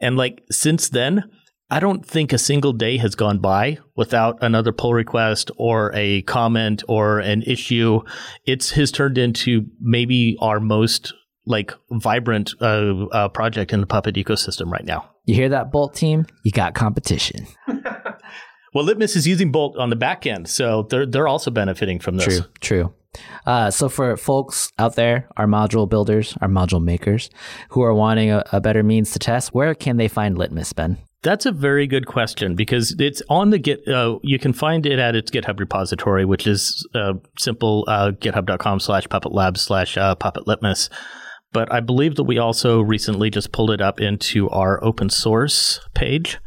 And 0.00 0.16
like 0.16 0.42
since 0.50 0.88
then, 0.88 1.22
I 1.72 1.80
don't 1.80 2.04
think 2.04 2.34
a 2.34 2.38
single 2.38 2.74
day 2.74 2.98
has 2.98 3.14
gone 3.14 3.38
by 3.38 3.78
without 3.96 4.36
another 4.42 4.72
pull 4.72 4.92
request 4.92 5.50
or 5.56 5.90
a 5.94 6.20
comment 6.22 6.82
or 6.86 7.18
an 7.18 7.42
issue. 7.44 8.02
It's 8.44 8.72
has 8.72 8.92
turned 8.92 9.16
into 9.16 9.64
maybe 9.80 10.36
our 10.42 10.60
most 10.60 11.14
like 11.46 11.72
vibrant 11.90 12.52
uh, 12.60 13.06
uh, 13.06 13.28
project 13.30 13.72
in 13.72 13.80
the 13.80 13.86
Puppet 13.86 14.16
ecosystem 14.16 14.70
right 14.70 14.84
now. 14.84 15.08
You 15.24 15.34
hear 15.34 15.48
that, 15.48 15.72
Bolt 15.72 15.94
team? 15.94 16.26
You 16.44 16.50
got 16.50 16.74
competition. 16.74 17.46
well, 18.74 18.84
Litmus 18.84 19.16
is 19.16 19.26
using 19.26 19.50
Bolt 19.50 19.78
on 19.78 19.88
the 19.88 19.96
back 19.96 20.26
end, 20.26 20.48
so 20.48 20.82
they're 20.90 21.06
they're 21.06 21.28
also 21.28 21.50
benefiting 21.50 22.00
from 22.00 22.18
this. 22.18 22.26
True, 22.26 22.46
true. 22.60 22.94
Uh, 23.46 23.70
so 23.70 23.88
for 23.88 24.18
folks 24.18 24.70
out 24.78 24.94
there, 24.94 25.26
our 25.38 25.46
module 25.46 25.88
builders, 25.88 26.36
our 26.42 26.48
module 26.48 26.84
makers, 26.84 27.30
who 27.70 27.80
are 27.80 27.94
wanting 27.94 28.30
a, 28.30 28.44
a 28.52 28.60
better 28.60 28.82
means 28.82 29.12
to 29.12 29.18
test, 29.18 29.54
where 29.54 29.74
can 29.74 29.96
they 29.96 30.08
find 30.08 30.36
Litmus, 30.36 30.74
Ben? 30.74 30.98
That's 31.22 31.46
a 31.46 31.52
very 31.52 31.86
good 31.86 32.06
question 32.06 32.56
because 32.56 32.96
it's 32.98 33.22
on 33.28 33.50
the 33.50 33.58
Git. 33.58 33.86
Uh, 33.86 34.18
you 34.22 34.40
can 34.40 34.52
find 34.52 34.84
it 34.84 34.98
at 34.98 35.14
its 35.14 35.30
GitHub 35.30 35.60
repository, 35.60 36.24
which 36.24 36.48
is 36.48 36.86
uh, 36.96 37.14
simple 37.38 37.84
uh, 37.86 38.10
github.com 38.10 38.80
slash 38.80 39.08
puppet 39.08 39.32
lab 39.32 39.56
slash 39.56 39.96
uh, 39.96 40.16
puppet 40.16 40.48
litmus. 40.48 40.90
But 41.52 41.72
I 41.72 41.80
believe 41.80 42.16
that 42.16 42.24
we 42.24 42.38
also 42.38 42.80
recently 42.80 43.30
just 43.30 43.52
pulled 43.52 43.70
it 43.70 43.80
up 43.80 44.00
into 44.00 44.48
our 44.50 44.82
open 44.82 45.10
source 45.10 45.78
page, 45.94 46.38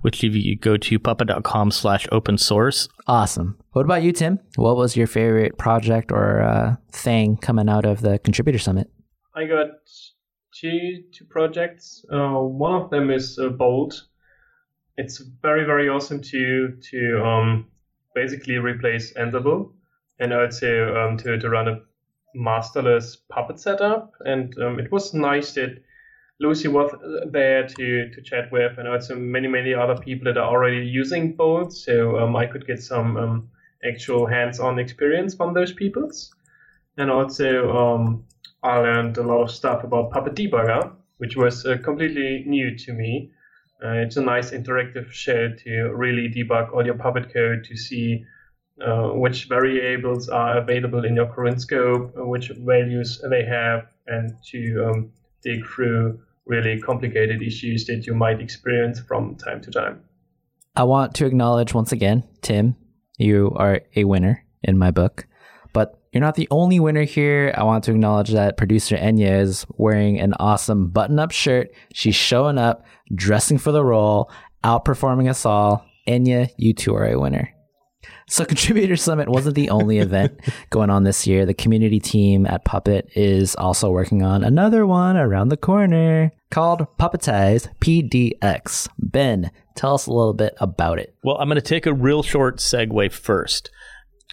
which 0.00 0.24
if 0.24 0.34
you 0.34 0.56
go 0.56 0.78
to 0.78 0.98
puppet.com 0.98 1.70
slash 1.70 2.06
open 2.10 2.38
source. 2.38 2.88
Awesome. 3.06 3.58
What 3.72 3.84
about 3.84 4.02
you, 4.02 4.12
Tim? 4.12 4.38
What 4.56 4.76
was 4.76 4.96
your 4.96 5.08
favorite 5.08 5.58
project 5.58 6.10
or 6.10 6.40
uh, 6.40 6.76
thing 6.90 7.36
coming 7.36 7.68
out 7.68 7.84
of 7.84 8.00
the 8.00 8.18
contributor 8.20 8.58
summit? 8.58 8.88
I 9.34 9.44
got 9.44 9.66
two 10.58 11.02
two 11.12 11.26
projects. 11.28 12.02
Uh, 12.10 12.38
one 12.38 12.80
of 12.80 12.90
them 12.90 13.10
is 13.10 13.38
uh, 13.38 13.48
Bolt 13.48 14.04
it's 15.02 15.18
very 15.18 15.64
very 15.64 15.88
awesome 15.88 16.20
to 16.20 16.76
to 16.90 17.24
um, 17.24 17.66
basically 18.14 18.56
replace 18.56 19.12
Ansible 19.14 19.72
and 20.20 20.32
also 20.32 20.94
um, 20.96 21.16
to 21.18 21.38
to 21.38 21.50
run 21.50 21.68
a 21.68 21.80
masterless 22.34 23.16
Puppet 23.28 23.58
setup. 23.58 24.12
And 24.24 24.56
um, 24.58 24.78
it 24.78 24.90
was 24.90 25.12
nice 25.12 25.52
that 25.54 25.82
Lucy 26.40 26.68
was 26.68 26.90
there 27.30 27.66
to 27.66 28.10
to 28.10 28.22
chat 28.22 28.50
with, 28.52 28.78
and 28.78 28.88
also 28.88 29.16
many 29.16 29.48
many 29.48 29.74
other 29.74 29.96
people 29.96 30.24
that 30.32 30.38
are 30.38 30.48
already 30.48 30.86
using 30.86 31.36
Bolt. 31.36 31.72
So 31.72 32.18
um, 32.18 32.36
I 32.36 32.46
could 32.46 32.66
get 32.66 32.82
some 32.82 33.16
um, 33.16 33.50
actual 33.84 34.26
hands-on 34.26 34.78
experience 34.78 35.34
from 35.34 35.54
those 35.54 35.72
peoples. 35.72 36.34
And 36.96 37.10
also 37.10 37.76
um, 37.76 38.24
I 38.62 38.78
learned 38.78 39.18
a 39.18 39.22
lot 39.22 39.42
of 39.42 39.50
stuff 39.50 39.82
about 39.84 40.10
Puppet 40.10 40.34
Debugger, 40.34 40.92
which 41.18 41.36
was 41.36 41.66
uh, 41.66 41.78
completely 41.82 42.44
new 42.46 42.76
to 42.78 42.92
me. 42.92 43.30
Uh, 43.84 43.94
it's 43.94 44.16
a 44.16 44.22
nice 44.22 44.52
interactive 44.52 45.10
shell 45.10 45.50
to 45.64 45.92
really 45.94 46.28
debug 46.28 46.72
all 46.72 46.84
your 46.84 46.94
Puppet 46.94 47.32
code 47.32 47.64
to 47.64 47.76
see 47.76 48.24
uh, 48.80 49.08
which 49.08 49.46
variables 49.48 50.28
are 50.28 50.58
available 50.58 51.04
in 51.04 51.16
your 51.16 51.26
current 51.26 51.60
scope, 51.60 52.14
uh, 52.16 52.24
which 52.24 52.50
values 52.58 53.20
they 53.28 53.44
have, 53.44 53.86
and 54.06 54.32
to 54.44 54.86
um, 54.86 55.12
dig 55.42 55.66
through 55.66 56.20
really 56.46 56.80
complicated 56.80 57.42
issues 57.42 57.86
that 57.86 58.06
you 58.06 58.14
might 58.14 58.40
experience 58.40 59.00
from 59.00 59.36
time 59.36 59.60
to 59.60 59.70
time. 59.70 60.00
I 60.74 60.84
want 60.84 61.14
to 61.16 61.26
acknowledge 61.26 61.74
once 61.74 61.92
again, 61.92 62.24
Tim, 62.40 62.76
you 63.18 63.52
are 63.56 63.82
a 63.94 64.04
winner 64.04 64.44
in 64.62 64.78
my 64.78 64.90
book. 64.90 65.26
You're 66.12 66.20
not 66.20 66.34
the 66.34 66.48
only 66.50 66.78
winner 66.78 67.04
here. 67.04 67.54
I 67.56 67.64
want 67.64 67.84
to 67.84 67.90
acknowledge 67.92 68.30
that 68.30 68.58
producer 68.58 68.96
Enya 68.96 69.40
is 69.40 69.64
wearing 69.70 70.20
an 70.20 70.34
awesome 70.34 70.90
button 70.90 71.18
up 71.18 71.30
shirt. 71.30 71.70
She's 71.94 72.14
showing 72.14 72.58
up, 72.58 72.84
dressing 73.14 73.56
for 73.56 73.72
the 73.72 73.82
role, 73.82 74.30
outperforming 74.62 75.30
us 75.30 75.46
all. 75.46 75.86
Enya, 76.06 76.50
you 76.58 76.74
two 76.74 76.94
are 76.94 77.06
a 77.06 77.18
winner. 77.18 77.50
So, 78.28 78.44
Contributor 78.44 78.96
Summit 78.96 79.28
wasn't 79.30 79.54
the 79.54 79.70
only 79.70 80.00
event 80.00 80.38
going 80.68 80.90
on 80.90 81.04
this 81.04 81.26
year. 81.26 81.46
The 81.46 81.54
community 81.54 81.98
team 81.98 82.44
at 82.44 82.66
Puppet 82.66 83.08
is 83.16 83.54
also 83.56 83.90
working 83.90 84.22
on 84.22 84.44
another 84.44 84.86
one 84.86 85.16
around 85.16 85.48
the 85.48 85.56
corner 85.56 86.30
called 86.50 86.86
Puppetize 86.98 87.68
PDX. 87.78 88.88
Ben, 88.98 89.50
tell 89.76 89.94
us 89.94 90.06
a 90.06 90.12
little 90.12 90.34
bit 90.34 90.54
about 90.60 90.98
it. 90.98 91.14
Well, 91.24 91.38
I'm 91.38 91.48
going 91.48 91.56
to 91.56 91.62
take 91.62 91.86
a 91.86 91.94
real 91.94 92.22
short 92.22 92.58
segue 92.58 93.12
first 93.12 93.70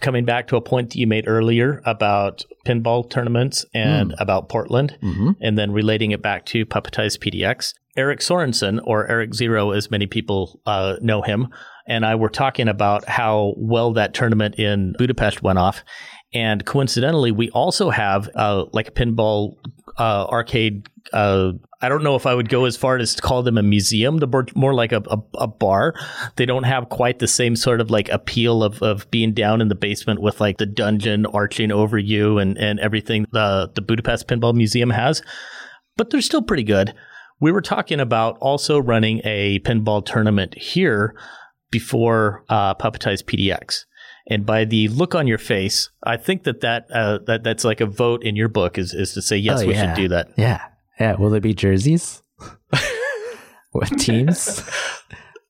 coming 0.00 0.24
back 0.24 0.48
to 0.48 0.56
a 0.56 0.60
point 0.60 0.90
that 0.90 0.98
you 0.98 1.06
made 1.06 1.28
earlier 1.28 1.82
about 1.84 2.44
pinball 2.66 3.08
tournaments 3.08 3.64
and 3.74 4.12
mm. 4.12 4.14
about 4.18 4.48
Portland, 4.48 4.96
mm-hmm. 5.02 5.30
and 5.40 5.58
then 5.58 5.72
relating 5.72 6.10
it 6.10 6.22
back 6.22 6.46
to 6.46 6.66
Puppetize 6.66 7.18
PDX. 7.18 7.74
Eric 7.96 8.20
Sorenson, 8.20 8.80
or 8.84 9.10
Eric 9.10 9.34
Zero, 9.34 9.72
as 9.72 9.90
many 9.90 10.06
people 10.06 10.60
uh, 10.64 10.96
know 11.00 11.22
him, 11.22 11.48
and 11.86 12.06
I 12.06 12.14
were 12.14 12.28
talking 12.28 12.68
about 12.68 13.08
how 13.08 13.54
well 13.56 13.92
that 13.94 14.14
tournament 14.14 14.58
in 14.58 14.94
Budapest 14.96 15.42
went 15.42 15.58
off. 15.58 15.82
And 16.32 16.64
coincidentally, 16.64 17.32
we 17.32 17.50
also 17.50 17.90
have 17.90 18.30
uh, 18.36 18.66
like 18.72 18.88
a 18.88 18.92
pinball 18.92 19.56
uh, 19.98 20.26
arcade. 20.26 20.88
Uh, 21.12 21.52
I 21.82 21.88
don't 21.88 22.02
know 22.02 22.14
if 22.14 22.26
I 22.26 22.34
would 22.34 22.50
go 22.50 22.66
as 22.66 22.76
far 22.76 22.98
as 22.98 23.14
to 23.14 23.22
call 23.22 23.42
them 23.42 23.56
a 23.56 23.62
museum. 23.62 24.18
They're 24.18 24.44
more 24.54 24.74
like 24.74 24.92
a, 24.92 25.02
a, 25.06 25.18
a, 25.38 25.46
bar. 25.46 25.94
They 26.36 26.44
don't 26.44 26.64
have 26.64 26.90
quite 26.90 27.20
the 27.20 27.26
same 27.26 27.56
sort 27.56 27.80
of 27.80 27.90
like 27.90 28.10
appeal 28.10 28.62
of, 28.62 28.82
of 28.82 29.10
being 29.10 29.32
down 29.32 29.62
in 29.62 29.68
the 29.68 29.74
basement 29.74 30.20
with 30.20 30.40
like 30.40 30.58
the 30.58 30.66
dungeon 30.66 31.24
arching 31.26 31.72
over 31.72 31.96
you 31.96 32.38
and, 32.38 32.58
and 32.58 32.78
everything 32.80 33.24
the, 33.32 33.70
the 33.74 33.80
Budapest 33.80 34.28
Pinball 34.28 34.54
Museum 34.54 34.90
has, 34.90 35.22
but 35.96 36.10
they're 36.10 36.20
still 36.20 36.42
pretty 36.42 36.64
good. 36.64 36.94
We 37.40 37.50
were 37.50 37.62
talking 37.62 38.00
about 38.00 38.36
also 38.40 38.78
running 38.78 39.22
a 39.24 39.60
pinball 39.60 40.04
tournament 40.04 40.54
here 40.58 41.16
before 41.70 42.44
uh, 42.50 42.74
Puppetize 42.74 43.24
PDX. 43.24 43.84
And 44.26 44.44
by 44.44 44.66
the 44.66 44.88
look 44.88 45.14
on 45.14 45.26
your 45.26 45.38
face, 45.38 45.88
I 46.04 46.18
think 46.18 46.42
that 46.44 46.60
that, 46.60 46.86
uh, 46.92 47.18
that 47.26 47.42
that's 47.42 47.64
like 47.64 47.80
a 47.80 47.86
vote 47.86 48.22
in 48.22 48.36
your 48.36 48.48
book 48.48 48.76
is, 48.76 48.92
is 48.92 49.14
to 49.14 49.22
say, 49.22 49.38
yes, 49.38 49.62
oh, 49.62 49.66
we 49.66 49.72
yeah. 49.72 49.94
should 49.94 50.02
do 50.02 50.08
that. 50.08 50.28
Yeah. 50.36 50.62
Yeah. 51.00 51.16
Will 51.16 51.30
there 51.30 51.40
be 51.40 51.54
jerseys? 51.54 52.22
what 53.72 53.88
teams? 53.98 54.62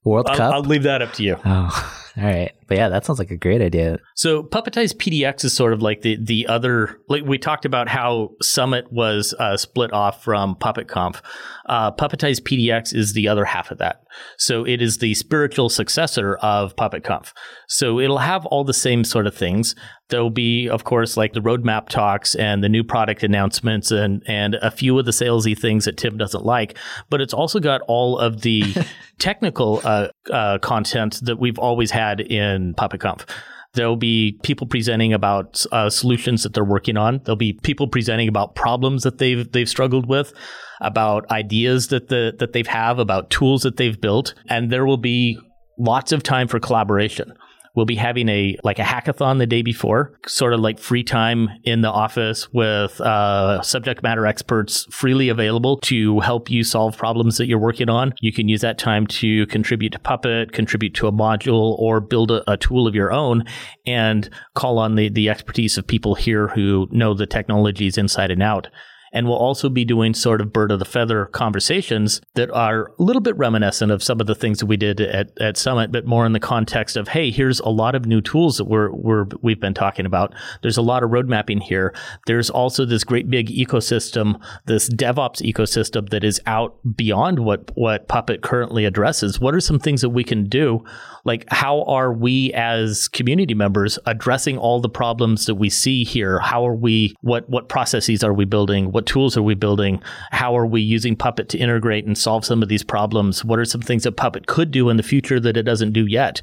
World 0.05 0.29
I'll, 0.31 0.37
Cup? 0.37 0.55
I'll 0.55 0.63
leave 0.63 0.85
that 0.85 1.03
up 1.03 1.13
to 1.15 1.23
you. 1.23 1.37
Oh. 1.45 2.11
All 2.17 2.25
right. 2.25 2.53
But 2.71 2.79
yeah, 2.79 2.89
that 2.89 3.05
sounds 3.05 3.19
like 3.19 3.33
a 3.33 3.37
great 3.37 3.61
idea. 3.61 3.99
So 4.15 4.45
Puppetize 4.45 4.95
PDX 4.95 5.45
is 5.45 5.53
sort 5.53 5.73
of 5.73 5.83
like 5.83 6.03
the 6.03 6.17
the 6.23 6.47
other 6.47 7.01
like 7.09 7.25
we 7.25 7.37
talked 7.37 7.65
about 7.65 7.89
how 7.89 8.31
Summit 8.41 8.93
was 8.93 9.35
uh, 9.41 9.57
split 9.57 9.93
off 9.93 10.23
from 10.23 10.55
PuppetConf. 10.55 11.21
Uh, 11.69 11.91
Puppetize 11.91 12.41
PDX 12.41 12.95
is 12.95 13.13
the 13.13 13.27
other 13.27 13.45
half 13.45 13.73
of 13.73 13.79
that. 13.79 14.03
So 14.39 14.65
it 14.65 14.81
is 14.81 14.99
the 14.99 15.15
spiritual 15.15 15.69
successor 15.69 16.37
of 16.37 16.77
PuppetConf. 16.77 17.33
So 17.69 17.99
it'll 17.99 18.19
have 18.19 18.47
all 18.47 18.63
the 18.63 18.75
same 18.75 19.03
sort 19.03 19.27
of 19.27 19.35
things. 19.35 19.75
There'll 20.09 20.31
be, 20.31 20.69
of 20.69 20.83
course, 20.83 21.17
like 21.17 21.33
the 21.33 21.41
roadmap 21.41 21.89
talks 21.89 22.35
and 22.35 22.65
the 22.65 22.69
new 22.69 22.83
product 22.83 23.23
announcements 23.23 23.91
and 23.91 24.23
and 24.27 24.57
a 24.57 24.71
few 24.71 24.99
of 24.99 25.07
the 25.07 25.13
salesy 25.13 25.59
things 25.59 25.85
that 25.85 25.97
Tim 25.97 26.17
doesn't 26.17 26.45
like. 26.45 26.77
But 27.09 27.21
it's 27.21 27.35
also 27.35 27.61
got 27.61 27.81
all 27.83 28.19
of 28.19 28.43
the 28.43 28.75
technical 29.19 29.81
uh, 29.85 30.09
uh, 30.31 30.59
content 30.59 31.21
that 31.23 31.39
we've 31.39 31.59
always 31.59 31.93
had 31.93 32.21
in 32.21 32.60
PuppetConf. 32.75 33.29
There'll 33.75 33.97
be 33.97 34.39
people 34.43 34.67
presenting 34.67 35.13
about 35.13 35.65
uh, 35.71 35.91
solutions 35.91 36.43
that 36.43 36.55
they're 36.55 36.65
working 36.65 36.97
on. 36.97 37.21
There'll 37.25 37.37
be 37.37 37.53
people 37.53 37.87
presenting 37.87 38.29
about 38.29 38.57
problems 38.57 39.05
that 39.05 39.19
they've 39.19 39.51
they've 39.53 39.69
struggled 39.69 40.09
with, 40.09 40.33
about 40.81 41.31
ideas 41.31 41.89
that 41.89 42.09
the 42.09 42.35
that 42.39 42.53
they've 42.53 42.67
have, 42.67 42.99
about 42.99 43.31
tools 43.31 43.63
that 43.63 43.77
they've 43.77 44.01
built, 44.01 44.35
and 44.49 44.71
there 44.71 44.87
will 44.87 44.97
be 44.97 45.39
lots 45.79 46.11
of 46.13 46.23
time 46.23 46.49
for 46.49 46.59
collaboration. 46.59 47.33
We'll 47.75 47.87
be 47.87 47.97
having 47.97 48.29
a 48.29 48.57
like 48.65 48.79
a 48.79 48.83
hackathon 48.83 49.39
the 49.39 49.47
day 49.47 49.63
before, 49.63 50.19
sort 50.27 50.53
of 50.53 50.61
like 50.61 50.79
free 50.79 51.05
time 51.05 51.49
in 51.65 51.83
the 51.83 51.91
office 51.91 52.53
with 52.53 53.01
uh, 53.01 53.63
subject 53.63 54.03
matter 54.03 54.27
experts 54.27 54.87
freely 54.91 55.29
available 55.29 55.79
to 55.83 56.21
help 56.21 56.51
you 56.51 56.65
solve 56.65 56.97
problems 56.97 57.39
that 57.39 57.47
you're 57.47 57.59
working 57.59 57.89
on. 57.89 58.13
You 58.21 58.33
can 58.33 58.49
use 58.49 58.61
that 58.63 58.79
time 58.79 59.07
to 59.09 59.47
contribute 59.47 59.93
to 59.93 59.99
Puppet, 59.99 60.53
contribute 60.53 60.95
to 60.95 61.07
a 61.07 61.13
module, 61.13 61.79
or 61.79 62.01
build 62.01 62.31
a, 62.31 62.51
a 62.51 62.57
tool 62.57 62.87
of 62.87 62.95
your 62.95 63.13
own, 63.13 63.45
and 63.87 64.29
call 64.55 64.79
on 64.79 64.97
the 64.97 65.09
the 65.09 65.29
expertise 65.29 65.79
of 65.79 65.87
people 65.87 66.15
here 66.15 66.49
who 66.49 66.89
know 66.91 67.15
the 67.15 67.27
technologies 67.27 67.99
inside 67.99 68.31
and 68.31 68.43
out. 68.43 68.69
And 69.13 69.27
we'll 69.27 69.37
also 69.37 69.69
be 69.69 69.85
doing 69.85 70.15
sort 70.15 70.41
of 70.41 70.53
bird 70.53 70.71
of 70.71 70.79
the 70.79 70.85
feather 70.85 71.27
conversations 71.27 72.21
that 72.35 72.51
are 72.51 72.93
a 72.99 73.03
little 73.03 73.21
bit 73.21 73.37
reminiscent 73.37 73.91
of 73.91 74.03
some 74.03 74.21
of 74.21 74.27
the 74.27 74.35
things 74.35 74.59
that 74.61 74.67
we 74.67 74.77
did 74.77 75.01
at, 75.01 75.31
at 75.41 75.57
Summit, 75.57 75.91
but 75.91 76.07
more 76.07 76.25
in 76.25 76.33
the 76.33 76.41
context 76.41 76.97
of, 76.97 77.09
hey, 77.09 77.31
here's 77.31 77.61
a 77.61 77.69
lot 77.69 77.95
of 77.95 78.07
new 78.07 78.21
tools 78.21 78.59
that 78.59 78.67
we're, 78.67 78.91
we're, 78.93 79.27
we've 79.43 79.61
been 79.61 79.75
talking 79.75 80.07
about. 80.07 80.33
There's 80.63 80.77
a 80.77 80.83
lot 80.83 81.03
of 81.03 81.11
road 81.11 81.29
mapping 81.29 81.61
here. 81.61 81.95
There's 82.27 82.51
also 82.51 82.85
this 82.85 83.03
great 83.03 83.29
big 83.29 83.49
ecosystem, 83.49 84.41
this 84.67 84.89
DevOps 84.89 85.43
ecosystem 85.43 86.09
that 86.11 86.23
is 86.23 86.41
out 86.47 86.77
beyond 86.97 87.41
what, 87.41 87.71
what 87.75 88.07
Puppet 88.07 88.43
currently 88.43 88.85
addresses. 88.85 89.41
What 89.41 89.55
are 89.55 89.61
some 89.61 89.79
things 89.79 90.03
that 90.03 90.11
we 90.11 90.23
can 90.23 90.49
do? 90.49 90.85
Like, 91.25 91.45
how 91.49 91.83
are 91.83 92.13
we 92.13 92.53
as 92.55 93.09
community 93.09 93.55
members 93.55 93.99
addressing 94.07 94.57
all 94.57 94.81
the 94.81 94.89
problems 94.89 95.47
that 95.47 95.57
we 95.57 95.69
see 95.69 96.05
here? 96.05 96.39
How 96.39 96.67
are 96.67 96.75
we, 96.75 97.15
what, 97.21 97.49
what 97.51 97.69
processes 97.69 98.25
are 98.25 98.33
we 98.33 98.45
building? 98.45 98.93
What 98.93 99.00
tools 99.03 99.37
are 99.37 99.43
we 99.43 99.55
building? 99.55 100.03
How 100.31 100.57
are 100.57 100.67
we 100.67 100.81
using 100.81 101.17
Puppet 101.17 101.49
to 101.51 101.59
integrate 101.59 102.07
and 102.07 102.17
solve 102.17 102.45
some 102.45 102.63
of 102.63 102.69
these 102.69 102.83
problems? 102.83 103.45
What 103.45 103.59
are 103.59 103.65
some 103.65 103.81
things 103.81 104.05
that 104.05 104.13
Puppet 104.13 104.47
could 104.47 104.71
do 104.71 104.89
in 104.89 104.97
the 104.97 105.03
future 105.03 105.41
that 105.41 105.57
it 105.57 105.63
doesn't 105.63 105.93
do 105.93 106.07
yet? 106.07 106.41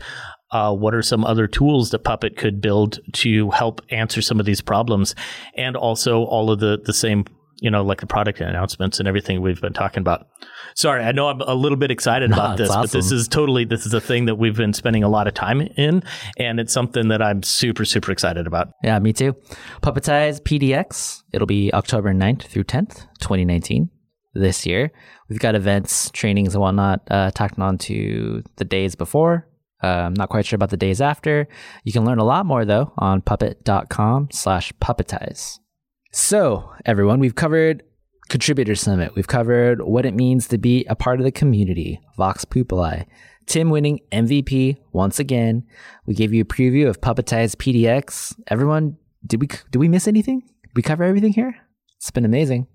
Uh, 0.51 0.73
what 0.73 0.93
are 0.93 1.01
some 1.01 1.25
other 1.25 1.47
tools 1.47 1.91
that 1.91 1.99
Puppet 1.99 2.37
could 2.37 2.61
build 2.61 2.99
to 3.13 3.49
help 3.51 3.81
answer 3.89 4.21
some 4.21 4.39
of 4.39 4.45
these 4.45 4.61
problems? 4.61 5.13
And 5.55 5.75
also 5.75 6.23
all 6.23 6.51
of 6.51 6.59
the, 6.59 6.81
the 6.83 6.93
same, 6.93 7.25
you 7.59 7.71
know, 7.71 7.83
like 7.83 8.01
the 8.01 8.07
product 8.07 8.39
announcements 8.39 8.99
and 8.99 9.07
everything 9.07 9.41
we've 9.41 9.61
been 9.61 9.73
talking 9.73 10.01
about. 10.01 10.27
Sorry, 10.75 11.03
I 11.03 11.11
know 11.11 11.27
I'm 11.27 11.41
a 11.41 11.55
little 11.55 11.77
bit 11.77 11.91
excited 11.91 12.29
No, 12.31 12.35
about 12.35 12.57
this, 12.57 12.69
but 12.69 12.91
this 12.91 13.11
is 13.11 13.27
totally, 13.27 13.65
this 13.65 13.85
is 13.85 13.93
a 13.93 14.01
thing 14.01 14.25
that 14.25 14.35
we've 14.35 14.55
been 14.55 14.73
spending 14.73 15.03
a 15.03 15.09
lot 15.09 15.27
of 15.27 15.33
time 15.33 15.61
in. 15.61 16.03
And 16.37 16.59
it's 16.59 16.73
something 16.73 17.07
that 17.07 17.21
I'm 17.21 17.43
super, 17.43 17.85
super 17.85 18.11
excited 18.11 18.47
about. 18.47 18.69
Yeah, 18.83 18.99
me 18.99 19.13
too. 19.13 19.35
Puppetize 19.81 20.41
PDX. 20.41 21.23
It'll 21.33 21.47
be 21.47 21.73
October 21.73 22.13
9th 22.13 22.43
through 22.43 22.65
10th, 22.65 23.07
2019, 23.19 23.89
this 24.33 24.65
year. 24.65 24.91
We've 25.29 25.39
got 25.39 25.55
events, 25.55 26.11
trainings, 26.11 26.53
and 26.53 26.61
whatnot 26.61 27.01
uh, 27.09 27.31
tacked 27.31 27.59
on 27.59 27.77
to 27.79 28.43
the 28.57 28.65
days 28.65 28.95
before. 28.95 29.47
Uh, 29.83 29.87
I'm 29.87 30.13
not 30.13 30.29
quite 30.29 30.45
sure 30.45 30.55
about 30.55 30.69
the 30.69 30.77
days 30.77 31.01
after. 31.01 31.47
You 31.83 31.91
can 31.91 32.05
learn 32.05 32.17
a 32.19 32.23
lot 32.23 32.45
more, 32.45 32.65
though, 32.65 32.93
on 32.97 33.21
puppet.com 33.21 34.29
slash 34.31 34.73
puppetize. 34.81 35.59
So, 36.19 36.73
everyone, 36.83 37.19
we've 37.19 37.35
covered 37.35 37.83
Contributor 38.27 38.73
Summit. 38.73 39.13
We've 39.13 39.27
covered 39.27 39.83
what 39.83 40.03
it 40.03 40.15
means 40.15 40.47
to 40.47 40.57
be 40.57 40.83
a 40.89 40.95
part 40.95 41.19
of 41.19 41.25
the 41.25 41.31
community, 41.31 42.01
Vox 42.17 42.43
Pupuli. 42.43 43.05
Tim 43.45 43.69
winning 43.69 43.99
MVP 44.11 44.77
once 44.93 45.19
again. 45.19 45.63
We 46.07 46.15
gave 46.15 46.33
you 46.33 46.41
a 46.41 46.45
preview 46.45 46.87
of 46.87 47.01
Puppetize 47.01 47.55
PDX. 47.55 48.33
Everyone, 48.47 48.97
did 49.27 49.39
we 49.41 49.47
did 49.47 49.77
we 49.77 49.87
miss 49.87 50.07
anything? 50.07 50.39
Did 50.39 50.75
we 50.75 50.81
cover 50.81 51.03
everything 51.03 51.33
here? 51.33 51.55
It's 51.97 52.09
been 52.09 52.25
amazing. 52.25 52.65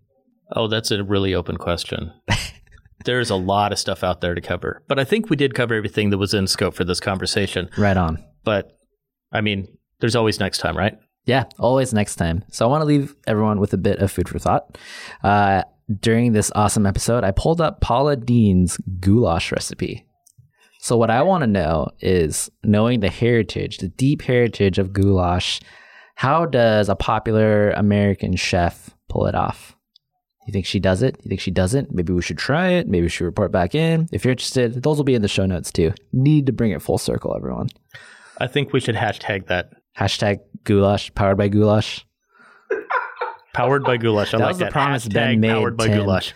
Oh, 0.55 0.69
that's 0.69 0.93
a 0.93 1.03
really 1.03 1.35
open 1.35 1.57
question. 1.57 2.13
There's 3.05 3.29
a 3.31 3.35
lot 3.35 3.73
of 3.73 3.79
stuff 3.81 4.05
out 4.05 4.21
there 4.21 4.37
to 4.37 4.41
cover, 4.41 4.85
but 4.87 5.01
I 5.01 5.05
think 5.05 5.31
we 5.31 5.37
did 5.37 5.57
cover 5.57 5.75
everything 5.75 6.11
that 6.11 6.19
was 6.19 6.33
in 6.33 6.47
scope 6.47 6.75
for 6.75 6.85
this 6.85 7.01
conversation. 7.01 7.71
Right 7.77 7.97
on. 7.97 8.25
But 8.45 8.79
I 9.33 9.41
mean, 9.41 9.67
there's 9.99 10.15
always 10.15 10.39
next 10.39 10.59
time, 10.59 10.79
right? 10.79 10.97
Yeah, 11.25 11.45
always 11.59 11.95
next 11.95 12.17
time. 12.17 12.45
So 12.51 12.67
I 12.67 12.71
want 12.71 12.83
to 12.83 12.87
leave 12.87 13.15
everyone 13.27 13.61
with 13.61 13.73
a 13.73 13.79
bit 13.79 13.99
of 14.01 14.11
food 14.11 14.29
for 14.29 14.39
thought. 14.39 14.77
Uh, 15.23 15.63
during 16.01 16.33
this 16.33 16.51
awesome 16.55 16.87
episode, 16.87 17.25
I 17.25 17.31
pulled 17.31 17.61
up 17.61 17.81
Paula 17.81 18.17
Deen's 18.17 18.79
goulash 18.99 19.53
recipe. 19.53 20.07
So 20.81 20.97
what 20.97 21.11
I 21.11 21.23
want 21.23 21.43
to 21.43 21.47
know 21.47 21.89
is 22.01 22.51
knowing 22.65 23.01
the 23.01 23.09
heritage, 23.09 23.79
the 23.79 23.89
deep 23.89 24.23
heritage 24.23 24.79
of 24.79 24.93
goulash, 24.93 25.61
how 26.17 26.45
does 26.45 26.89
a 26.89 26.97
popular 26.97 27.71
American 27.71 28.35
chef 28.35 28.91
pull 29.09 29.27
it 29.27 29.35
off? 29.37 29.77
You 30.47 30.53
think 30.53 30.67
she 30.67 30.81
does 30.81 31.03
it? 31.03 31.17
You 31.23 31.29
think 31.29 31.41
she 31.41 31.53
doesn't? 31.53 31.95
Maybe 31.95 32.13
we 32.13 32.23
should 32.23 32.39
try 32.39 32.71
it. 32.71 32.89
Maybe 32.89 33.03
we 33.03 33.09
should 33.09 33.27
report 33.27 33.53
back 33.53 33.77
in. 33.77 34.09
If 34.11 34.25
you're 34.25 34.33
interested, 34.33 34.83
those 34.83 34.97
will 34.97 35.05
be 35.05 35.15
in 35.15 35.23
the 35.23 35.29
show 35.29 35.47
notes 35.47 35.71
too. 35.71 35.93
Need 36.13 36.47
to 36.47 36.53
bring 36.53 36.73
it 36.73 36.83
full 36.83 36.99
circle, 36.99 37.35
everyone. 37.37 37.69
I 38.39 38.49
think 38.49 38.73
we 38.73 38.81
should 38.81 38.97
hashtag 38.97 39.47
that. 39.47 39.71
Hashtag 39.99 40.41
goulash, 40.65 41.15
powered 41.15 41.37
by 41.39 41.49
goulash. 41.49 42.07
Powered 43.55 43.85
by 43.85 43.99
goulash. 43.99 44.33
I 44.33 44.39
That 44.39 44.45
like 44.45 44.51
was 44.53 44.59
the 44.59 44.65
that. 44.65 44.73
promise 44.73 45.07
Hashtag 45.07 45.13
Ben 45.15 45.41
made, 45.41 45.51
Powered 45.53 45.77
by 45.77 45.89
goulash. 45.89 46.35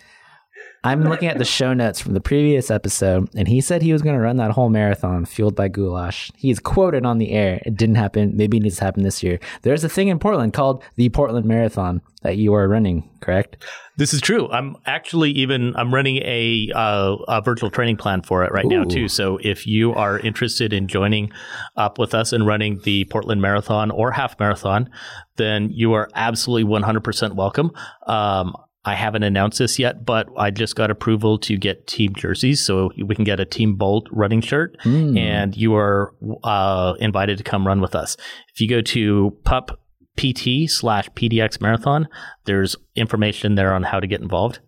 I'm 0.87 1.03
looking 1.03 1.29
at 1.29 1.39
the 1.39 1.45
show 1.45 1.75
notes 1.75 2.01
from 2.01 2.15
the 2.15 2.21
previous 2.21 2.71
episode, 2.71 3.29
and 3.35 3.49
he 3.49 3.61
said 3.61 3.83
he 3.83 3.93
was 3.93 4.03
going 4.03 4.15
to 4.15 4.21
run 4.21 4.37
that 4.37 4.53
whole 4.53 4.69
marathon 4.69 5.25
fueled 5.25 5.57
by 5.57 5.67
goulash. 5.67 6.31
He's 6.37 6.61
quoted 6.61 7.05
on 7.05 7.19
the 7.19 7.33
air. 7.33 7.61
It 7.67 7.77
didn't 7.77 7.97
happen. 7.97 8.37
Maybe 8.37 8.59
it 8.59 8.63
needs 8.63 8.77
to 8.77 8.85
happen 8.85 9.03
this 9.03 9.21
year. 9.21 9.41
There's 9.63 9.83
a 9.83 9.89
thing 9.89 10.09
in 10.09 10.21
Portland 10.21 10.53
called 10.53 10.85
the 10.95 11.09
Portland 11.09 11.45
Marathon 11.45 12.03
that 12.23 12.37
you 12.37 12.55
are 12.55 12.69
running, 12.69 13.09
correct? 13.21 13.65
This 13.97 14.15
is 14.15 14.21
true. 14.21 14.49
I'm 14.51 14.77
actually 14.87 15.31
even 15.33 15.75
I'm 15.77 15.93
running 15.93 16.19
a 16.19 16.71
uh, 16.75 17.17
a 17.29 17.41
virtual 17.41 17.71
training 17.71 17.97
plan 17.97 18.23
for 18.23 18.45
it 18.45 18.53
right 18.53 18.67
now 18.67 18.85
too. 18.85 19.09
So 19.09 19.39
if 19.43 19.67
you 19.67 19.93
are 19.95 20.19
interested 20.19 20.73
in 20.73 20.87
joining 20.87 21.33
up 21.77 21.99
with 21.99 22.15
us 22.15 22.33
and 22.33 22.47
running 22.47 22.81
the 22.81 23.05
Portland 23.07 23.41
Marathon 23.41 23.91
or 23.91 24.11
half 24.11 24.39
marathon, 24.39 24.91
then 25.37 25.71
you 25.71 25.95
are 25.95 26.11
absolutely 26.15 26.71
100% 26.71 27.35
welcome. 27.35 27.71
Um, 28.07 28.55
I 28.87 28.95
haven't 28.95 29.25
announced 29.25 29.59
this 29.59 29.79
yet, 29.79 30.05
but 30.07 30.29
I 30.39 30.51
just 30.51 30.77
got 30.77 30.91
approval 30.91 31.39
to 31.41 31.57
get 31.59 31.87
team 31.87 32.15
jerseys, 32.15 32.65
so 32.65 32.91
we 33.05 33.15
can 33.15 33.25
get 33.25 33.41
a 33.41 33.45
Team 33.45 33.75
Bolt 33.77 34.07
running 34.13 34.41
shirt, 34.41 34.77
Hmm. 34.83 35.17
and 35.19 35.57
you 35.57 35.75
are 35.75 36.15
uh, 36.45 36.95
invited 37.01 37.37
to 37.39 37.45
come 37.45 37.67
run 37.67 37.81
with 37.81 37.95
us. 37.95 38.17
If 38.55 38.61
you 38.61 38.69
go 38.69 38.81
to 38.81 39.37
pup 39.45 39.81
pt 40.17 40.67
slash 40.71 41.11
pdx 41.11 41.61
marathon 41.61 42.09
there's 42.47 42.75
information 42.95 43.55
there 43.55 43.75
on 43.75 43.83
how 43.83 44.01
to 44.01 44.07
get 44.07 44.23
involved 44.23 44.61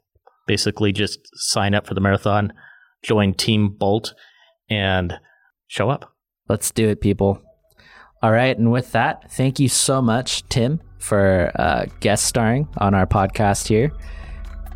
basically 0.47 0.93
just 0.93 1.21
sign 1.33 1.75
up 1.75 1.87
for 1.87 1.95
the 1.95 2.03
marathon 2.03 2.53
join 3.03 3.33
team 3.33 3.71
bolt 3.71 4.13
and 4.69 5.15
show 5.69 5.89
up 5.89 6.13
Let's 6.51 6.71
do 6.71 6.89
it, 6.89 7.01
people. 7.03 7.43
All 8.23 8.31
right. 8.33 8.57
And 8.59 8.71
with 8.73 8.93
that, 8.93 9.31
thank 9.33 9.59
you 9.61 9.69
so 9.69 10.01
much, 10.03 10.47
Tim, 10.49 10.81
for 10.99 11.53
uh, 11.57 11.87
guest 12.01 12.27
starring 12.27 12.69
on 12.79 12.95
our 12.95 13.07
podcast 13.07 13.67
here. 13.67 13.93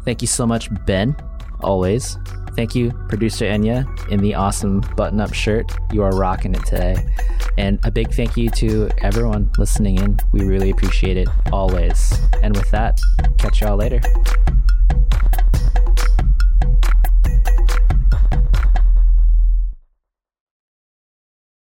Thank 0.05 0.23
you 0.23 0.29
so 0.29 0.47
much, 0.47 0.69
Ben, 0.87 1.17
always. 1.61 2.17
Thank 2.55 2.75
you, 2.75 2.91
producer 3.09 3.47
Enya, 3.47 3.87
in 4.11 4.21
the 4.21 4.35
awesome 4.35 4.81
button 4.97 5.21
up 5.21 5.33
shirt. 5.33 5.73
You 5.93 6.03
are 6.03 6.11
rocking 6.11 6.55
it 6.55 6.65
today. 6.67 6.97
And 7.57 7.79
a 7.85 7.91
big 7.91 8.13
thank 8.13 8.37
you 8.37 8.51
to 8.51 8.91
everyone 8.99 9.51
listening 9.59 9.99
in. 9.99 10.19
We 10.33 10.45
really 10.45 10.71
appreciate 10.71 11.17
it 11.17 11.29
always. 11.53 12.13
And 12.43 12.55
with 12.57 12.71
that, 12.71 13.01
catch 13.39 13.61
y'all 13.61 13.77
later. 13.77 14.01